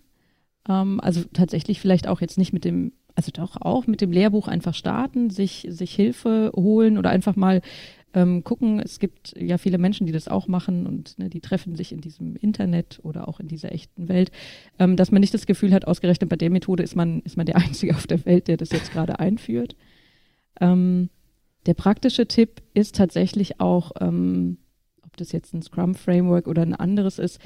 Ähm, 0.67 0.99
also 1.01 1.21
tatsächlich 1.33 1.79
vielleicht 1.79 2.07
auch 2.07 2.21
jetzt 2.21 2.37
nicht 2.37 2.53
mit 2.53 2.65
dem, 2.65 2.93
also 3.15 3.31
doch 3.31 3.61
auch 3.61 3.87
mit 3.87 4.01
dem 4.01 4.11
Lehrbuch 4.11 4.47
einfach 4.47 4.73
starten, 4.73 5.29
sich, 5.29 5.67
sich 5.69 5.93
Hilfe 5.93 6.51
holen 6.55 6.97
oder 6.97 7.09
einfach 7.09 7.35
mal 7.35 7.61
ähm, 8.13 8.43
gucken. 8.43 8.79
Es 8.79 8.99
gibt 8.99 9.33
ja 9.37 9.57
viele 9.57 9.77
Menschen, 9.77 10.05
die 10.05 10.13
das 10.13 10.27
auch 10.27 10.47
machen 10.47 10.85
und 10.85 11.17
ne, 11.17 11.29
die 11.29 11.41
treffen 11.41 11.75
sich 11.75 11.91
in 11.91 12.01
diesem 12.01 12.35
Internet 12.35 12.99
oder 13.03 13.27
auch 13.27 13.39
in 13.39 13.47
dieser 13.47 13.71
echten 13.71 14.07
Welt, 14.07 14.31
ähm, 14.79 14.95
dass 14.95 15.11
man 15.11 15.21
nicht 15.21 15.33
das 15.33 15.45
Gefühl 15.45 15.73
hat, 15.73 15.85
ausgerechnet 15.85 16.29
bei 16.29 16.35
der 16.35 16.49
Methode 16.49 16.83
ist 16.83 16.95
man, 16.95 17.21
ist 17.21 17.37
man 17.37 17.45
der 17.45 17.55
Einzige 17.57 17.95
auf 17.95 18.07
der 18.07 18.25
Welt, 18.25 18.47
der 18.47 18.57
das 18.57 18.71
jetzt 18.71 18.91
gerade 18.91 19.19
einführt. 19.19 19.75
Ähm, 20.61 21.09
der 21.65 21.73
praktische 21.73 22.27
Tipp 22.27 22.61
ist 22.73 22.95
tatsächlich 22.95 23.59
auch, 23.59 23.91
ähm, 23.99 24.57
ob 25.13 25.17
das 25.17 25.31
jetzt 25.31 25.53
ein 25.53 25.61
Scrum-Framework 25.61 26.47
oder 26.47 26.63
ein 26.63 26.73
anderes 26.73 27.19
ist, 27.19 27.39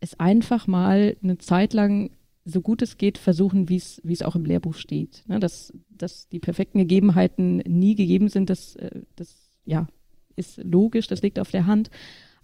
es 0.00 0.18
einfach 0.18 0.66
mal 0.66 1.16
eine 1.22 1.36
Zeit 1.36 1.74
lang 1.74 2.10
so 2.44 2.62
gut 2.62 2.80
es 2.80 2.96
geht 2.96 3.18
versuchen, 3.18 3.68
wie 3.68 3.76
es 3.76 4.22
auch 4.22 4.34
im 4.34 4.46
Lehrbuch 4.46 4.74
steht. 4.74 5.24
Ne, 5.26 5.38
dass, 5.38 5.74
dass 5.90 6.28
die 6.28 6.38
perfekten 6.38 6.78
Gegebenheiten 6.78 7.56
nie 7.58 7.96
gegeben 7.96 8.28
sind, 8.28 8.48
das, 8.48 8.76
äh, 8.76 9.02
das 9.14 9.50
ja, 9.66 9.88
ist 10.36 10.58
logisch, 10.62 11.06
das 11.06 11.22
liegt 11.22 11.38
auf 11.38 11.50
der 11.50 11.66
Hand. 11.66 11.90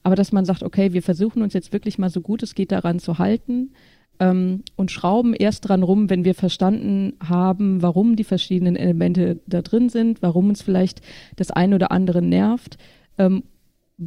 Aber 0.02 0.16
dass 0.16 0.32
man 0.32 0.44
sagt, 0.44 0.62
okay, 0.62 0.92
wir 0.92 1.02
versuchen 1.02 1.42
uns 1.42 1.54
jetzt 1.54 1.72
wirklich 1.72 1.98
mal 1.98 2.10
so 2.10 2.20
gut 2.20 2.42
es 2.42 2.54
geht 2.54 2.72
daran 2.72 2.98
zu 2.98 3.18
halten 3.18 3.72
ähm, 4.18 4.64
und 4.76 4.90
schrauben 4.90 5.32
erst 5.32 5.68
dran 5.68 5.82
rum, 5.82 6.10
wenn 6.10 6.24
wir 6.24 6.34
verstanden 6.34 7.14
haben, 7.26 7.80
warum 7.80 8.16
die 8.16 8.24
verschiedenen 8.24 8.76
Elemente 8.76 9.40
da 9.46 9.62
drin 9.62 9.88
sind, 9.88 10.20
warum 10.20 10.48
uns 10.50 10.60
vielleicht 10.60 11.00
das 11.36 11.52
eine 11.52 11.76
oder 11.76 11.92
andere 11.92 12.20
nervt. 12.20 12.76
Ähm, 13.16 13.44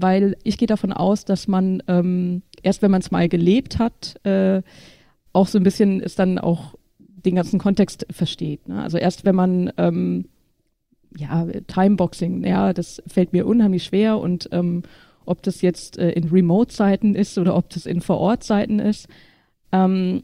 weil 0.01 0.37
ich 0.43 0.57
gehe 0.57 0.67
davon 0.67 0.91
aus, 0.91 1.25
dass 1.25 1.47
man 1.47 1.81
ähm, 1.87 2.41
erst, 2.63 2.81
wenn 2.81 2.91
man 2.91 3.01
es 3.01 3.11
mal 3.11 3.29
gelebt 3.29 3.79
hat, 3.79 4.15
äh, 4.25 4.61
auch 5.33 5.47
so 5.47 5.57
ein 5.57 5.63
bisschen 5.63 6.01
es 6.01 6.15
dann 6.15 6.37
auch 6.37 6.75
den 6.97 7.35
ganzen 7.35 7.59
Kontext 7.59 8.05
versteht. 8.09 8.67
Ne? 8.67 8.81
Also 8.81 8.97
erst 8.97 9.25
wenn 9.25 9.35
man 9.35 9.71
ähm, 9.77 10.25
ja 11.17 11.47
Timeboxing, 11.67 12.43
ja, 12.45 12.73
das 12.73 13.01
fällt 13.07 13.33
mir 13.33 13.47
unheimlich 13.47 13.83
schwer 13.83 14.19
und 14.19 14.49
ähm, 14.51 14.83
ob 15.25 15.41
das 15.41 15.61
jetzt 15.61 15.97
äh, 15.97 16.11
in 16.11 16.29
Remote-Seiten 16.29 17.15
ist 17.15 17.37
oder 17.37 17.55
ob 17.55 17.69
das 17.69 17.85
in 17.85 18.01
Vor-Ort-Seiten 18.01 18.79
ist. 18.79 19.07
Ähm, 19.71 20.23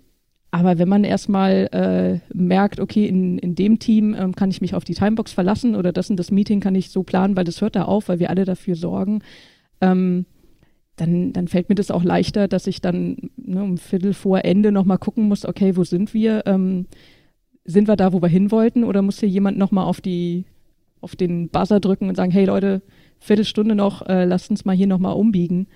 aber 0.51 0.77
wenn 0.77 0.89
man 0.89 1.05
erstmal 1.05 1.69
äh, 1.71 2.19
merkt, 2.33 2.81
okay, 2.81 3.07
in, 3.07 3.37
in 3.39 3.55
dem 3.55 3.79
Team 3.79 4.13
ähm, 4.13 4.35
kann 4.35 4.49
ich 4.51 4.59
mich 4.59 4.75
auf 4.75 4.83
die 4.83 4.93
Timebox 4.93 5.31
verlassen 5.31 5.75
oder 5.75 5.93
das 5.93 6.09
und 6.09 6.17
das 6.17 6.29
Meeting 6.29 6.59
kann 6.59 6.75
ich 6.75 6.89
so 6.89 7.03
planen, 7.03 7.37
weil 7.37 7.45
das 7.45 7.61
hört 7.61 7.77
da 7.77 7.83
auf, 7.83 8.09
weil 8.09 8.19
wir 8.19 8.29
alle 8.29 8.43
dafür 8.43 8.75
sorgen, 8.75 9.23
ähm, 9.81 10.25
dann, 10.95 11.33
dann 11.33 11.47
fällt 11.47 11.69
mir 11.69 11.75
das 11.75 11.91
auch 11.91 12.03
leichter, 12.03 12.47
dass 12.47 12.67
ich 12.67 12.81
dann 12.81 13.31
ne, 13.37 13.63
um 13.63 13.77
Viertel 13.77 14.13
vor 14.13 14.45
Ende 14.45 14.71
nochmal 14.71 14.97
gucken 14.99 15.27
muss, 15.27 15.45
okay, 15.45 15.75
wo 15.75 15.83
sind 15.83 16.13
wir? 16.13 16.43
Ähm, 16.45 16.85
sind 17.65 17.87
wir 17.87 17.95
da, 17.95 18.13
wo 18.13 18.21
wir 18.21 18.27
hin 18.29 18.51
wollten? 18.51 18.83
Oder 18.83 19.01
muss 19.01 19.19
hier 19.19 19.29
jemand 19.29 19.57
nochmal 19.57 19.85
auf 19.85 20.01
die, 20.01 20.45
auf 20.99 21.15
den 21.15 21.49
Buzzer 21.49 21.79
drücken 21.79 22.09
und 22.09 22.15
sagen, 22.15 22.31
hey 22.31 22.45
Leute, 22.45 22.81
Viertelstunde 23.19 23.75
noch, 23.75 24.07
äh, 24.07 24.25
lasst 24.25 24.49
uns 24.49 24.65
mal 24.65 24.75
hier 24.75 24.87
nochmal 24.87 25.15
umbiegen. 25.15 25.67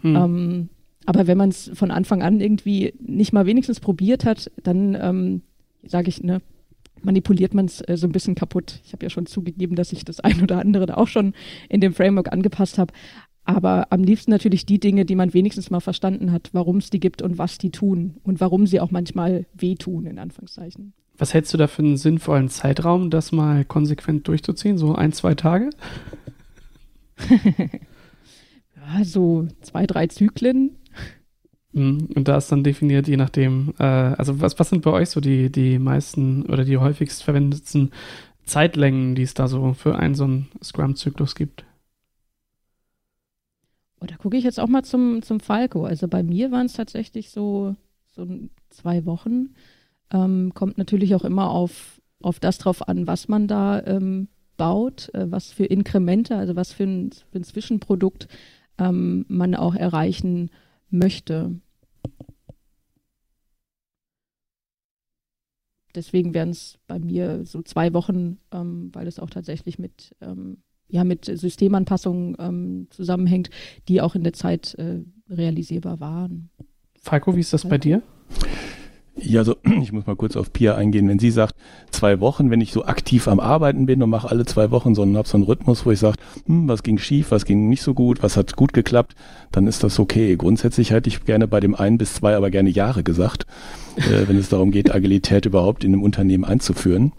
Hm. 0.00 0.16
Ähm, 0.16 0.68
aber 1.06 1.26
wenn 1.26 1.38
man 1.38 1.50
es 1.50 1.70
von 1.74 1.90
Anfang 1.90 2.22
an 2.22 2.40
irgendwie 2.40 2.94
nicht 3.00 3.32
mal 3.32 3.46
wenigstens 3.46 3.80
probiert 3.80 4.24
hat, 4.24 4.50
dann 4.62 4.96
ähm, 5.00 5.42
sage 5.86 6.08
ich, 6.08 6.22
ne, 6.22 6.40
manipuliert 7.02 7.54
man 7.54 7.66
es 7.66 7.80
äh, 7.82 7.96
so 7.96 8.06
ein 8.06 8.12
bisschen 8.12 8.34
kaputt. 8.34 8.80
Ich 8.84 8.92
habe 8.92 9.04
ja 9.04 9.10
schon 9.10 9.26
zugegeben, 9.26 9.76
dass 9.76 9.92
ich 9.92 10.04
das 10.04 10.20
ein 10.20 10.42
oder 10.42 10.58
andere 10.58 10.86
da 10.86 10.94
auch 10.94 11.08
schon 11.08 11.34
in 11.68 11.80
dem 11.80 11.94
Framework 11.94 12.32
angepasst 12.32 12.78
habe. 12.78 12.92
Aber 13.46 13.86
am 13.90 14.02
liebsten 14.02 14.32
natürlich 14.32 14.66
die 14.66 14.80
Dinge, 14.80 15.04
die 15.04 15.14
man 15.14 15.32
wenigstens 15.32 15.70
mal 15.70 15.80
verstanden 15.80 16.32
hat, 16.32 16.50
warum 16.52 16.78
es 16.78 16.90
die 16.90 16.98
gibt 16.98 17.22
und 17.22 17.38
was 17.38 17.58
die 17.58 17.70
tun 17.70 18.16
und 18.24 18.40
warum 18.40 18.66
sie 18.66 18.80
auch 18.80 18.90
manchmal 18.90 19.46
wehtun, 19.54 20.06
in 20.06 20.18
Anführungszeichen. 20.18 20.92
Was 21.16 21.32
hältst 21.32 21.54
du 21.54 21.58
da 21.58 21.68
für 21.68 21.82
einen 21.82 21.96
sinnvollen 21.96 22.48
Zeitraum, 22.48 23.08
das 23.08 23.30
mal 23.30 23.64
konsequent 23.64 24.26
durchzuziehen? 24.26 24.78
So 24.78 24.96
ein, 24.96 25.12
zwei 25.12 25.34
Tage? 25.34 25.70
ja, 28.76 29.04
so 29.04 29.46
zwei, 29.60 29.86
drei 29.86 30.08
Zyklen. 30.08 30.72
Mhm. 31.72 32.08
Und 32.16 32.26
da 32.26 32.38
ist 32.38 32.50
dann 32.50 32.64
definiert, 32.64 33.06
je 33.06 33.16
nachdem, 33.16 33.74
äh, 33.78 33.84
also 33.84 34.40
was, 34.40 34.58
was 34.58 34.70
sind 34.70 34.82
bei 34.82 34.90
euch 34.90 35.10
so 35.10 35.20
die, 35.20 35.52
die 35.52 35.78
meisten 35.78 36.46
oder 36.46 36.64
die 36.64 36.78
häufigst 36.78 37.22
verwendeten 37.22 37.92
Zeitlängen, 38.44 39.14
die 39.14 39.22
es 39.22 39.34
da 39.34 39.46
so 39.46 39.72
für 39.72 39.96
einen 39.96 40.16
so 40.16 40.24
einen 40.24 40.48
Scrum-Zyklus 40.62 41.36
gibt? 41.36 41.64
Oh, 44.00 44.06
da 44.06 44.16
gucke 44.16 44.36
ich 44.36 44.44
jetzt 44.44 44.60
auch 44.60 44.68
mal 44.68 44.84
zum, 44.84 45.22
zum 45.22 45.40
Falco. 45.40 45.84
Also 45.84 46.08
bei 46.08 46.22
mir 46.22 46.50
waren 46.50 46.66
es 46.66 46.74
tatsächlich 46.74 47.30
so, 47.30 47.76
so 48.06 48.26
zwei 48.70 49.06
Wochen. 49.06 49.54
Ähm, 50.10 50.52
kommt 50.54 50.78
natürlich 50.78 51.14
auch 51.14 51.24
immer 51.24 51.50
auf, 51.50 52.00
auf 52.20 52.38
das 52.40 52.58
drauf 52.58 52.86
an, 52.88 53.06
was 53.06 53.28
man 53.28 53.48
da 53.48 53.82
ähm, 53.84 54.28
baut, 54.56 55.12
äh, 55.14 55.30
was 55.30 55.50
für 55.50 55.64
Inkremente, 55.64 56.36
also 56.36 56.56
was 56.56 56.72
für 56.72 56.84
ein, 56.84 57.10
für 57.30 57.38
ein 57.38 57.44
Zwischenprodukt 57.44 58.28
ähm, 58.78 59.24
man 59.28 59.54
auch 59.54 59.74
erreichen 59.74 60.50
möchte. 60.90 61.58
Deswegen 65.94 66.34
wären 66.34 66.50
es 66.50 66.78
bei 66.86 66.98
mir 66.98 67.46
so 67.46 67.62
zwei 67.62 67.94
Wochen, 67.94 68.38
ähm, 68.52 68.90
weil 68.92 69.06
es 69.06 69.18
auch 69.18 69.30
tatsächlich 69.30 69.78
mit 69.78 70.14
ähm, 70.20 70.58
ja 70.88 71.04
mit 71.04 71.24
Systemanpassungen 71.24 72.36
ähm, 72.38 72.86
zusammenhängt, 72.90 73.50
die 73.88 74.00
auch 74.00 74.14
in 74.14 74.24
der 74.24 74.32
Zeit 74.32 74.74
äh, 74.74 75.00
realisierbar 75.28 76.00
waren. 76.00 76.50
Falco, 77.00 77.36
wie 77.36 77.40
ist 77.40 77.52
das 77.52 77.68
bei 77.68 77.78
dir? 77.78 78.02
Ja, 79.18 79.40
also 79.40 79.56
ich 79.82 79.92
muss 79.92 80.06
mal 80.06 80.16
kurz 80.16 80.36
auf 80.36 80.52
Pia 80.52 80.74
eingehen. 80.74 81.08
Wenn 81.08 81.18
sie 81.18 81.30
sagt, 81.30 81.54
zwei 81.90 82.20
Wochen, 82.20 82.50
wenn 82.50 82.60
ich 82.60 82.72
so 82.72 82.84
aktiv 82.84 83.28
am 83.28 83.40
Arbeiten 83.40 83.86
bin 83.86 84.02
und 84.02 84.10
mache 84.10 84.30
alle 84.30 84.44
zwei 84.44 84.70
Wochen 84.70 84.94
so 84.94 85.02
einen, 85.02 85.16
hab 85.16 85.26
so 85.26 85.36
einen 85.36 85.44
Rhythmus, 85.44 85.86
wo 85.86 85.90
ich 85.90 85.98
sage, 85.98 86.16
hm, 86.46 86.68
was 86.68 86.82
ging 86.82 86.98
schief, 86.98 87.30
was 87.30 87.44
ging 87.44 87.68
nicht 87.68 87.82
so 87.82 87.94
gut, 87.94 88.22
was 88.22 88.36
hat 88.36 88.56
gut 88.56 88.72
geklappt, 88.72 89.14
dann 89.52 89.66
ist 89.66 89.82
das 89.82 89.98
okay. 89.98 90.36
Grundsätzlich 90.36 90.90
hätte 90.90 91.08
ich 91.08 91.24
gerne 91.24 91.48
bei 91.48 91.60
dem 91.60 91.74
ein 91.74 91.98
bis 91.98 92.14
zwei 92.14 92.36
aber 92.36 92.50
gerne 92.50 92.70
Jahre 92.70 93.02
gesagt, 93.02 93.46
äh, 93.96 94.28
wenn 94.28 94.36
es 94.36 94.48
darum 94.48 94.70
geht, 94.70 94.94
Agilität 94.94 95.46
überhaupt 95.46 95.84
in 95.84 95.92
einem 95.92 96.02
Unternehmen 96.02 96.44
einzuführen. 96.44 97.12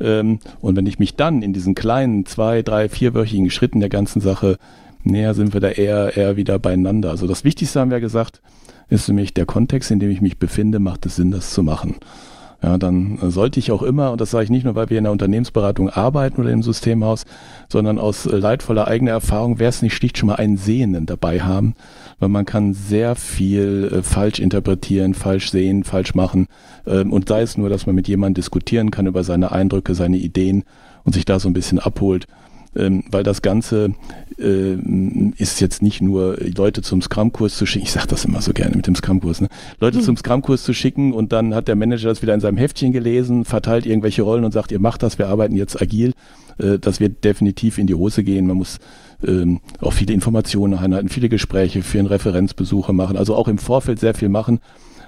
Ähm, 0.00 0.40
und 0.60 0.76
wenn 0.76 0.86
ich 0.86 0.98
mich 0.98 1.14
dann 1.14 1.42
in 1.42 1.52
diesen 1.52 1.74
kleinen 1.74 2.26
zwei, 2.26 2.62
drei, 2.62 2.88
vierwöchigen 2.88 3.50
Schritten 3.50 3.80
der 3.80 3.88
ganzen 3.88 4.20
Sache 4.20 4.58
näher 5.06 5.34
sind 5.34 5.54
wir 5.54 5.60
da 5.60 5.68
eher, 5.68 6.16
eher 6.16 6.36
wieder 6.36 6.58
beieinander. 6.58 7.10
Also 7.10 7.26
das 7.26 7.44
Wichtigste 7.44 7.80
haben 7.80 7.90
wir 7.90 8.00
gesagt, 8.00 8.42
ist 8.88 9.08
mich 9.08 9.34
der 9.34 9.46
Kontext, 9.46 9.90
in 9.90 10.00
dem 10.00 10.10
ich 10.10 10.20
mich 10.20 10.38
befinde, 10.38 10.78
macht 10.78 11.06
es 11.06 11.16
Sinn, 11.16 11.30
das 11.30 11.52
zu 11.52 11.62
machen. 11.62 11.96
Ja, 12.62 12.78
dann 12.78 13.18
sollte 13.20 13.60
ich 13.60 13.70
auch 13.70 13.82
immer, 13.82 14.12
und 14.12 14.20
das 14.20 14.30
sage 14.30 14.44
ich 14.44 14.50
nicht 14.50 14.64
nur, 14.64 14.74
weil 14.74 14.88
wir 14.88 14.96
in 14.96 15.04
der 15.04 15.12
Unternehmensberatung 15.12 15.90
arbeiten 15.90 16.40
oder 16.40 16.50
im 16.50 16.62
Systemhaus, 16.62 17.24
sondern 17.68 17.98
aus 17.98 18.24
leidvoller 18.24 18.88
eigener 18.88 19.10
Erfahrung, 19.10 19.58
wäre 19.58 19.68
es 19.68 19.82
nicht 19.82 19.94
schlicht 19.94 20.16
schon 20.16 20.28
mal 20.28 20.36
einen 20.36 20.56
Sehenden 20.56 21.04
dabei 21.04 21.40
haben, 21.40 21.74
weil 22.18 22.30
man 22.30 22.46
kann 22.46 22.72
sehr 22.72 23.14
viel 23.14 23.90
äh, 23.92 24.02
falsch 24.02 24.40
interpretieren, 24.40 25.12
falsch 25.12 25.50
sehen, 25.50 25.84
falsch 25.84 26.14
machen. 26.14 26.46
Ähm, 26.86 27.12
und 27.12 27.28
sei 27.28 27.42
es 27.42 27.58
nur, 27.58 27.68
dass 27.68 27.84
man 27.84 27.94
mit 27.94 28.08
jemandem 28.08 28.42
diskutieren 28.42 28.90
kann 28.90 29.06
über 29.06 29.22
seine 29.22 29.52
Eindrücke, 29.52 29.94
seine 29.94 30.16
Ideen 30.16 30.64
und 31.04 31.12
sich 31.12 31.26
da 31.26 31.38
so 31.38 31.48
ein 31.48 31.54
bisschen 31.54 31.78
abholt 31.78 32.26
ähm, 32.76 33.04
weil 33.10 33.22
das 33.22 33.42
Ganze 33.42 33.94
ist 34.38 35.60
jetzt 35.60 35.82
nicht 35.82 36.02
nur 36.02 36.36
Leute 36.56 36.82
zum 36.82 37.00
Scrum-Kurs 37.00 37.56
zu 37.56 37.64
schicken, 37.64 37.86
ich 37.86 37.92
sage 37.92 38.08
das 38.08 38.26
immer 38.26 38.42
so 38.42 38.52
gerne 38.52 38.76
mit 38.76 38.86
dem 38.86 38.94
Scrum-Kurs, 38.94 39.40
ne? 39.40 39.48
Leute 39.80 39.98
mhm. 39.98 40.02
zum 40.02 40.16
Scrum-Kurs 40.18 40.62
zu 40.62 40.74
schicken 40.74 41.14
und 41.14 41.32
dann 41.32 41.54
hat 41.54 41.68
der 41.68 41.76
Manager 41.76 42.10
das 42.10 42.20
wieder 42.20 42.34
in 42.34 42.40
seinem 42.40 42.58
Heftchen 42.58 42.92
gelesen, 42.92 43.46
verteilt 43.46 43.86
irgendwelche 43.86 44.22
Rollen 44.22 44.44
und 44.44 44.52
sagt, 44.52 44.72
ihr 44.72 44.78
macht 44.78 45.02
das, 45.02 45.18
wir 45.18 45.28
arbeiten 45.28 45.56
jetzt 45.56 45.80
agil. 45.80 46.12
Äh, 46.58 46.78
das 46.78 47.00
wird 47.00 47.24
definitiv 47.24 47.78
in 47.78 47.86
die 47.86 47.94
Hose 47.94 48.24
gehen. 48.24 48.46
Man 48.46 48.58
muss 48.58 48.78
ähm, 49.26 49.60
auch 49.80 49.92
viele 49.92 50.12
Informationen 50.12 50.74
einhalten, 50.74 51.08
viele 51.08 51.28
Gespräche, 51.28 51.82
für 51.82 52.08
Referenzbesuche 52.08 52.92
machen, 52.92 53.16
also 53.16 53.34
auch 53.34 53.48
im 53.48 53.58
Vorfeld 53.58 53.98
sehr 53.98 54.14
viel 54.14 54.28
machen, 54.28 54.60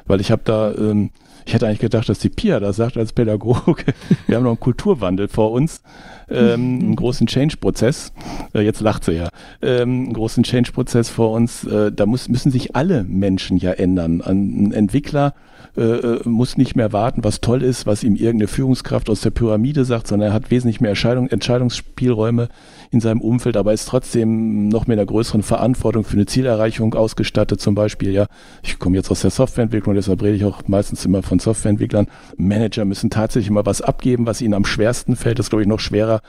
weil 0.08 0.20
ich 0.20 0.30
habe 0.30 0.42
da 0.44 0.72
ähm, 0.72 1.10
ich 1.48 1.54
hätte 1.54 1.66
eigentlich 1.66 1.78
gedacht, 1.78 2.06
dass 2.10 2.18
die 2.18 2.28
Pia 2.28 2.60
das 2.60 2.76
sagt 2.76 2.98
als 2.98 3.14
Pädagoge. 3.14 3.82
Wir 4.26 4.36
haben 4.36 4.42
noch 4.42 4.50
einen 4.50 4.60
Kulturwandel 4.60 5.28
vor 5.28 5.50
uns, 5.52 5.80
ähm, 6.28 6.78
einen 6.78 6.96
großen 6.96 7.26
Change-Prozess. 7.26 8.12
Äh, 8.52 8.60
jetzt 8.60 8.82
lacht 8.82 9.04
sie 9.04 9.12
ja. 9.12 9.30
Ähm, 9.62 10.04
einen 10.04 10.12
großen 10.12 10.42
Change-Prozess 10.42 11.08
vor 11.08 11.32
uns. 11.32 11.64
Äh, 11.64 11.90
da 11.90 12.04
muss, 12.04 12.28
müssen 12.28 12.52
sich 12.52 12.76
alle 12.76 13.02
Menschen 13.04 13.56
ja 13.56 13.72
ändern. 13.72 14.20
Ein 14.20 14.72
Entwickler 14.72 15.32
äh, 15.78 15.82
äh, 15.82 16.28
muss 16.28 16.56
nicht 16.56 16.74
mehr 16.74 16.92
warten, 16.92 17.22
was 17.22 17.40
toll 17.40 17.62
ist, 17.62 17.86
was 17.86 18.02
ihm 18.02 18.16
irgendeine 18.16 18.48
Führungskraft 18.48 19.08
aus 19.08 19.20
der 19.20 19.30
Pyramide 19.30 19.84
sagt, 19.84 20.08
sondern 20.08 20.30
er 20.30 20.34
hat 20.34 20.50
wesentlich 20.50 20.80
mehr 20.80 20.90
Entscheidung, 20.90 21.28
Entscheidungsspielräume 21.28 22.48
in 22.90 23.00
seinem 23.00 23.20
Umfeld, 23.20 23.56
aber 23.56 23.72
ist 23.72 23.86
trotzdem 23.86 24.66
noch 24.66 24.88
mit 24.88 24.98
einer 24.98 25.06
größeren 25.06 25.44
Verantwortung 25.44 26.02
für 26.02 26.14
eine 26.14 26.26
Zielerreichung 26.26 26.94
ausgestattet. 26.94 27.60
Zum 27.60 27.76
Beispiel, 27.76 28.10
ja, 28.10 28.26
ich 28.64 28.80
komme 28.80 28.96
jetzt 28.96 29.08
aus 29.08 29.20
der 29.20 29.30
Softwareentwicklung, 29.30 29.94
deshalb 29.94 30.20
rede 30.20 30.34
ich 30.34 30.44
auch 30.44 30.66
meistens 30.66 31.04
immer 31.04 31.22
von 31.22 31.38
Softwareentwicklern. 31.38 32.08
Manager 32.36 32.84
müssen 32.84 33.08
tatsächlich 33.08 33.48
immer 33.48 33.64
was 33.64 33.80
abgeben, 33.80 34.26
was 34.26 34.40
ihnen 34.40 34.54
am 34.54 34.64
schwersten 34.64 35.14
fällt. 35.14 35.38
Das 35.38 35.46
ist, 35.46 35.50
glaube 35.50 35.62
ich, 35.62 35.68
noch 35.68 35.78
schwerer, 35.78 36.22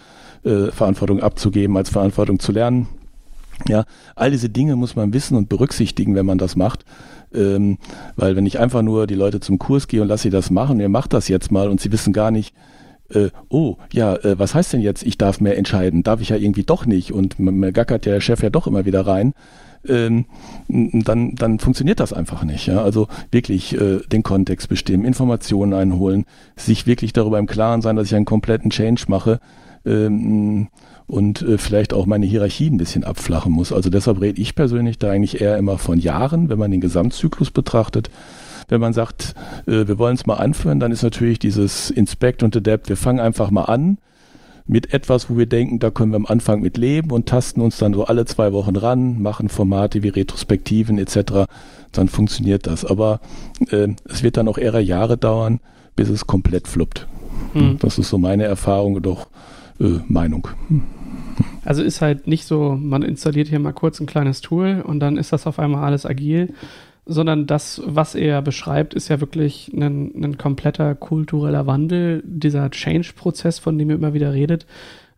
äh, 0.43 0.67
Verantwortung 0.67 1.21
abzugeben, 1.21 1.75
als 1.75 1.89
Verantwortung 1.89 2.37
zu 2.37 2.51
lernen. 2.51 2.87
Ja, 3.67 3.85
all 4.15 4.31
diese 4.31 4.49
Dinge 4.49 4.75
muss 4.75 4.95
man 4.95 5.11
wissen 5.11 5.35
und 5.35 5.49
berücksichtigen, 5.49 6.13
wenn 6.13 6.25
man 6.25 6.37
das 6.37 6.55
macht. 6.55 6.85
Ähm, 7.33 7.77
weil 8.15 8.35
wenn 8.35 8.45
ich 8.45 8.59
einfach 8.59 8.81
nur 8.81 9.07
die 9.07 9.15
Leute 9.15 9.39
zum 9.39 9.59
Kurs 9.59 9.87
gehe 9.87 10.01
und 10.01 10.07
lasse 10.07 10.23
sie 10.23 10.29
das 10.29 10.49
machen, 10.49 10.79
ihr 10.79 10.89
macht 10.89 11.13
das 11.13 11.27
jetzt 11.27 11.51
mal 11.51 11.69
und 11.69 11.79
sie 11.79 11.91
wissen 11.91 12.13
gar 12.13 12.31
nicht, 12.31 12.55
äh, 13.09 13.29
oh, 13.49 13.77
ja, 13.91 14.15
äh, 14.15 14.37
was 14.37 14.55
heißt 14.55 14.73
denn 14.73 14.81
jetzt, 14.81 15.03
ich 15.03 15.17
darf 15.17 15.41
mehr 15.41 15.57
entscheiden? 15.57 16.03
Darf 16.03 16.21
ich 16.21 16.29
ja 16.29 16.35
irgendwie 16.35 16.63
doch 16.63 16.85
nicht 16.85 17.11
und 17.11 17.39
mir 17.39 17.71
gackert 17.71 18.05
der 18.05 18.21
Chef 18.21 18.41
ja 18.43 18.49
doch 18.49 18.67
immer 18.67 18.85
wieder 18.85 19.05
rein. 19.05 19.33
Ähm, 19.87 20.25
dann, 20.67 21.35
dann 21.35 21.59
funktioniert 21.59 21.99
das 21.99 22.11
einfach 22.11 22.43
nicht. 22.43 22.67
Ja? 22.67 22.83
Also 22.83 23.07
wirklich 23.31 23.79
äh, 23.79 23.99
den 24.11 24.23
Kontext 24.23 24.67
bestimmen, 24.67 25.05
Informationen 25.05 25.73
einholen, 25.73 26.25
sich 26.57 26.85
wirklich 26.85 27.13
darüber 27.13 27.39
im 27.39 27.47
Klaren 27.47 27.81
sein, 27.81 27.95
dass 27.95 28.07
ich 28.07 28.15
einen 28.15 28.25
kompletten 28.25 28.71
Change 28.71 29.05
mache. 29.07 29.39
Ähm, 29.85 30.67
und 31.09 31.41
äh, 31.41 31.57
vielleicht 31.57 31.93
auch 31.93 32.05
meine 32.05 32.27
Hierarchie 32.27 32.69
ein 32.69 32.77
bisschen 32.77 33.03
abflachen 33.03 33.51
muss. 33.51 33.73
Also 33.73 33.89
deshalb 33.89 34.21
rede 34.21 34.39
ich 34.39 34.55
persönlich 34.55 34.99
da 34.99 35.09
eigentlich 35.09 35.41
eher 35.41 35.57
immer 35.57 35.77
von 35.79 35.99
Jahren, 35.99 36.49
wenn 36.49 36.59
man 36.59 36.71
den 36.71 36.81
Gesamtzyklus 36.81 37.49
betrachtet. 37.49 38.11
Wenn 38.67 38.79
man 38.79 38.93
sagt, 38.93 39.33
äh, 39.65 39.87
wir 39.87 39.97
wollen 39.97 40.15
es 40.15 40.27
mal 40.27 40.35
anführen, 40.35 40.79
dann 40.79 40.91
ist 40.91 41.01
natürlich 41.01 41.39
dieses 41.39 41.89
Inspect 41.89 42.43
und 42.43 42.55
Adapt, 42.55 42.89
wir 42.89 42.95
fangen 42.97 43.19
einfach 43.19 43.49
mal 43.49 43.63
an 43.63 43.97
mit 44.67 44.93
etwas, 44.93 45.31
wo 45.31 45.37
wir 45.37 45.47
denken, 45.47 45.79
da 45.79 45.89
können 45.89 46.11
wir 46.11 46.17
am 46.17 46.27
Anfang 46.27 46.61
mit 46.61 46.77
leben 46.77 47.09
und 47.09 47.25
tasten 47.25 47.59
uns 47.61 47.79
dann 47.79 47.95
so 47.95 48.05
alle 48.05 48.25
zwei 48.25 48.53
Wochen 48.53 48.75
ran, 48.75 49.19
machen 49.19 49.49
Formate 49.49 50.03
wie 50.03 50.09
Retrospektiven 50.09 50.99
etc., 50.99 51.47
dann 51.91 52.07
funktioniert 52.07 52.67
das. 52.67 52.85
Aber 52.85 53.19
äh, 53.71 53.87
es 54.05 54.21
wird 54.21 54.37
dann 54.37 54.47
auch 54.47 54.59
eher 54.59 54.79
Jahre 54.79 55.17
dauern, 55.17 55.59
bis 55.95 56.07
es 56.09 56.27
komplett 56.27 56.67
fluppt. 56.67 57.07
Hm. 57.53 57.79
Das 57.79 57.97
ist 57.97 58.09
so 58.09 58.19
meine 58.19 58.43
Erfahrung, 58.43 59.01
doch 59.01 59.25
äh, 59.79 59.99
Meinung. 60.07 60.47
Also 61.63 61.83
ist 61.83 62.01
halt 62.01 62.27
nicht 62.27 62.45
so, 62.45 62.75
man 62.75 63.03
installiert 63.03 63.47
hier 63.47 63.59
mal 63.59 63.73
kurz 63.73 63.99
ein 63.99 64.07
kleines 64.07 64.41
Tool 64.41 64.83
und 64.85 64.99
dann 64.99 65.17
ist 65.17 65.33
das 65.33 65.47
auf 65.47 65.59
einmal 65.59 65.83
alles 65.83 66.05
agil, 66.05 66.53
sondern 67.05 67.47
das, 67.47 67.81
was 67.85 68.15
er 68.15 68.41
beschreibt, 68.41 68.93
ist 68.93 69.07
ja 69.07 69.19
wirklich 69.19 69.71
ein, 69.73 70.11
ein 70.23 70.37
kompletter 70.37 70.95
kultureller 70.95 71.65
Wandel, 71.65 72.21
dieser 72.25 72.69
Change-Prozess, 72.69 73.59
von 73.59 73.77
dem 73.77 73.89
er 73.89 73.95
immer 73.95 74.13
wieder 74.13 74.33
redet. 74.33 74.67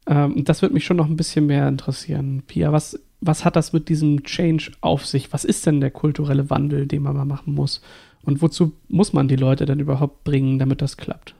Ähm, 0.08 0.44
das 0.46 0.62
würde 0.62 0.74
mich 0.74 0.86
schon 0.86 0.98
noch 0.98 1.08
ein 1.08 1.18
bisschen 1.18 1.48
mehr 1.48 1.68
interessieren. 1.68 2.44
Pia, 2.48 2.72
was, 2.72 3.00
was 3.20 3.44
hat 3.44 3.56
das 3.56 3.74
mit 3.74 3.90
diesem 3.90 4.24
Change 4.24 4.72
auf 4.82 5.06
sich? 5.06 5.34
Was 5.34 5.44
ist 5.44 5.66
denn 5.66 5.82
der 5.82 5.92
kulturelle 5.92 6.50
Wandel, 6.50 6.88
den 6.88 7.04
man 7.04 7.16
mal 7.16 7.26
machen 7.26 7.54
muss? 7.54 7.82
Und 8.24 8.42
wozu 8.42 8.74
muss 8.88 9.14
man 9.14 9.28
die 9.28 9.36
Leute 9.36 9.66
denn 9.66 9.80
überhaupt 9.80 10.24
bringen, 10.24 10.60
damit 10.60 10.82
das 10.82 10.98
klappt? 10.98 11.36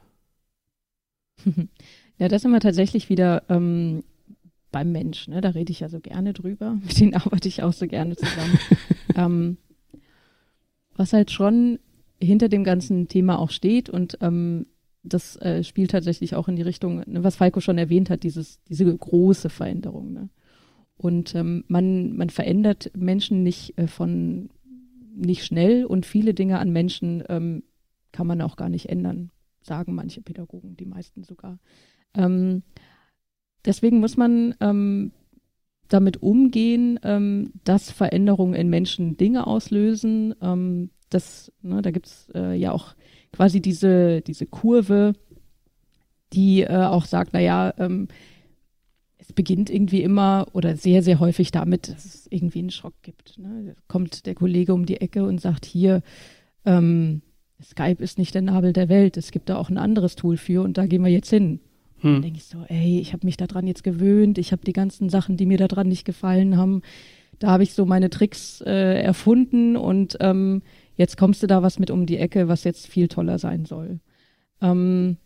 Ja, 2.22 2.28
das 2.28 2.42
sind 2.42 2.52
wir 2.52 2.60
tatsächlich 2.60 3.08
wieder 3.08 3.42
ähm, 3.48 4.04
beim 4.70 4.92
Mensch. 4.92 5.26
Ne? 5.26 5.40
Da 5.40 5.48
rede 5.48 5.72
ich 5.72 5.80
ja 5.80 5.88
so 5.88 5.98
gerne 5.98 6.32
drüber. 6.32 6.74
Mit 6.80 7.00
denen 7.00 7.14
arbeite 7.16 7.48
ich 7.48 7.64
auch 7.64 7.72
so 7.72 7.88
gerne 7.88 8.14
zusammen. 8.14 8.58
ähm, 9.16 9.56
was 10.94 11.12
halt 11.12 11.32
schon 11.32 11.80
hinter 12.20 12.48
dem 12.48 12.62
ganzen 12.62 13.08
Thema 13.08 13.40
auch 13.40 13.50
steht 13.50 13.90
und 13.90 14.18
ähm, 14.20 14.66
das 15.02 15.34
äh, 15.38 15.64
spielt 15.64 15.90
tatsächlich 15.90 16.36
auch 16.36 16.46
in 16.46 16.54
die 16.54 16.62
Richtung, 16.62 17.02
ne, 17.06 17.24
was 17.24 17.34
Falco 17.34 17.58
schon 17.58 17.76
erwähnt 17.76 18.08
hat, 18.08 18.22
dieses, 18.22 18.62
diese 18.68 18.84
große 18.96 19.50
Veränderung. 19.50 20.12
Ne? 20.12 20.28
Und 20.96 21.34
ähm, 21.34 21.64
man, 21.66 22.14
man 22.14 22.30
verändert 22.30 22.92
Menschen 22.96 23.42
nicht 23.42 23.76
äh, 23.78 23.88
von 23.88 24.48
nicht 25.12 25.44
schnell 25.44 25.86
und 25.86 26.06
viele 26.06 26.34
Dinge 26.34 26.60
an 26.60 26.70
Menschen 26.70 27.24
ähm, 27.28 27.64
kann 28.12 28.28
man 28.28 28.40
auch 28.42 28.54
gar 28.54 28.68
nicht 28.68 28.88
ändern, 28.90 29.32
sagen 29.60 29.96
manche 29.96 30.22
Pädagogen, 30.22 30.76
die 30.76 30.86
meisten 30.86 31.24
sogar. 31.24 31.58
Ähm, 32.14 32.62
deswegen 33.64 34.00
muss 34.00 34.16
man 34.16 34.54
ähm, 34.60 35.12
damit 35.88 36.22
umgehen, 36.22 36.98
ähm, 37.02 37.52
dass 37.64 37.90
Veränderungen 37.90 38.54
in 38.54 38.68
Menschen 38.70 39.16
Dinge 39.16 39.46
auslösen. 39.46 40.34
Ähm, 40.40 40.90
das, 41.10 41.52
ne, 41.62 41.82
da 41.82 41.90
gibt 41.90 42.06
es 42.06 42.28
äh, 42.34 42.54
ja 42.54 42.72
auch 42.72 42.94
quasi 43.32 43.60
diese, 43.60 44.22
diese 44.22 44.46
Kurve, 44.46 45.14
die 46.32 46.62
äh, 46.62 46.74
auch 46.74 47.04
sagt, 47.04 47.34
naja, 47.34 47.74
ähm, 47.78 48.08
es 49.18 49.32
beginnt 49.32 49.70
irgendwie 49.70 50.02
immer 50.02 50.48
oder 50.52 50.76
sehr, 50.76 51.02
sehr 51.02 51.20
häufig 51.20 51.52
damit, 51.52 51.88
dass 51.88 52.04
es 52.04 52.26
irgendwie 52.30 52.58
einen 52.58 52.70
Schock 52.70 52.94
gibt. 53.02 53.38
Ne? 53.38 53.76
Kommt 53.86 54.26
der 54.26 54.34
Kollege 54.34 54.74
um 54.74 54.84
die 54.84 55.00
Ecke 55.00 55.24
und 55.24 55.40
sagt, 55.40 55.64
hier, 55.64 56.02
ähm, 56.64 57.22
Skype 57.62 58.02
ist 58.02 58.18
nicht 58.18 58.34
der 58.34 58.42
Nabel 58.42 58.72
der 58.72 58.88
Welt, 58.88 59.16
es 59.16 59.30
gibt 59.30 59.48
da 59.48 59.56
auch 59.56 59.70
ein 59.70 59.78
anderes 59.78 60.16
Tool 60.16 60.36
für 60.36 60.62
und 60.62 60.76
da 60.78 60.86
gehen 60.86 61.04
wir 61.04 61.10
jetzt 61.10 61.30
hin. 61.30 61.60
Hm. 62.02 62.14
Dann 62.14 62.22
denke 62.22 62.38
ich 62.38 62.44
so, 62.44 62.64
ey, 62.68 63.00
ich 63.00 63.12
habe 63.12 63.26
mich 63.26 63.36
daran 63.36 63.66
jetzt 63.66 63.84
gewöhnt, 63.84 64.38
ich 64.38 64.52
habe 64.52 64.64
die 64.64 64.72
ganzen 64.72 65.08
Sachen, 65.08 65.36
die 65.36 65.46
mir 65.46 65.58
daran 65.58 65.88
nicht 65.88 66.04
gefallen 66.04 66.56
haben, 66.56 66.82
da 67.38 67.50
habe 67.50 67.62
ich 67.62 67.74
so 67.74 67.86
meine 67.86 68.10
Tricks 68.10 68.60
äh, 68.60 69.02
erfunden 69.02 69.76
und 69.76 70.16
ähm, 70.20 70.62
jetzt 70.96 71.16
kommst 71.16 71.42
du 71.42 71.46
da 71.46 71.62
was 71.62 71.78
mit 71.78 71.90
um 71.90 72.06
die 72.06 72.18
Ecke, 72.18 72.46
was 72.48 72.64
jetzt 72.64 72.86
viel 72.86 73.08
toller 73.08 73.38
sein 73.38 73.64
soll. 73.64 74.00
Ähm, 74.60 75.16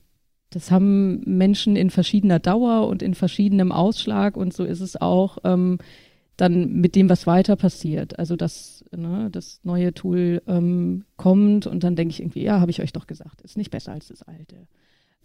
das 0.51 0.71
haben 0.71 1.21
Menschen 1.27 1.77
in 1.77 1.91
verschiedener 1.91 2.39
Dauer 2.39 2.87
und 2.87 3.03
in 3.03 3.15
verschiedenem 3.15 3.73
Ausschlag 3.73 4.37
und 4.37 4.55
so 4.55 4.65
ist 4.65 4.81
es 4.81 5.01
auch 5.01 5.39
ähm, 5.45 5.79
dann 6.37 6.73
mit 6.75 6.95
dem, 6.95 7.09
was 7.09 7.27
weiter 7.27 7.57
passiert. 7.57 8.19
Also 8.19 8.37
dass 8.37 8.85
ne, 8.97 9.29
das 9.31 9.61
neue 9.65 9.93
Tool 9.93 10.43
ähm, 10.47 11.05
kommt 11.17 11.67
und 11.67 11.83
dann 11.85 11.97
denke 11.97 12.13
ich 12.13 12.21
irgendwie, 12.21 12.45
ja, 12.45 12.61
habe 12.61 12.71
ich 12.71 12.81
euch 12.81 12.93
doch 12.93 13.07
gesagt, 13.07 13.43
ist 13.43 13.57
nicht 13.57 13.71
besser 13.71 13.93
als 13.93 14.09
das 14.09 14.23
alte. 14.23 14.57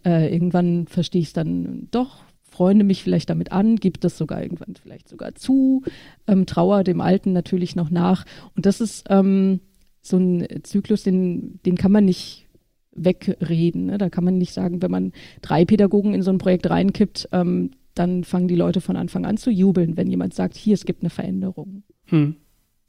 Äh, 0.04 0.32
irgendwann 0.32 0.86
verstehe 0.86 1.20
ich 1.20 1.28
es 1.28 1.32
dann 1.32 1.88
doch, 1.90 2.24
freunde 2.50 2.84
mich 2.84 3.02
vielleicht 3.02 3.30
damit 3.30 3.50
an, 3.50 3.76
gibt 3.76 4.04
es 4.04 4.18
sogar 4.18 4.42
irgendwann 4.42 4.74
vielleicht 4.74 5.08
sogar 5.08 5.34
zu, 5.34 5.82
ähm, 6.26 6.46
trauer 6.46 6.84
dem 6.84 7.00
Alten 7.00 7.32
natürlich 7.32 7.76
noch 7.76 7.90
nach. 7.90 8.24
Und 8.54 8.66
das 8.66 8.80
ist 8.80 9.06
ähm, 9.08 9.60
so 10.02 10.18
ein 10.18 10.46
Zyklus, 10.62 11.02
den, 11.02 11.60
den 11.64 11.76
kann 11.76 11.92
man 11.92 12.04
nicht 12.04 12.46
wegreden. 12.94 13.86
Ne? 13.86 13.98
Da 13.98 14.10
kann 14.10 14.24
man 14.24 14.38
nicht 14.38 14.52
sagen, 14.52 14.82
wenn 14.82 14.90
man 14.90 15.12
drei 15.40 15.64
Pädagogen 15.64 16.14
in 16.14 16.22
so 16.22 16.30
ein 16.30 16.38
Projekt 16.38 16.68
reinkippt, 16.68 17.28
ähm, 17.32 17.70
dann 17.94 18.24
fangen 18.24 18.48
die 18.48 18.56
Leute 18.56 18.80
von 18.80 18.96
Anfang 18.96 19.24
an 19.24 19.36
zu 19.36 19.50
jubeln, 19.50 19.96
wenn 19.96 20.10
jemand 20.10 20.34
sagt, 20.34 20.56
hier, 20.56 20.74
es 20.74 20.84
gibt 20.84 21.02
eine 21.02 21.10
Veränderung. 21.10 21.82
Hm. 22.06 22.36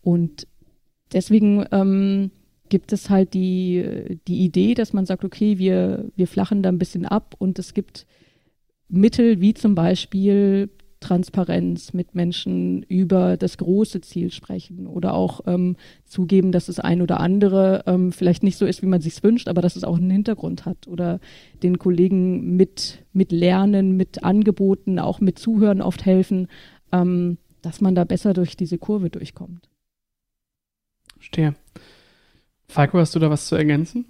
Und 0.02 0.48
deswegen 1.14 1.66
ähm, 1.72 2.32
gibt 2.74 2.92
es 2.92 3.12
halt 3.12 3.36
die, 3.36 4.18
die 4.28 4.44
Idee, 4.44 4.74
dass 4.74 4.94
man 4.94 5.06
sagt, 5.06 5.24
okay, 5.24 5.60
wir, 5.60 6.06
wir 6.16 6.26
flachen 6.26 6.64
da 6.64 6.70
ein 6.70 6.80
bisschen 6.80 7.06
ab 7.06 7.36
und 7.38 7.60
es 7.60 7.76
gibt 7.76 8.08
Mittel 8.90 9.42
wie 9.42 9.54
zum 9.54 9.76
Beispiel 9.76 10.72
Transparenz 11.00 11.94
mit 11.94 12.16
Menschen 12.16 12.82
über 12.82 13.38
das 13.38 13.60
große 13.60 14.02
Ziel 14.02 14.32
sprechen 14.32 14.88
oder 14.88 15.14
auch 15.14 15.42
ähm, 15.46 15.76
zugeben, 16.06 16.52
dass 16.52 16.66
das 16.66 16.80
ein 16.80 17.04
oder 17.04 17.20
andere 17.20 17.84
ähm, 17.86 18.12
vielleicht 18.12 18.42
nicht 18.42 18.58
so 18.58 18.66
ist, 18.66 18.82
wie 18.82 18.88
man 18.88 19.02
sich 19.02 19.22
wünscht, 19.22 19.50
aber 19.50 19.62
dass 19.62 19.76
es 19.76 19.84
auch 19.84 19.98
einen 19.98 20.10
Hintergrund 20.10 20.66
hat 20.66 20.88
oder 20.88 21.20
den 21.62 21.78
Kollegen 21.78 22.56
mit, 22.56 23.06
mit 23.14 23.32
Lernen, 23.32 23.96
mit 23.98 24.24
Angeboten, 24.24 24.98
auch 24.98 25.20
mit 25.20 25.38
Zuhören 25.38 25.80
oft 25.80 26.08
helfen, 26.08 26.48
ähm, 26.92 27.38
dass 27.62 27.82
man 27.82 27.94
da 27.94 28.04
besser 28.04 28.34
durch 28.34 28.58
diese 28.58 28.80
Kurve 28.80 29.12
durchkommt. 29.12 29.70
Stehe. 31.20 31.54
Falco, 32.74 32.98
hast 32.98 33.14
du 33.14 33.20
da 33.20 33.30
was 33.30 33.46
zu 33.46 33.56
ergänzen? 33.56 34.06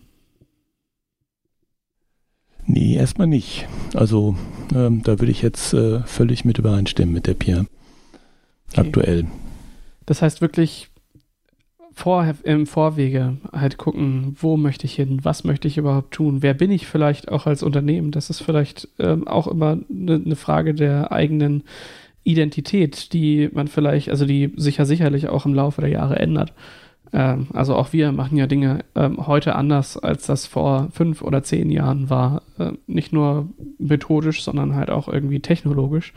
Nee, 2.66 2.96
erstmal 2.96 3.28
nicht. 3.28 3.68
Also 3.94 4.38
ähm, 4.74 5.04
da 5.04 5.20
würde 5.20 5.34
ich 5.34 5.42
jetzt 5.42 5.74
äh, 5.74 6.00
völlig 6.06 6.46
mit 6.46 6.60
übereinstimmen 6.60 7.14
mit 7.14 7.28
der 7.28 7.34
Pia. 7.34 7.66
Okay. 8.72 8.80
Aktuell. 8.80 9.26
Das 10.06 10.22
heißt 10.22 10.40
wirklich 10.40 10.88
vor, 11.94 12.34
im 12.44 12.66
Vorwege 12.66 13.36
halt 13.52 13.78
gucken, 13.78 14.38
wo 14.40 14.56
möchte 14.56 14.86
ich 14.86 14.94
hin, 14.94 15.20
was 15.24 15.44
möchte 15.44 15.68
ich 15.68 15.78
überhaupt 15.78 16.14
tun, 16.14 16.42
wer 16.42 16.54
bin 16.54 16.72
ich 16.72 16.88
vielleicht 16.88 17.28
auch 17.30 17.46
als 17.46 17.64
Unternehmen. 17.64 18.12
Das 18.12 18.30
ist 18.30 18.42
vielleicht 18.42 18.88
ähm, 18.98 19.28
auch 19.28 19.48
immer 19.48 19.78
eine 19.90 20.20
ne 20.20 20.36
Frage 20.38 20.74
der 20.74 21.12
eigenen 21.12 21.64
Identität, 22.24 23.12
die 23.12 23.50
man 23.52 23.68
vielleicht, 23.68 24.10
also 24.10 24.26
die 24.26 24.54
sich 24.56 24.78
ja 24.78 24.86
sicherlich 24.86 25.28
auch 25.28 25.46
im 25.46 25.54
Laufe 25.54 25.82
der 25.82 25.90
Jahre 25.90 26.18
ändert. 26.18 26.54
Ähm, 27.14 27.48
also 27.54 27.76
auch 27.76 27.94
wir 27.94 28.12
machen 28.12 28.38
ja 28.38 28.48
Dinge 28.48 28.80
ähm, 28.96 29.28
heute 29.28 29.56
anders, 29.56 29.98
als 29.98 30.26
das 30.26 30.48
vor 30.48 30.90
fünf 30.92 31.22
oder 31.22 31.44
zehn 31.44 31.70
Jahren 31.70 32.10
war. 32.10 32.42
Äh, 32.58 32.74
nicht 32.88 33.14
nur 33.14 33.50
methodisch, 33.78 34.44
sondern 34.44 34.76
halt 34.76 34.90
auch 34.90 35.08
irgendwie 35.08 35.40
technologisch. 35.40 36.14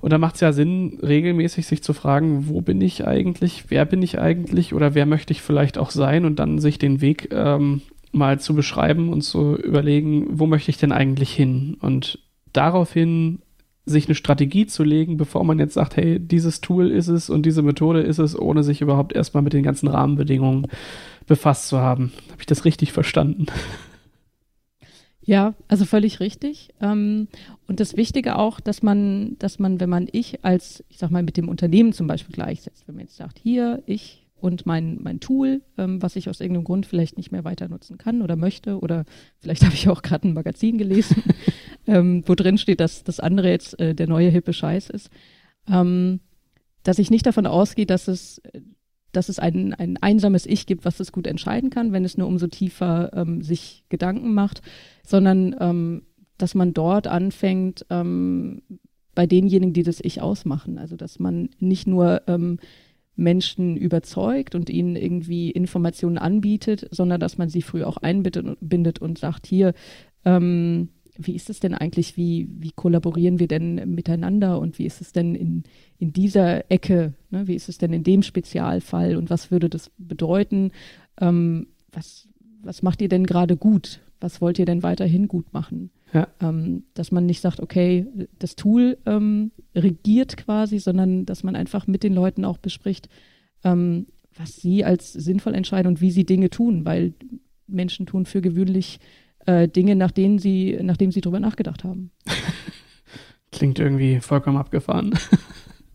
Und 0.00 0.12
da 0.12 0.18
macht 0.18 0.36
es 0.36 0.40
ja 0.40 0.52
Sinn, 0.52 0.98
regelmäßig 1.02 1.66
sich 1.66 1.82
zu 1.82 1.92
fragen, 1.92 2.48
wo 2.48 2.62
bin 2.62 2.80
ich 2.80 3.06
eigentlich, 3.06 3.64
wer 3.68 3.84
bin 3.84 4.02
ich 4.02 4.18
eigentlich 4.18 4.72
oder 4.72 4.94
wer 4.94 5.04
möchte 5.04 5.32
ich 5.32 5.42
vielleicht 5.42 5.76
auch 5.76 5.90
sein 5.90 6.24
und 6.24 6.38
dann 6.38 6.58
sich 6.58 6.78
den 6.78 7.02
Weg 7.02 7.28
ähm, 7.32 7.82
mal 8.10 8.40
zu 8.40 8.54
beschreiben 8.54 9.10
und 9.10 9.20
zu 9.20 9.56
überlegen, 9.56 10.26
wo 10.30 10.46
möchte 10.46 10.70
ich 10.70 10.78
denn 10.78 10.92
eigentlich 10.92 11.32
hin? 11.32 11.76
Und 11.80 12.18
daraufhin 12.54 13.40
sich 13.90 14.06
eine 14.06 14.14
Strategie 14.14 14.66
zu 14.66 14.84
legen, 14.84 15.16
bevor 15.16 15.44
man 15.44 15.58
jetzt 15.58 15.74
sagt, 15.74 15.96
hey, 15.96 16.18
dieses 16.18 16.60
Tool 16.60 16.90
ist 16.90 17.08
es 17.08 17.30
und 17.30 17.44
diese 17.44 17.62
Methode 17.62 18.00
ist 18.00 18.18
es, 18.18 18.38
ohne 18.38 18.62
sich 18.62 18.80
überhaupt 18.80 19.12
erstmal 19.12 19.42
mit 19.42 19.52
den 19.52 19.62
ganzen 19.62 19.88
Rahmenbedingungen 19.88 20.66
befasst 21.26 21.68
zu 21.68 21.78
haben. 21.78 22.12
Habe 22.30 22.40
ich 22.40 22.46
das 22.46 22.64
richtig 22.64 22.92
verstanden? 22.92 23.46
Ja, 25.22 25.54
also 25.68 25.84
völlig 25.84 26.18
richtig. 26.18 26.70
Ähm, 26.80 27.28
und 27.68 27.78
das 27.78 27.96
Wichtige 27.96 28.36
auch, 28.36 28.58
dass 28.58 28.82
man, 28.82 29.36
dass 29.38 29.58
man, 29.58 29.78
wenn 29.78 29.90
man 29.90 30.08
ich 30.10 30.44
als, 30.44 30.82
ich 30.88 30.98
sag 30.98 31.10
mal, 31.10 31.22
mit 31.22 31.36
dem 31.36 31.48
Unternehmen 31.48 31.92
zum 31.92 32.06
Beispiel 32.06 32.34
gleichsetzt, 32.34 32.88
wenn 32.88 32.96
man 32.96 33.04
jetzt 33.04 33.16
sagt, 33.16 33.38
hier, 33.38 33.82
ich 33.86 34.19
und 34.40 34.66
mein, 34.66 34.98
mein 35.02 35.20
Tool, 35.20 35.62
ähm, 35.78 36.02
was 36.02 36.16
ich 36.16 36.28
aus 36.28 36.40
irgendeinem 36.40 36.64
Grund 36.64 36.86
vielleicht 36.86 37.16
nicht 37.16 37.32
mehr 37.32 37.44
weiter 37.44 37.68
nutzen 37.68 37.98
kann 37.98 38.22
oder 38.22 38.36
möchte, 38.36 38.78
oder 38.78 39.04
vielleicht 39.38 39.62
habe 39.64 39.74
ich 39.74 39.88
auch 39.88 40.02
gerade 40.02 40.28
ein 40.28 40.34
Magazin 40.34 40.78
gelesen, 40.78 41.22
ähm, 41.86 42.22
wo 42.26 42.34
drin 42.34 42.58
steht, 42.58 42.80
dass 42.80 43.04
das 43.04 43.20
andere 43.20 43.50
jetzt 43.50 43.78
äh, 43.80 43.94
der 43.94 44.08
neue 44.08 44.30
hippe 44.30 44.52
Scheiß 44.52 44.90
ist, 44.90 45.10
ähm, 45.68 46.20
dass 46.82 46.98
ich 46.98 47.10
nicht 47.10 47.26
davon 47.26 47.46
ausgehe, 47.46 47.86
dass 47.86 48.08
es, 48.08 48.40
dass 49.12 49.28
es 49.28 49.38
ein, 49.38 49.74
ein 49.74 49.96
einsames 49.98 50.46
Ich 50.46 50.66
gibt, 50.66 50.84
was 50.84 51.00
es 51.00 51.12
gut 51.12 51.26
entscheiden 51.26 51.70
kann, 51.70 51.92
wenn 51.92 52.04
es 52.04 52.16
nur 52.16 52.26
umso 52.26 52.46
tiefer 52.46 53.10
ähm, 53.14 53.42
sich 53.42 53.84
Gedanken 53.88 54.32
macht, 54.32 54.62
sondern 55.04 55.54
ähm, 55.60 56.02
dass 56.38 56.54
man 56.54 56.72
dort 56.72 57.06
anfängt, 57.06 57.84
ähm, 57.90 58.62
bei 59.14 59.26
denjenigen, 59.26 59.72
die 59.72 59.82
das 59.82 60.00
Ich 60.00 60.22
ausmachen. 60.22 60.78
Also 60.78 60.96
dass 60.96 61.18
man 61.18 61.50
nicht 61.58 61.86
nur 61.86 62.22
ähm, 62.26 62.58
Menschen 63.20 63.76
überzeugt 63.76 64.54
und 64.54 64.70
ihnen 64.70 64.96
irgendwie 64.96 65.50
Informationen 65.50 66.18
anbietet, 66.18 66.88
sondern 66.90 67.20
dass 67.20 67.38
man 67.38 67.48
sie 67.48 67.62
früh 67.62 67.84
auch 67.84 67.98
einbindet 67.98 68.98
und 68.98 69.18
sagt, 69.18 69.46
hier, 69.46 69.74
ähm, 70.24 70.88
wie 71.16 71.34
ist 71.34 71.50
es 71.50 71.60
denn 71.60 71.74
eigentlich, 71.74 72.16
wie, 72.16 72.48
wie 72.50 72.72
kollaborieren 72.72 73.38
wir 73.38 73.48
denn 73.48 73.94
miteinander 73.94 74.58
und 74.58 74.78
wie 74.78 74.86
ist 74.86 75.00
es 75.00 75.12
denn 75.12 75.34
in, 75.34 75.64
in 75.98 76.12
dieser 76.12 76.70
Ecke, 76.70 77.14
ne? 77.30 77.46
wie 77.46 77.54
ist 77.54 77.68
es 77.68 77.78
denn 77.78 77.92
in 77.92 78.04
dem 78.04 78.22
Spezialfall 78.22 79.16
und 79.16 79.30
was 79.30 79.50
würde 79.50 79.68
das 79.68 79.90
bedeuten? 79.98 80.72
Ähm, 81.20 81.68
was, 81.92 82.28
was 82.62 82.82
macht 82.82 83.02
ihr 83.02 83.08
denn 83.08 83.26
gerade 83.26 83.56
gut? 83.56 84.00
Was 84.20 84.40
wollt 84.40 84.58
ihr 84.58 84.66
denn 84.66 84.82
weiterhin 84.82 85.28
gut 85.28 85.52
machen? 85.52 85.90
Ja. 86.12 86.28
Ähm, 86.40 86.84
dass 86.94 87.12
man 87.12 87.26
nicht 87.26 87.40
sagt, 87.40 87.60
okay, 87.60 88.06
das 88.38 88.56
Tool 88.56 88.98
ähm, 89.06 89.52
regiert 89.74 90.36
quasi, 90.36 90.78
sondern 90.78 91.24
dass 91.26 91.44
man 91.44 91.54
einfach 91.54 91.86
mit 91.86 92.02
den 92.02 92.14
Leuten 92.14 92.44
auch 92.44 92.58
bespricht, 92.58 93.08
ähm, 93.62 94.06
was 94.36 94.56
sie 94.56 94.84
als 94.84 95.12
sinnvoll 95.12 95.54
entscheiden 95.54 95.88
und 95.88 96.00
wie 96.00 96.10
sie 96.10 96.24
Dinge 96.24 96.50
tun, 96.50 96.84
weil 96.84 97.14
Menschen 97.66 98.06
tun 98.06 98.26
für 98.26 98.40
gewöhnlich 98.40 98.98
äh, 99.46 99.68
Dinge, 99.68 99.96
nach 99.96 100.10
denen 100.10 100.38
sie, 100.38 100.78
nachdem 100.82 101.12
sie 101.12 101.20
drüber 101.20 101.40
nachgedacht 101.40 101.84
haben. 101.84 102.10
Klingt 103.52 103.78
irgendwie 103.78 104.20
vollkommen 104.20 104.56
abgefahren. 104.56 105.14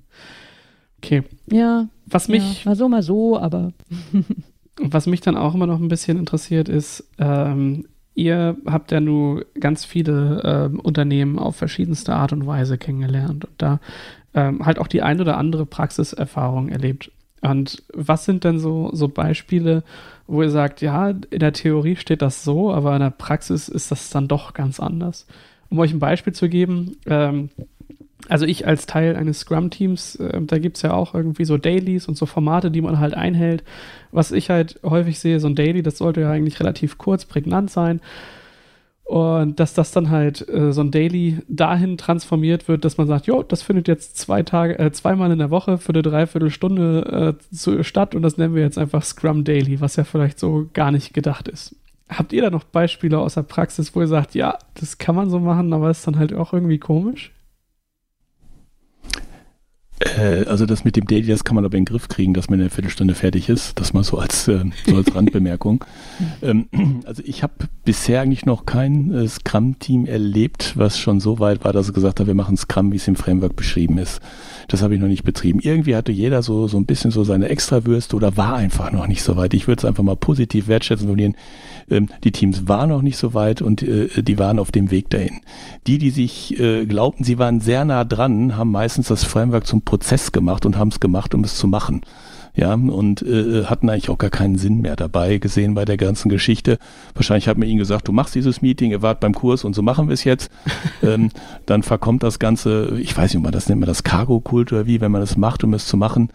okay. 0.98 1.24
Ja. 1.52 1.90
Was 2.06 2.28
mich. 2.28 2.64
Ja, 2.64 2.72
mal 2.72 2.76
so, 2.76 2.90
mal 2.90 3.04
so, 3.04 3.40
aber. 3.40 3.74
was 4.78 5.08
mich 5.08 5.22
dann 5.22 5.38
auch 5.38 5.56
immer 5.56 5.68
noch 5.68 5.80
ein 5.80 5.88
bisschen 5.88 6.18
interessiert 6.18 6.70
ist, 6.70 7.10
ähm, 7.18 7.88
ihr 8.16 8.58
habt 8.66 8.92
ja 8.92 9.00
nur 9.00 9.46
ganz 9.60 9.86
viele 9.86 10.42
ähm, 10.44 10.80
Unternehmen 10.80 11.38
auf 11.38 11.58
verschiedenste 11.58 12.16
Art 12.16 12.34
und 12.34 12.48
Weise 12.48 12.78
kennengelernt 12.78 13.46
und 13.46 13.54
da 13.58 13.80
ähm, 14.34 14.66
halt 14.66 14.80
auch 14.80 14.88
die 14.88 15.02
ein 15.02 15.22
oder 15.22 15.38
andere 15.38 15.66
Praxiserfahrung 15.66 16.70
erlebt. 16.70 17.12
Und 17.42 17.84
was 17.94 18.26
sind 18.26 18.44
denn 18.44 18.60
so, 18.60 18.90
so 18.94 19.08
Beispiele, 19.08 19.84
wo 20.28 20.42
ihr 20.42 20.50
sagt, 20.50 20.82
ja, 20.82 21.10
in 21.10 21.40
der 21.40 21.54
Theorie 21.54 21.96
steht 21.96 22.22
das 22.22 22.44
so, 22.44 22.72
aber 22.74 22.94
in 22.96 23.02
der 23.02 23.12
Praxis 23.12 23.70
ist 23.70 23.92
das 23.92 24.10
dann 24.10 24.28
doch 24.28 24.54
ganz 24.54 24.80
anders? 24.80 25.28
Um 25.70 25.80
euch 25.80 25.94
ein 25.94 26.00
Beispiel 26.00 26.34
zu 26.34 26.50
geben, 26.50 26.98
ähm, 27.06 27.50
also 28.28 28.46
ich 28.46 28.68
als 28.68 28.86
Teil 28.86 29.16
eines 29.16 29.42
Scrum-Teams, 29.42 30.16
äh, 30.16 30.42
da 30.42 30.58
gibt 30.58 30.78
es 30.78 30.84
ja 30.84 30.94
auch 30.94 31.14
irgendwie 31.14 31.46
so 31.46 31.58
Dailies 31.58 32.08
und 32.08 32.18
so 32.18 32.26
Formate, 32.26 32.72
die 32.72 32.82
man 32.82 33.00
halt 33.00 33.14
einhält. 33.14 33.64
Was 34.12 34.32
ich 34.32 34.50
halt 34.50 34.80
häufig 34.84 35.20
sehe, 35.20 35.40
so 35.40 35.48
ein 35.48 35.56
Daily, 35.56 35.84
das 35.84 35.98
sollte 35.98 36.22
ja 36.22 36.32
eigentlich 36.32 36.60
relativ 36.60 36.98
kurz, 36.98 37.26
prägnant 37.26 37.70
sein. 37.70 38.02
Und 39.04 39.60
dass 39.60 39.76
das 39.76 39.92
dann 39.92 40.10
halt 40.10 40.50
äh, 40.50 40.74
so 40.74 40.82
ein 40.82 40.90
Daily 40.90 41.38
dahin 41.48 41.96
transformiert 41.98 42.68
wird, 42.68 42.84
dass 42.86 42.98
man 42.98 43.06
sagt, 43.06 43.28
jo, 43.28 43.44
das 43.44 43.62
findet 43.62 43.88
jetzt 43.88 44.18
zwei 44.18 44.42
Tage, 44.42 44.80
äh, 44.80 44.92
zweimal 44.92 45.32
in 45.32 45.38
der 45.38 45.52
Woche 45.52 45.78
für 45.78 45.94
eine 45.94 46.02
Dreiviertelstunde 46.02 47.38
äh, 47.38 47.56
zu, 47.56 47.84
statt 47.84 48.16
und 48.16 48.24
das 48.24 48.38
nennen 48.38 48.56
wir 48.56 48.64
jetzt 48.64 48.80
einfach 48.80 49.04
Scrum 49.04 49.44
Daily, 49.44 49.80
was 49.80 49.96
ja 49.96 50.06
vielleicht 50.06 50.40
so 50.40 50.68
gar 50.74 50.92
nicht 50.92 51.14
gedacht 51.14 51.48
ist. 51.48 51.76
Habt 52.10 52.34
ihr 52.34 52.42
da 52.42 52.50
noch 52.50 52.64
Beispiele 52.64 53.20
aus 53.20 53.36
der 53.36 53.44
Praxis, 53.44 53.96
wo 53.96 54.02
ihr 54.02 54.08
sagt, 54.08 54.34
ja, 54.34 54.58
das 54.74 54.98
kann 54.98 55.16
man 55.16 55.30
so 55.30 55.40
machen, 55.40 55.72
aber 55.72 55.92
ist 55.92 56.08
dann 56.08 56.18
halt 56.18 56.34
auch 56.34 56.54
irgendwie 56.54 56.80
komisch? 56.80 57.32
Äh, 60.00 60.46
also 60.46 60.66
das 60.66 60.84
mit 60.84 60.96
dem 60.96 61.08
Daily, 61.08 61.28
das 61.28 61.44
kann 61.44 61.56
man 61.56 61.66
aber 61.66 61.78
in 61.78 61.86
den 61.86 61.92
Griff 61.92 62.08
kriegen, 62.08 62.34
dass 62.34 62.50
man 62.50 62.60
in 62.60 62.66
einer 62.66 62.72
Viertelstunde 62.72 63.16
fertig 63.16 63.50
ist. 63.50 63.80
Das 63.80 63.94
mal 63.94 64.04
so 64.04 64.18
als, 64.18 64.48
äh, 64.48 64.64
so 64.88 64.96
als 64.96 65.14
Randbemerkung. 65.14 65.84
ähm, 66.42 66.68
also 67.06 67.24
ich 67.26 67.44
habe 67.44 67.54
bisher 67.84 68.22
eigentlich 68.22 68.46
noch 68.46 68.66
kein 68.66 69.14
äh, 69.14 69.28
Scrum-Team 69.28 70.06
erlebt, 70.06 70.74
was 70.76 71.00
schon 71.00 71.20
so 71.20 71.40
weit 71.40 71.64
war, 71.64 71.74
dass 71.74 71.88
es 71.88 71.94
gesagt 71.94 72.20
hat, 72.20 72.28
wir 72.28 72.36
machen 72.36 72.58
Scrum, 72.58 72.92
wie 72.92 72.98
es 72.98 73.08
im 73.08 73.16
Framework 73.16 73.56
beschrieben 73.56 73.98
ist. 73.98 74.22
Das 74.68 74.82
habe 74.82 74.96
ich 74.96 75.02
noch 75.02 75.08
nicht 75.08 75.24
betrieben. 75.24 75.60
Irgendwie 75.60 75.96
hatte 75.96 76.12
jeder 76.12 76.44
so, 76.44 76.68
so 76.68 76.78
ein 76.78 76.86
bisschen 76.86 77.12
so 77.12 77.24
seine 77.24 77.50
Extrawürste 77.50 78.16
oder 78.16 78.38
war 78.38 78.56
einfach 78.56 78.92
noch 78.92 79.08
nicht 79.08 79.24
so 79.24 79.36
weit. 79.36 79.54
Ich 79.54 79.68
würde 79.68 79.80
es 79.80 79.86
einfach 79.86 80.04
mal 80.04 80.16
positiv 80.16 80.68
wertschätzen 80.68 81.08
formulieren. 81.08 81.36
Ähm, 81.90 82.10
die 82.24 82.32
Teams 82.32 82.68
waren 82.68 82.90
noch 82.90 83.02
nicht 83.02 83.18
so 83.18 83.34
weit 83.34 83.62
und 83.62 83.84
äh, 83.84 84.24
die 84.24 84.40
waren 84.40 84.60
auf 84.60 84.72
dem 84.72 84.92
Weg 84.92 85.10
dahin. 85.10 85.42
Die, 85.88 85.98
die 85.98 86.10
sich 86.10 86.60
äh, 86.60 86.86
glaubten, 86.86 87.24
sie 87.24 87.38
waren 87.38 87.60
sehr 87.60 87.86
nah 87.86 88.04
dran, 88.04 88.58
haben 88.58 88.72
meistens 88.72 89.08
das 89.08 89.24
Framework 89.24 89.68
zum 89.68 89.82
Prozess 89.82 90.32
gemacht 90.32 90.66
und 90.66 90.78
haben 90.78 90.90
es 90.90 91.00
gemacht, 91.00 91.34
um 91.34 91.44
es 91.44 91.56
zu 91.56 91.68
machen 91.68 92.02
ja, 92.56 92.74
und 92.74 93.22
äh, 93.22 93.66
hatten 93.66 93.90
eigentlich 93.90 94.10
auch 94.10 94.18
gar 94.18 94.30
keinen 94.30 94.58
Sinn 94.58 94.82
mehr 94.82 94.96
dabei 94.96 95.38
gesehen 95.38 95.74
bei 95.74 95.84
der 95.84 95.98
ganzen 95.98 96.30
Geschichte. 96.30 96.78
Wahrscheinlich 97.14 97.48
hat 97.48 97.58
man 97.58 97.68
ihnen 97.68 97.80
gesagt, 97.80 98.08
du 98.08 98.14
machst 98.14 98.34
dieses 98.34 98.62
Meeting, 98.62 98.92
ihr 98.92 99.02
wart 99.02 99.20
beim 99.20 99.34
Kurs 99.34 99.66
und 99.66 99.76
so 99.76 99.82
machen 99.82 100.08
wir 100.08 100.14
es 100.14 100.24
jetzt. 100.24 100.50
ähm, 101.04 101.32
dann 101.66 101.84
verkommt 101.84 102.24
das 102.24 102.40
Ganze, 102.40 102.98
ich 103.00 103.16
weiß 103.16 103.32
nicht, 103.32 103.38
ob 103.38 103.44
man 103.44 103.52
das 103.52 103.68
nennt 103.68 103.82
man 103.82 103.88
das 103.88 104.04
Cargo-Kult 104.04 104.72
oder 104.72 104.86
wie, 104.86 105.02
wenn 105.02 105.12
man 105.12 105.22
das 105.22 105.36
macht, 105.36 105.64
um 105.64 105.74
es 105.74 105.86
zu 105.86 105.98
machen, 105.98 106.30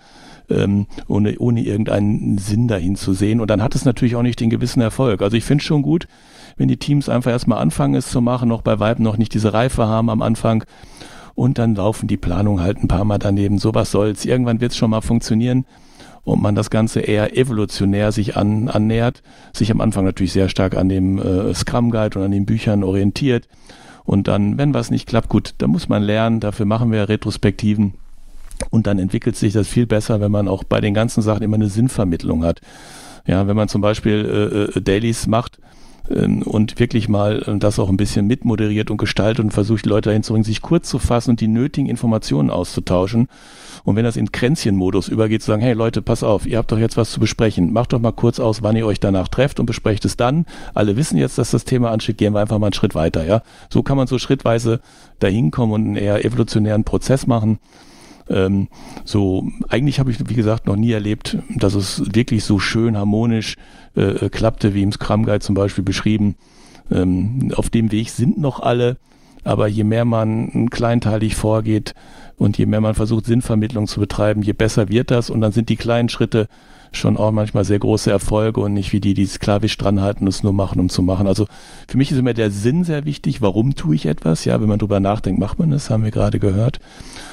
ähm, 0.51 0.87
ohne, 1.09 1.39
ohne 1.39 1.63
irgendeinen 1.63 2.39
Sinn 2.39 2.69
dahin 2.69 2.97
zu 2.97 3.13
sehen. 3.13 3.41
Und 3.41 3.51
dann 3.51 3.63
hat 3.63 3.75
es 3.75 3.85
natürlich 3.85 4.17
auch 4.17 4.23
nicht 4.23 4.41
den 4.41 4.51
gewissen 4.51 4.81
Erfolg. 4.81 5.23
Also 5.23 5.37
ich 5.37 5.45
finde 5.45 5.63
es 5.63 5.67
schon 5.67 5.83
gut, 5.83 6.07
wenn 6.57 6.69
die 6.69 6.77
Teams 6.77 7.09
einfach 7.09 7.31
erstmal 7.31 7.59
anfangen, 7.59 7.95
es 7.95 8.11
zu 8.11 8.21
machen, 8.21 8.49
noch 8.49 8.63
bei 8.63 8.81
Weitem 8.81 9.05
noch 9.05 9.17
nicht 9.17 9.35
diese 9.35 9.53
Reife 9.53 9.87
haben 9.87 10.11
am 10.11 10.23
Anfang. 10.23 10.65
Und 11.35 11.59
dann 11.59 11.75
laufen 11.75 12.07
die 12.07 12.17
Planungen 12.17 12.63
halt 12.63 12.83
ein 12.83 12.89
paar 12.89 13.05
Mal 13.05 13.19
daneben. 13.19 13.59
Sowas 13.59 13.91
soll's. 13.91 14.25
Irgendwann 14.25 14.61
wird 14.61 14.73
es 14.73 14.77
schon 14.77 14.91
mal 14.91 15.01
funktionieren 15.01 15.65
und 16.25 16.43
man 16.43 16.55
das 16.55 16.71
Ganze 16.71 17.01
eher 17.01 17.37
evolutionär 17.37 18.13
sich 18.13 18.37
an, 18.37 18.69
annähert, 18.69 19.23
sich 19.53 19.71
am 19.71 19.81
Anfang 19.81 20.05
natürlich 20.05 20.33
sehr 20.33 20.49
stark 20.49 20.77
an 20.77 20.89
dem 20.89 21.19
äh, 21.19 21.55
Scrum 21.55 21.91
Guide 21.91 22.19
und 22.19 22.25
an 22.27 22.31
den 22.31 22.47
Büchern 22.47 22.85
orientiert. 22.85 23.49
Und 24.05 24.29
dann, 24.29 24.59
wenn 24.59 24.75
was 24.75 24.91
nicht 24.91 25.09
klappt, 25.09 25.29
gut, 25.29 25.55
da 25.59 25.67
muss 25.67 25.89
man 25.89 26.03
lernen, 26.03 26.41
dafür 26.41 26.67
machen 26.67 26.91
wir 26.93 27.09
Retrospektiven 27.09 27.95
und 28.71 28.87
dann 28.87 28.99
entwickelt 28.99 29.37
sich 29.37 29.53
das 29.53 29.69
viel 29.69 29.87
besser, 29.87 30.21
wenn 30.21 30.31
man 30.31 30.49
auch 30.49 30.65
bei 30.65 30.81
den 30.81 30.95
ganzen 30.95 31.23
Sachen 31.23 31.43
immer 31.43 31.57
eine 31.57 31.69
Sinnvermittlung 31.69 32.45
hat. 32.45 32.61
Ja, 33.27 33.47
wenn 33.47 33.57
man 33.57 33.69
zum 33.69 33.81
Beispiel 33.81 34.71
äh, 34.75 34.79
äh 34.79 34.81
Dailies 34.81 35.27
macht, 35.27 35.59
ähm, 36.11 36.43
und 36.43 36.79
wirklich 36.79 37.09
mal 37.09 37.43
äh, 37.47 37.59
das 37.59 37.79
auch 37.79 37.89
ein 37.89 37.97
bisschen 37.97 38.27
mitmoderiert 38.27 38.91
und 38.91 38.97
gestaltet 38.97 39.45
und 39.45 39.53
versucht, 39.53 39.87
Leute 39.87 40.11
dahin 40.11 40.23
zu 40.23 40.33
bringen, 40.33 40.45
sich 40.45 40.61
kurz 40.61 40.89
zu 40.89 40.99
fassen 40.99 41.31
und 41.31 41.41
die 41.41 41.49
nötigen 41.49 41.89
Informationen 41.89 42.51
auszutauschen. 42.51 43.29
Und 43.85 43.97
wenn 43.97 44.05
das 44.05 44.17
in 44.17 44.31
Kränzchenmodus 44.31 45.09
übergeht, 45.09 45.43
zu 45.43 45.47
sagen, 45.47 45.63
hey 45.63 45.73
Leute, 45.73 46.03
pass 46.03 46.23
auf, 46.23 46.47
ihr 46.47 46.59
habt 46.59 46.71
doch 46.71 46.79
jetzt 46.79 46.97
was 46.97 47.11
zu 47.11 47.21
besprechen. 47.21 47.73
Macht 47.73 47.93
doch 47.93 48.01
mal 48.01 48.13
kurz 48.13 48.39
aus, 48.39 48.63
wann 48.63 48.77
ihr 48.77 48.87
euch 48.87 49.01
danach 49.01 49.29
trefft 49.29 49.59
und 49.61 49.67
besprecht 49.67 50.05
es 50.05 50.17
dann. 50.17 50.45
Alle 50.75 50.97
wissen 50.97 51.17
jetzt, 51.17 51.39
dass 51.39 51.51
das 51.51 51.65
Thema 51.65 51.91
ansteht, 51.91 52.19
gehen 52.19 52.35
wir 52.35 52.41
einfach 52.41 52.59
mal 52.59 52.67
einen 52.67 52.75
Schritt 52.75 52.95
weiter, 52.95 53.25
ja. 53.25 53.43
So 53.71 53.83
kann 53.83 53.97
man 53.97 54.07
so 54.07 54.19
schrittweise 54.19 54.81
dahin 55.19 55.51
kommen 55.51 55.73
und 55.73 55.87
einen 55.87 55.97
eher 55.97 56.25
evolutionären 56.25 56.85
Prozess 56.85 57.27
machen. 57.27 57.59
Ähm, 58.31 58.69
so, 59.05 59.49
eigentlich 59.69 59.99
habe 59.99 60.11
ich, 60.11 60.29
wie 60.29 60.35
gesagt, 60.35 60.67
noch 60.67 60.77
nie 60.77 60.93
erlebt, 60.93 61.37
dass 61.55 61.75
es 61.75 62.03
wirklich 62.15 62.45
so 62.45 62.59
schön 62.59 62.97
harmonisch 62.97 63.57
äh, 63.97 64.29
klappte, 64.29 64.73
wie 64.73 64.83
im 64.83 64.93
Scrum 64.93 65.25
Guide 65.25 65.41
zum 65.41 65.55
Beispiel 65.55 65.85
beschrieben. 65.85 66.37
Ähm, 66.91 67.53
auf 67.57 67.71
dem 67.71 67.93
Weg 67.93 68.11
sind 68.11 68.39
noch 68.39 68.61
alle, 68.61 68.97
aber 69.45 69.67
je 69.67 69.85
mehr 69.85 70.05
man 70.05 70.71
kleinteilig 70.71 71.35
vorgeht 71.35 71.95
und 72.37 72.57
je 72.57 72.67
mehr 72.67 72.81
man 72.81 72.95
versucht, 72.95 73.27
Sinnvermittlung 73.27 73.87
zu 73.87 74.01
betreiben, 74.01 74.43
je 74.43 74.53
besser 74.53 74.89
wird 74.89 75.11
das 75.11 75.29
und 75.29 75.41
dann 75.41 75.53
sind 75.53 75.69
die 75.69 75.77
kleinen 75.77 76.09
Schritte 76.09 76.49
schon 76.93 77.17
auch 77.17 77.31
manchmal 77.31 77.65
sehr 77.65 77.79
große 77.79 78.11
Erfolge 78.11 78.61
und 78.61 78.75
nicht 78.75 78.93
wie 78.93 79.01
die, 79.01 79.15
die 79.15 79.27
sklavisch 79.27 79.77
dranhalten 79.79 80.27
und 80.27 80.29
es 80.29 80.43
nur 80.43 80.53
machen, 80.53 80.81
um 80.81 80.89
zu 80.89 81.03
machen. 81.03 81.27
Also 81.27 81.47
für 81.89 81.97
mich 81.97 82.11
ist 82.11 82.19
immer 82.19 82.35
der 82.35 82.51
Sinn 82.51 82.85
sehr 82.85 83.05
wichtig. 83.05 83.41
Warum 83.41 83.75
tue 83.75 83.95
ich 83.95 84.07
etwas? 84.07 84.45
Ja, 84.45 84.61
wenn 84.61 84.69
man 84.69 84.79
drüber 84.79 85.01
nachdenkt, 85.01 85.41
macht 85.41 85.59
man 85.59 85.73
es, 85.73 85.91
haben 85.91 86.05
wir 86.05 86.11
gerade 86.11 86.39
gehört. 86.39 86.81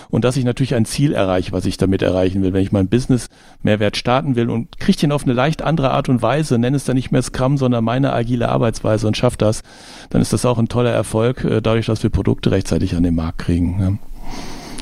Und 0.10 0.24
dass 0.24 0.38
ich 0.38 0.46
natürlich 0.46 0.76
ein 0.76 0.86
Ziel 0.86 1.12
erreiche, 1.14 1.52
was 1.52 1.66
ich 1.66 1.78
damit 1.78 2.02
erreichen 2.02 2.42
will. 2.42 2.54
Wenn 2.54 2.64
ich 2.64 2.72
mein 2.72 2.88
Business 2.88 3.30
Mehrwert 3.62 3.98
starten 3.98 4.36
will 4.36 4.50
und 4.50 4.80
kriege 4.80 4.98
den 4.98 5.12
auf 5.12 5.24
eine 5.24 5.34
leicht 5.34 5.62
andere 5.62 5.92
Art 5.92 6.08
und 6.08 6.22
Weise, 6.22 6.58
nenne 6.58 6.78
es 6.78 6.86
dann 6.86 6.96
nicht 6.96 7.12
mehr 7.12 7.22
Scrum, 7.22 7.58
sondern 7.58 7.84
meine 7.84 8.14
agile 8.14 8.50
Arbeitsweise 8.50 9.08
und 9.08 9.18
schaffe 9.18 9.38
das, 9.38 9.64
dann 10.10 10.22
ist 10.22 10.32
das 10.32 10.46
auch 10.46 10.60
ein 10.60 10.70
toller 10.70 10.92
Erfolg, 10.92 11.44
äh, 11.44 11.62
dadurch, 11.62 11.88
dass 11.88 12.04
wir 12.04 12.10
Produkte 12.10 12.52
rechtzeitig 12.52 12.96
an 12.96 13.04
den 13.04 13.16
Markt 13.16 13.40
kriegen. 13.40 13.82
Ja. 13.82 13.92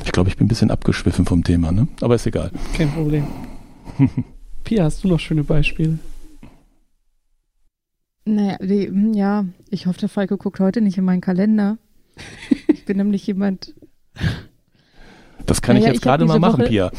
Ich 0.04 0.12
glaube, 0.12 0.28
ich 0.28 0.36
bin 0.36 0.44
ein 0.46 0.48
bisschen 0.48 0.70
abgeschwiffen 0.70 1.24
vom 1.24 1.42
Thema, 1.42 1.72
ne? 1.72 1.88
aber 2.00 2.14
ist 2.14 2.26
egal. 2.26 2.52
Kein 2.76 2.92
Problem. 2.92 3.26
Pia, 4.66 4.82
hast 4.82 5.04
du 5.04 5.08
noch 5.08 5.20
schöne 5.20 5.44
Beispiele? 5.44 6.00
Naja, 8.24 8.58
die, 8.60 8.88
hm, 8.88 9.14
ja, 9.14 9.44
ich 9.70 9.86
hoffe, 9.86 10.00
der 10.00 10.08
Falco 10.08 10.36
guckt 10.36 10.58
heute 10.58 10.80
nicht 10.80 10.98
in 10.98 11.04
meinen 11.04 11.20
Kalender. 11.20 11.78
Ich 12.66 12.84
bin 12.84 12.96
nämlich 12.96 13.24
jemand. 13.28 13.76
Das 15.46 15.62
kann 15.62 15.76
naja, 15.76 15.86
ich 15.86 15.94
jetzt 15.94 16.02
gerade 16.02 16.24
mal 16.24 16.40
machen, 16.40 16.62
Woche, 16.62 16.68
Pia. 16.68 16.90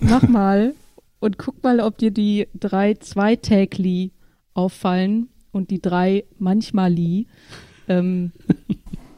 Mach 0.00 0.22
mal 0.28 0.74
und 1.18 1.38
guck 1.38 1.62
mal, 1.62 1.80
ob 1.80 1.96
dir 1.96 2.10
die 2.10 2.46
drei 2.52 2.92
zweitägli 2.92 4.12
auffallen 4.52 5.30
und 5.50 5.70
die 5.70 5.80
drei 5.80 6.24
manchmali. 6.38 7.26
Ähm, 7.88 8.32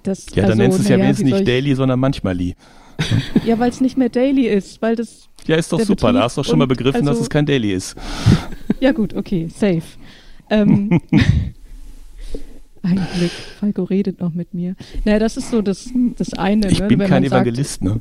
das, 0.04 0.26
ja, 0.26 0.42
dann 0.42 0.52
also, 0.52 0.62
nennst 0.62 0.78
du 0.78 0.82
es 0.84 0.88
ja 0.88 0.96
wenigstens 0.96 1.32
nicht 1.32 1.48
Daily, 1.48 1.74
sondern 1.74 1.98
manchmali. 1.98 2.54
Ja, 3.44 3.58
weil 3.58 3.70
es 3.70 3.80
nicht 3.80 3.98
mehr 3.98 4.10
Daily 4.10 4.46
ist, 4.46 4.80
weil 4.80 4.94
das 4.94 5.28
ja, 5.46 5.56
ist 5.56 5.72
doch 5.72 5.80
super. 5.80 6.08
Betrieb 6.08 6.14
da 6.14 6.22
hast 6.24 6.36
du 6.36 6.42
doch 6.42 6.48
schon 6.48 6.58
mal 6.58 6.66
begriffen, 6.66 7.00
also, 7.00 7.10
dass 7.10 7.20
es 7.20 7.30
kein 7.30 7.46
Daily 7.46 7.72
ist. 7.72 7.96
Ja, 8.78 8.92
gut, 8.92 9.14
okay, 9.14 9.48
safe. 9.48 9.82
Ähm, 10.50 11.00
ein 12.82 13.06
Glück, 13.16 13.30
Falco 13.58 13.84
redet 13.84 14.20
noch 14.20 14.34
mit 14.34 14.52
mir. 14.52 14.76
Naja, 15.04 15.18
das 15.18 15.38
ist 15.38 15.50
so 15.50 15.62
das, 15.62 15.88
das 16.16 16.34
eine. 16.34 16.70
Ich 16.70 16.80
ne, 16.80 16.88
bin 16.88 16.98
kein 17.00 17.24
Evangelist, 17.24 17.82
sagt, 17.82 17.84
ne? 17.84 18.00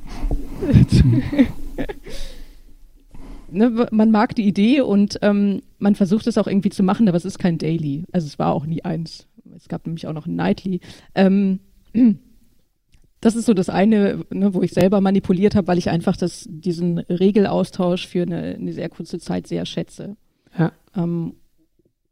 ne? 3.70 3.88
Man 3.90 4.12
mag 4.12 4.36
die 4.36 4.46
Idee 4.46 4.82
und 4.82 5.18
ähm, 5.22 5.62
man 5.80 5.96
versucht 5.96 6.28
es 6.28 6.38
auch 6.38 6.48
irgendwie 6.48 6.72
zu 6.72 6.84
machen, 6.84 7.08
aber 7.08 7.16
es 7.16 7.26
ist 7.26 7.40
kein 7.40 7.58
Daily. 7.58 8.04
Also 8.12 8.28
es 8.28 8.38
war 8.38 8.54
auch 8.54 8.66
nie 8.66 8.84
eins. 8.84 9.28
Es 9.56 9.70
gab 9.70 9.86
nämlich 9.86 10.08
auch 10.08 10.14
noch 10.14 10.26
ein 10.26 10.36
Nightly. 10.36 10.82
Ähm, 11.14 11.60
das 13.26 13.36
ist 13.36 13.48
so 13.48 13.56
das 13.56 13.70
eine, 13.70 14.24
ne, 14.30 14.54
wo 14.54 14.62
ich 14.62 14.72
selber 14.72 15.02
manipuliert 15.02 15.56
habe, 15.56 15.66
weil 15.68 15.80
ich 15.80 15.90
einfach 15.90 16.16
das, 16.16 16.46
diesen 16.48 17.00
Regelaustausch 17.00 18.06
für 18.06 18.22
eine, 18.22 18.54
eine 18.54 18.72
sehr 18.72 18.88
kurze 18.88 19.18
Zeit 19.18 19.48
sehr 19.48 19.66
schätze. 19.66 20.16
Ja. 20.56 20.72
Ähm, 20.96 21.34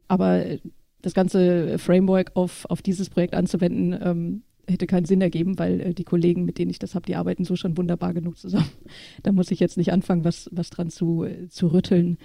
aber 0.08 0.44
das 1.02 1.14
ganze 1.14 1.78
Framework 1.78 2.32
auf, 2.34 2.68
auf 2.68 2.82
dieses 2.82 3.10
Projekt 3.10 3.34
anzuwenden, 3.34 3.96
ähm, 4.02 4.42
hätte 4.66 4.88
keinen 4.88 5.04
Sinn 5.04 5.20
ergeben, 5.20 5.56
weil 5.56 5.80
äh, 5.80 5.94
die 5.94 6.02
Kollegen, 6.02 6.44
mit 6.44 6.58
denen 6.58 6.72
ich 6.72 6.80
das 6.80 6.96
habe, 6.96 7.06
die 7.06 7.14
arbeiten 7.14 7.44
so 7.44 7.54
schon 7.54 7.76
wunderbar 7.76 8.12
genug 8.12 8.36
zusammen. 8.36 8.72
da 9.22 9.30
muss 9.30 9.52
ich 9.52 9.60
jetzt 9.60 9.76
nicht 9.76 9.92
anfangen, 9.92 10.24
was, 10.24 10.50
was 10.50 10.70
dran 10.70 10.90
zu, 10.90 11.22
äh, 11.22 11.48
zu 11.48 11.68
rütteln. 11.68 12.18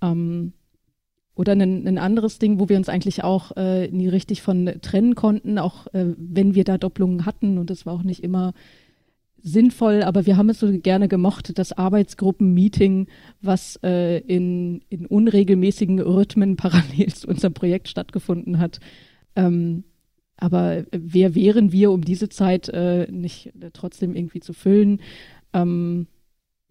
Ähm, 0.00 0.52
oder 1.34 1.52
ein, 1.52 1.86
ein 1.86 1.98
anderes 1.98 2.38
Ding, 2.38 2.60
wo 2.60 2.68
wir 2.68 2.76
uns 2.76 2.88
eigentlich 2.88 3.24
auch 3.24 3.56
äh, 3.56 3.88
nie 3.88 4.08
richtig 4.08 4.42
von 4.42 4.70
trennen 4.82 5.14
konnten, 5.14 5.58
auch 5.58 5.86
äh, 5.94 6.14
wenn 6.16 6.54
wir 6.54 6.64
da 6.64 6.78
Doppelungen 6.78 7.24
hatten 7.24 7.58
und 7.58 7.70
das 7.70 7.86
war 7.86 7.94
auch 7.94 8.02
nicht 8.02 8.22
immer 8.22 8.52
sinnvoll, 9.42 10.02
aber 10.02 10.26
wir 10.26 10.36
haben 10.36 10.50
es 10.50 10.60
so 10.60 10.70
gerne 10.78 11.08
gemocht, 11.08 11.58
das 11.58 11.72
Arbeitsgruppen-Meeting, 11.72 13.08
was 13.40 13.76
äh, 13.82 14.18
in, 14.18 14.82
in 14.88 15.06
unregelmäßigen 15.06 16.00
Rhythmen 16.00 16.56
parallel 16.56 17.12
zu 17.12 17.28
unserem 17.28 17.54
Projekt 17.54 17.88
stattgefunden 17.88 18.58
hat. 18.58 18.78
Ähm, 19.34 19.84
aber 20.36 20.84
wer 20.92 21.34
wären 21.34 21.72
wir, 21.72 21.90
um 21.92 22.04
diese 22.04 22.28
Zeit 22.28 22.68
äh, 22.68 23.10
nicht 23.10 23.52
äh, 23.60 23.70
trotzdem 23.72 24.14
irgendwie 24.14 24.40
zu 24.40 24.52
füllen? 24.52 25.00
Ähm, 25.52 26.06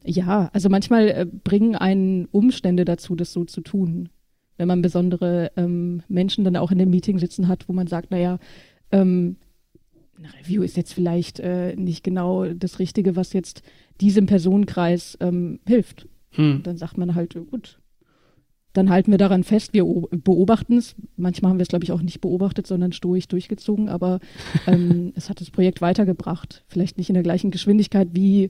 ja, 0.04 0.50
also 0.54 0.70
manchmal 0.70 1.10
äh, 1.10 1.26
bringen 1.26 1.76
einen 1.76 2.26
Umstände 2.26 2.86
dazu, 2.86 3.16
das 3.16 3.34
so 3.34 3.44
zu 3.44 3.62
tun 3.62 4.10
wenn 4.58 4.68
man 4.68 4.82
besondere 4.82 5.52
ähm, 5.56 6.04
Menschen 6.08 6.44
dann 6.44 6.56
auch 6.56 6.72
in 6.72 6.78
dem 6.78 6.90
Meeting 6.90 7.20
sitzen 7.20 7.48
hat, 7.48 7.68
wo 7.68 7.74
man 7.74 7.88
sagt, 7.88 8.12
naja, 8.12 8.40
ähm, 8.92 9.38
eine 10.18 10.34
Review 10.40 10.62
ist 10.62 10.78
jetzt 10.78 10.94
vielleicht 10.94 11.40
äh, 11.40 11.76
nicht 11.76 12.04
genau 12.04 12.46
das 12.46 12.80
Richtige, 12.80 13.16
was 13.16 13.34
jetzt 13.34 13.64
diesem 14.00 14.26
Personenkreis 14.26 15.18
ähm, 15.20 15.60
hilft. 15.68 16.08
Hm. 16.34 16.64
dann 16.64 16.78
sagt 16.78 16.98
man 16.98 17.14
halt, 17.14 17.36
gut, 17.50 17.82
dann 18.74 18.90
halten 18.90 19.12
wir 19.12 19.18
daran 19.18 19.44
fest, 19.44 19.74
wir 19.74 19.84
beobachten 19.84 20.78
es. 20.78 20.96
Manchmal 21.18 21.52
haben 21.52 21.58
wir 21.58 21.64
es, 21.64 21.68
glaube 21.68 21.84
ich, 21.84 21.92
auch 21.92 22.02
nicht 22.02 22.22
beobachtet, 22.22 22.68
sondern 22.68 22.94
stoisch 22.94 23.28
durchgezogen, 23.28 23.90
aber 23.90 24.20
ähm, 24.68 25.12
es 25.16 25.30
hat 25.30 25.42
das 25.42 25.52
Projekt 25.52 25.82
weitergebracht. 25.82 26.64
Vielleicht 26.68 26.98
nicht 26.98 27.10
in 27.10 27.16
der 27.16 27.24
gleichen 27.24 27.52
Geschwindigkeit 27.52 28.10
wie 28.14 28.50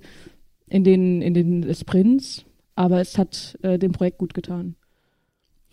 in 0.68 0.84
den, 0.84 1.22
in 1.22 1.34
den 1.34 1.74
Sprints, 1.74 2.46
aber 2.76 3.02
es 3.02 3.18
hat 3.18 3.58
äh, 3.64 3.80
dem 3.80 3.92
Projekt 3.92 4.20
gut 4.20 4.34
getan. 4.34 4.76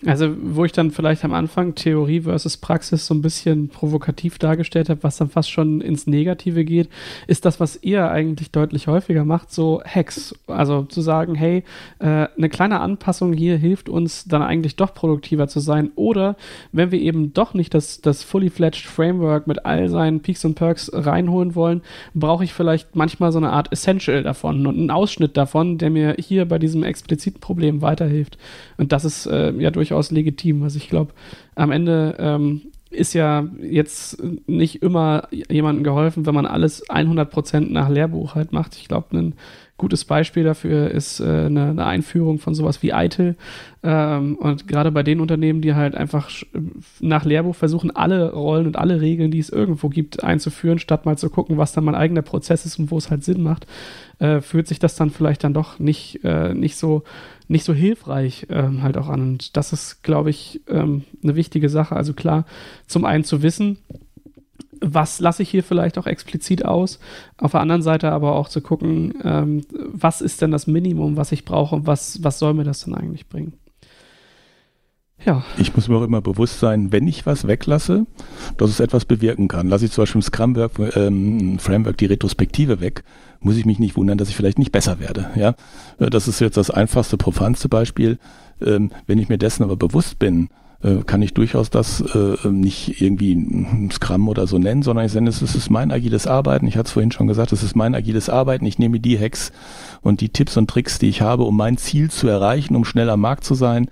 Also, 0.07 0.32
wo 0.40 0.64
ich 0.64 0.70
dann 0.70 0.92
vielleicht 0.92 1.24
am 1.24 1.32
Anfang 1.32 1.74
Theorie 1.74 2.20
versus 2.20 2.57
Praxis 2.57 3.05
so 3.05 3.14
ein 3.14 3.20
bisschen 3.20 3.68
provokativ 3.68 4.38
dargestellt 4.38 4.88
habe, 4.88 5.03
was 5.03 5.16
dann 5.16 5.28
fast 5.28 5.51
schon 5.51 5.80
ins 5.80 6.07
Negative 6.07 6.64
geht, 6.64 6.88
ist 7.26 7.44
das, 7.44 7.59
was 7.59 7.82
ihr 7.82 8.09
eigentlich 8.09 8.53
deutlich 8.53 8.86
häufiger 8.86 9.24
macht, 9.24 9.51
so 9.53 9.82
Hacks. 9.84 10.36
Also 10.46 10.84
zu 10.84 11.01
sagen, 11.01 11.34
hey, 11.34 11.64
äh, 11.99 12.28
eine 12.36 12.49
kleine 12.49 12.78
Anpassung 12.78 13.32
hier 13.32 13.57
hilft 13.57 13.88
uns 13.88 14.26
dann 14.26 14.40
eigentlich 14.40 14.76
doch 14.76 14.94
produktiver 14.94 15.49
zu 15.49 15.59
sein. 15.59 15.90
Oder 15.96 16.36
wenn 16.70 16.92
wir 16.92 17.01
eben 17.01 17.34
doch 17.34 17.53
nicht 17.53 17.74
das, 17.74 18.01
das 18.01 18.22
fully 18.22 18.51
fledged 18.51 18.86
Framework 18.86 19.49
mit 19.49 19.66
all 19.66 19.88
seinen 19.88 20.20
Peaks 20.20 20.44
und 20.44 20.55
Perks 20.55 20.92
reinholen 20.94 21.57
wollen, 21.57 21.82
brauche 22.14 22.44
ich 22.44 22.55
vielleicht 22.55 22.94
manchmal 22.94 23.32
so 23.32 23.38
eine 23.38 23.51
Art 23.51 23.72
Essential 23.72 24.22
davon 24.22 24.64
und 24.64 24.78
einen 24.78 24.92
Ausschnitt 24.92 25.36
davon, 25.36 25.76
der 25.76 25.90
mir 25.90 26.14
hier 26.20 26.44
bei 26.44 26.61
diesem 26.61 26.84
expliziten 26.84 27.40
Problem 27.40 27.82
weiterhilft. 27.82 28.38
Und 28.76 28.92
das 28.92 29.05
ist 29.05 29.26
äh, 29.26 29.51
ja 29.55 29.72
durch 29.72 29.88
durchaus 29.89 30.11
legitim. 30.11 30.62
Also 30.62 30.76
ich 30.78 30.89
glaube, 30.89 31.12
am 31.55 31.70
Ende 31.70 32.16
ähm, 32.18 32.62
ist 32.91 33.14
ja 33.14 33.47
jetzt 33.61 34.22
nicht 34.47 34.82
immer 34.82 35.28
jemandem 35.30 35.84
geholfen, 35.84 36.26
wenn 36.26 36.34
man 36.34 36.47
alles 36.47 36.89
100% 36.89 37.70
nach 37.70 37.89
Lehrbuch 37.89 38.34
halt 38.34 38.53
macht. 38.53 38.76
Ich 38.76 38.89
glaube, 38.89 39.16
ein 39.16 39.34
gutes 39.76 40.05
Beispiel 40.05 40.43
dafür 40.43 40.91
ist 40.91 41.20
äh, 41.20 41.24
eine, 41.24 41.70
eine, 41.70 41.86
Einführung 41.86 42.39
von 42.39 42.55
sowas 42.55 42.82
wie 42.82 42.91
ITIL. 42.91 43.36
Ähm, 43.82 44.36
und 44.36 44.66
gerade 44.66 44.91
bei 44.91 45.03
den 45.05 45.20
Unternehmen, 45.20 45.61
die 45.61 45.74
halt 45.74 45.95
einfach 45.95 46.30
nach 47.01 47.24
Lehrbuch 47.24 47.55
versuchen, 47.55 47.95
alle 47.95 48.32
Rollen 48.32 48.66
und 48.66 48.76
alle 48.76 49.01
Regeln, 49.01 49.30
die 49.30 49.39
es 49.39 49.51
irgendwo 49.51 49.89
gibt, 49.89 50.24
einzuführen, 50.24 50.78
statt 50.78 51.07
mal 51.07 51.16
zu 51.16 51.30
gucken, 51.30 51.59
was 51.59 51.72
dann 51.72 51.84
mein 51.84 51.95
eigener 51.95 52.22
Prozess 52.22 52.66
ist 52.66 52.78
und 52.78 52.91
wo 52.91 52.99
es 52.99 53.11
halt 53.11 53.22
Sinn 53.22 53.43
macht, 53.43 53.66
äh, 54.18 54.41
fühlt 54.41 54.66
sich 54.66 54.80
das 54.80 54.97
dann 54.97 55.11
vielleicht 55.11 55.45
dann 55.45 55.55
doch 55.55 55.78
nicht, 55.78 56.24
äh, 56.24 56.55
nicht 56.55 56.76
so 56.76 57.05
nicht 57.49 57.64
so 57.64 57.74
hilfreich 57.74 58.46
ähm, 58.51 58.82
halt 58.82 58.96
auch 58.96 59.09
an. 59.09 59.20
Und 59.20 59.57
das 59.57 59.72
ist, 59.72 60.03
glaube 60.03 60.30
ich, 60.30 60.61
ähm, 60.68 61.05
eine 61.22 61.34
wichtige 61.34 61.68
Sache. 61.68 61.96
Also 61.96 62.12
klar, 62.12 62.44
zum 62.86 63.05
einen 63.05 63.24
zu 63.24 63.42
wissen, 63.42 63.78
was 64.80 65.18
lasse 65.18 65.42
ich 65.42 65.51
hier 65.51 65.64
vielleicht 65.64 65.99
auch 65.99 66.07
explizit 66.07 66.64
aus. 66.64 67.01
Auf 67.36 67.53
der 67.53 67.61
anderen 67.61 67.82
Seite 67.82 68.12
aber 68.12 68.36
auch 68.36 68.49
zu 68.49 68.61
gucken, 68.61 69.14
ähm, 69.24 69.62
was 69.72 70.20
ist 70.20 70.40
denn 70.42 70.51
das 70.51 70.66
Minimum, 70.66 71.16
was 71.16 71.32
ich 71.32 71.44
brauche 71.44 71.74
und 71.74 71.86
was, 71.86 72.22
was 72.22 72.38
soll 72.38 72.55
mir 72.55 72.64
das 72.64 72.84
denn 72.84 72.94
eigentlich 72.94 73.28
bringen. 73.28 73.55
Ja. 75.24 75.42
Ich 75.58 75.74
muss 75.74 75.88
mir 75.88 75.96
auch 75.96 76.04
immer 76.04 76.20
bewusst 76.20 76.60
sein, 76.60 76.92
wenn 76.92 77.08
ich 77.08 77.26
was 77.26 77.46
weglasse, 77.46 78.06
dass 78.56 78.70
es 78.70 78.80
etwas 78.80 79.04
bewirken 79.04 79.48
kann. 79.48 79.68
Lasse 79.68 79.86
ich 79.86 79.92
zum 79.92 80.02
Beispiel 80.02 80.18
im 80.20 80.22
Scrum-Framework 80.22 81.94
ähm, 81.94 81.96
die 81.98 82.06
Retrospektive 82.06 82.80
weg, 82.80 83.02
muss 83.40 83.56
ich 83.56 83.66
mich 83.66 83.78
nicht 83.78 83.96
wundern, 83.96 84.18
dass 84.18 84.28
ich 84.28 84.36
vielleicht 84.36 84.58
nicht 84.58 84.72
besser 84.72 85.00
werde. 85.00 85.30
Ja, 85.34 85.54
äh, 85.98 86.08
Das 86.10 86.28
ist 86.28 86.40
jetzt 86.40 86.56
das 86.56 86.70
einfachste, 86.70 87.16
profanste 87.16 87.68
Beispiel. 87.68 88.18
Ähm, 88.64 88.90
wenn 89.06 89.18
ich 89.18 89.28
mir 89.28 89.38
dessen 89.38 89.64
aber 89.64 89.76
bewusst 89.76 90.18
bin, 90.20 90.50
äh, 90.82 90.98
kann 91.04 91.22
ich 91.22 91.34
durchaus 91.34 91.70
das 91.70 92.00
äh, 92.00 92.48
nicht 92.48 93.00
irgendwie 93.00 93.90
Scrum 93.92 94.28
oder 94.28 94.46
so 94.46 94.58
nennen, 94.58 94.82
sondern 94.82 95.06
ich 95.06 95.12
sende 95.12 95.30
es, 95.30 95.42
es 95.42 95.56
ist 95.56 95.70
mein 95.70 95.90
agiles 95.90 96.28
Arbeiten. 96.28 96.68
Ich 96.68 96.76
hatte 96.76 96.86
es 96.86 96.92
vorhin 96.92 97.10
schon 97.10 97.26
gesagt, 97.26 97.52
es 97.52 97.64
ist 97.64 97.74
mein 97.74 97.96
agiles 97.96 98.28
Arbeiten. 98.28 98.64
Ich 98.66 98.78
nehme 98.78 99.00
die 99.00 99.18
Hacks 99.18 99.50
und 100.00 100.20
die 100.20 100.28
Tipps 100.28 100.56
und 100.56 100.70
Tricks, 100.70 101.00
die 101.00 101.08
ich 101.08 101.22
habe, 101.22 101.42
um 101.42 101.56
mein 101.56 101.76
Ziel 101.76 102.10
zu 102.10 102.28
erreichen, 102.28 102.76
um 102.76 102.84
schneller 102.84 103.14
am 103.14 103.20
Markt 103.20 103.42
zu 103.42 103.54
sein 103.54 103.88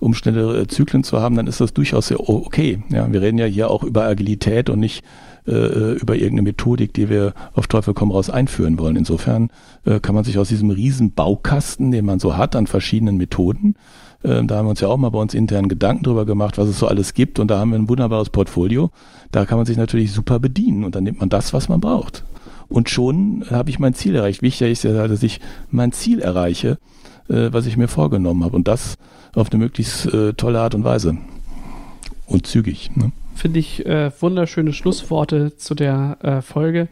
um 0.00 0.14
schnellere 0.14 0.66
Zyklen 0.66 1.04
zu 1.04 1.20
haben, 1.20 1.36
dann 1.36 1.46
ist 1.46 1.60
das 1.60 1.72
durchaus 1.72 2.08
sehr 2.08 2.20
okay. 2.28 2.82
Ja, 2.90 3.10
wir 3.12 3.22
reden 3.22 3.38
ja 3.38 3.46
hier 3.46 3.70
auch 3.70 3.84
über 3.84 4.04
Agilität 4.04 4.70
und 4.70 4.80
nicht 4.80 5.04
äh, 5.46 5.92
über 5.94 6.14
irgendeine 6.14 6.42
Methodik, 6.42 6.92
die 6.94 7.08
wir 7.08 7.34
auf 7.54 7.66
Teufel 7.66 7.94
komm 7.94 8.10
raus 8.10 8.30
einführen 8.30 8.78
wollen. 8.78 8.96
Insofern 8.96 9.50
äh, 9.84 10.00
kann 10.00 10.14
man 10.14 10.24
sich 10.24 10.38
aus 10.38 10.48
diesem 10.48 10.70
riesen 10.70 11.12
Baukasten, 11.12 11.90
den 11.90 12.04
man 12.04 12.18
so 12.18 12.36
hat 12.36 12.56
an 12.56 12.66
verschiedenen 12.66 13.16
Methoden, 13.16 13.76
äh, 14.22 14.44
da 14.44 14.56
haben 14.56 14.66
wir 14.66 14.70
uns 14.70 14.80
ja 14.80 14.88
auch 14.88 14.96
mal 14.96 15.10
bei 15.10 15.18
uns 15.18 15.34
intern 15.34 15.68
Gedanken 15.68 16.04
drüber 16.04 16.26
gemacht, 16.26 16.58
was 16.58 16.68
es 16.68 16.78
so 16.78 16.86
alles 16.86 17.14
gibt 17.14 17.38
und 17.38 17.50
da 17.50 17.58
haben 17.58 17.70
wir 17.70 17.78
ein 17.78 17.88
wunderbares 17.88 18.30
Portfolio. 18.30 18.90
Da 19.32 19.44
kann 19.46 19.58
man 19.58 19.66
sich 19.66 19.76
natürlich 19.76 20.12
super 20.12 20.38
bedienen 20.38 20.84
und 20.84 20.94
dann 20.94 21.04
nimmt 21.04 21.20
man 21.20 21.28
das, 21.28 21.52
was 21.52 21.68
man 21.68 21.80
braucht. 21.80 22.24
Und 22.68 22.88
schon 22.88 23.44
habe 23.50 23.70
ich 23.70 23.78
mein 23.78 23.94
Ziel 23.94 24.14
erreicht. 24.14 24.42
Wichtig 24.42 24.70
ist 24.70 24.84
ja, 24.84 25.08
dass 25.08 25.22
ich 25.22 25.40
mein 25.70 25.92
Ziel 25.92 26.20
erreiche, 26.20 26.78
äh, 27.30 27.52
was 27.52 27.66
ich 27.66 27.76
mir 27.76 27.88
vorgenommen 27.88 28.44
habe. 28.44 28.56
Und 28.56 28.68
das 28.68 28.96
auf 29.34 29.50
eine 29.50 29.62
möglichst 29.62 30.06
äh, 30.12 30.32
tolle 30.34 30.60
Art 30.60 30.74
und 30.74 30.84
Weise. 30.84 31.16
Und 32.26 32.46
zügig. 32.46 32.90
Ne? 32.94 33.12
Finde 33.34 33.58
ich 33.58 33.86
äh, 33.86 34.10
wunderschöne 34.20 34.72
Schlussworte 34.72 35.56
zu 35.56 35.74
der 35.74 36.18
äh, 36.22 36.42
Folge. 36.42 36.88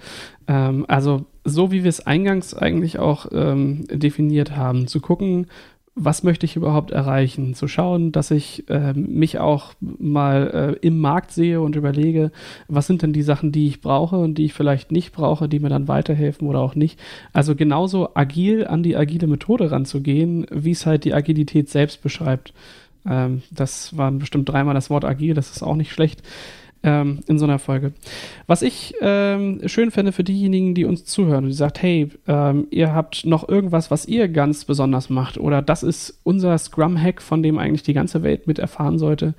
Ähm, 0.47 0.84
also, 0.89 1.26
so 1.45 1.70
wie 1.70 1.82
wir 1.84 1.89
es 1.89 2.07
eingangs 2.07 2.55
eigentlich 2.55 2.99
auch 2.99 3.26
ähm, 3.32 3.86
definiert 3.91 4.57
haben, 4.57 4.86
zu 4.86 5.01
gucken, 5.01 5.47
was 6.01 6.23
möchte 6.23 6.47
ich 6.47 6.57
überhaupt 6.57 6.91
erreichen? 6.91 7.55
Zu 7.55 7.67
schauen, 7.69 8.13
dass 8.13 8.31
ich 8.31 8.69
äh, 8.71 8.93
mich 8.93 9.39
auch 9.39 9.75
mal 9.81 10.77
äh, 10.83 10.87
im 10.87 10.99
Markt 11.01 11.33
sehe 11.33 11.61
und 11.61 11.77
überlege, 11.77 12.31
was 12.69 12.87
sind 12.87 13.03
denn 13.03 13.13
die 13.13 13.23
Sachen, 13.23 13.53
die 13.53 13.67
ich 13.67 13.81
brauche 13.81 14.17
und 14.17 14.37
die 14.37 14.47
ich 14.47 14.55
vielleicht 14.55 14.93
nicht 14.93 15.13
brauche, 15.13 15.49
die 15.49 15.59
mir 15.59 15.69
dann 15.69 15.89
weiterhelfen 15.89 16.47
oder 16.47 16.61
auch 16.61 16.75
nicht. 16.75 17.01
Also 17.33 17.55
genauso 17.55 18.15
agil 18.15 18.67
an 18.67 18.83
die 18.83 18.97
agile 18.97 19.27
Methode 19.27 19.71
ranzugehen, 19.71 20.47
wie 20.51 20.71
es 20.71 20.87
halt 20.87 21.05
die 21.05 21.15
Agilität 21.15 21.69
selbst 21.69 22.03
beschreibt. 22.03 22.55
Ähm, 23.05 23.43
das 23.51 23.97
waren 23.97 24.19
bestimmt 24.19 24.49
dreimal 24.49 24.75
das 24.75 24.91
Wort 24.91 25.05
agil, 25.05 25.35
das 25.35 25.51
ist 25.51 25.63
auch 25.63 25.77
nicht 25.77 25.93
schlecht 25.93 26.23
ähm, 26.83 27.20
in 27.26 27.39
so 27.39 27.45
einer 27.45 27.59
Folge. 27.59 27.93
Was 28.47 28.62
ich 28.62 28.95
ähm, 29.01 29.61
schön 29.66 29.91
fände 29.91 30.12
für 30.12 30.24
diejenigen, 30.24 30.74
die 30.74 30.85
uns 30.85 31.05
zuhören 31.05 31.45
und 31.45 31.51
die 31.51 31.57
sagt, 31.57 31.83
hey, 31.83 32.11
ähm, 32.26 32.66
ihr 32.70 32.95
habt 32.95 33.24
noch 33.24 33.49
irgendwas, 33.49 33.91
was 33.91 34.07
ihr 34.07 34.29
ganz 34.29 34.64
besonders 34.64 35.11
macht 35.11 35.39
oder 35.39 35.62
das 35.62 35.83
ist 35.83 36.20
unser 36.22 36.57
Scrum-Hack, 36.57 37.22
von 37.22 37.43
dem 37.43 37.59
eigentlich 37.59 37.83
die 37.83 37.95
ganze 37.95 38.22
Welt 38.22 38.47
mit 38.47 38.59
erfahren 38.59 38.99
sollte, 38.99 39.35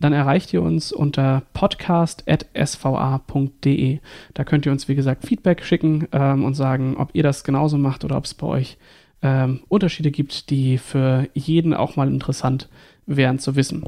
dann 0.00 0.12
erreicht 0.12 0.52
ihr 0.52 0.62
uns 0.62 0.92
unter 0.92 1.42
podcast.sva.de. 1.54 3.98
Da 4.34 4.44
könnt 4.44 4.66
ihr 4.66 4.72
uns, 4.72 4.88
wie 4.88 4.96
gesagt, 4.96 5.24
Feedback 5.24 5.64
schicken 5.64 6.08
ähm, 6.12 6.44
und 6.44 6.54
sagen, 6.54 6.96
ob 6.96 7.10
ihr 7.14 7.22
das 7.22 7.44
genauso 7.44 7.78
macht 7.78 8.04
oder 8.04 8.16
ob 8.16 8.24
es 8.24 8.34
bei 8.34 8.48
euch 8.48 8.76
ähm, 9.22 9.60
Unterschiede 9.68 10.10
gibt, 10.10 10.50
die 10.50 10.78
für 10.78 11.28
jeden 11.34 11.72
auch 11.72 11.94
mal 11.96 12.08
interessant 12.08 12.68
wären 13.06 13.38
zu 13.38 13.56
wissen. 13.56 13.84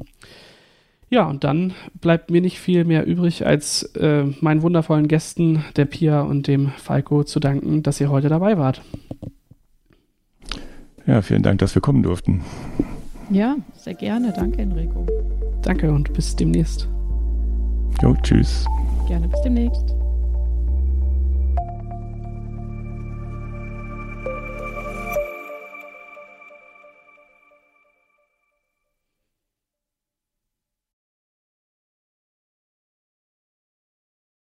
Ja, 1.14 1.28
und 1.28 1.44
dann 1.44 1.74
bleibt 2.00 2.32
mir 2.32 2.40
nicht 2.40 2.58
viel 2.58 2.84
mehr 2.84 3.06
übrig, 3.06 3.46
als 3.46 3.84
äh, 3.94 4.24
meinen 4.40 4.62
wundervollen 4.62 5.06
Gästen, 5.06 5.64
der 5.76 5.84
Pia 5.84 6.22
und 6.22 6.48
dem 6.48 6.70
Falco, 6.70 7.22
zu 7.22 7.38
danken, 7.38 7.84
dass 7.84 8.00
ihr 8.00 8.10
heute 8.10 8.28
dabei 8.28 8.58
wart. 8.58 8.82
Ja, 11.06 11.22
vielen 11.22 11.44
Dank, 11.44 11.60
dass 11.60 11.72
wir 11.76 11.82
kommen 11.82 12.02
durften. 12.02 12.42
Ja, 13.30 13.54
sehr 13.76 13.94
gerne. 13.94 14.32
Danke, 14.34 14.62
Enrico. 14.62 15.06
Danke 15.62 15.92
und 15.92 16.12
bis 16.14 16.34
demnächst. 16.34 16.88
Jo, 18.02 18.16
tschüss. 18.20 18.66
Gerne 19.06 19.28
bis 19.28 19.40
demnächst. 19.42 19.94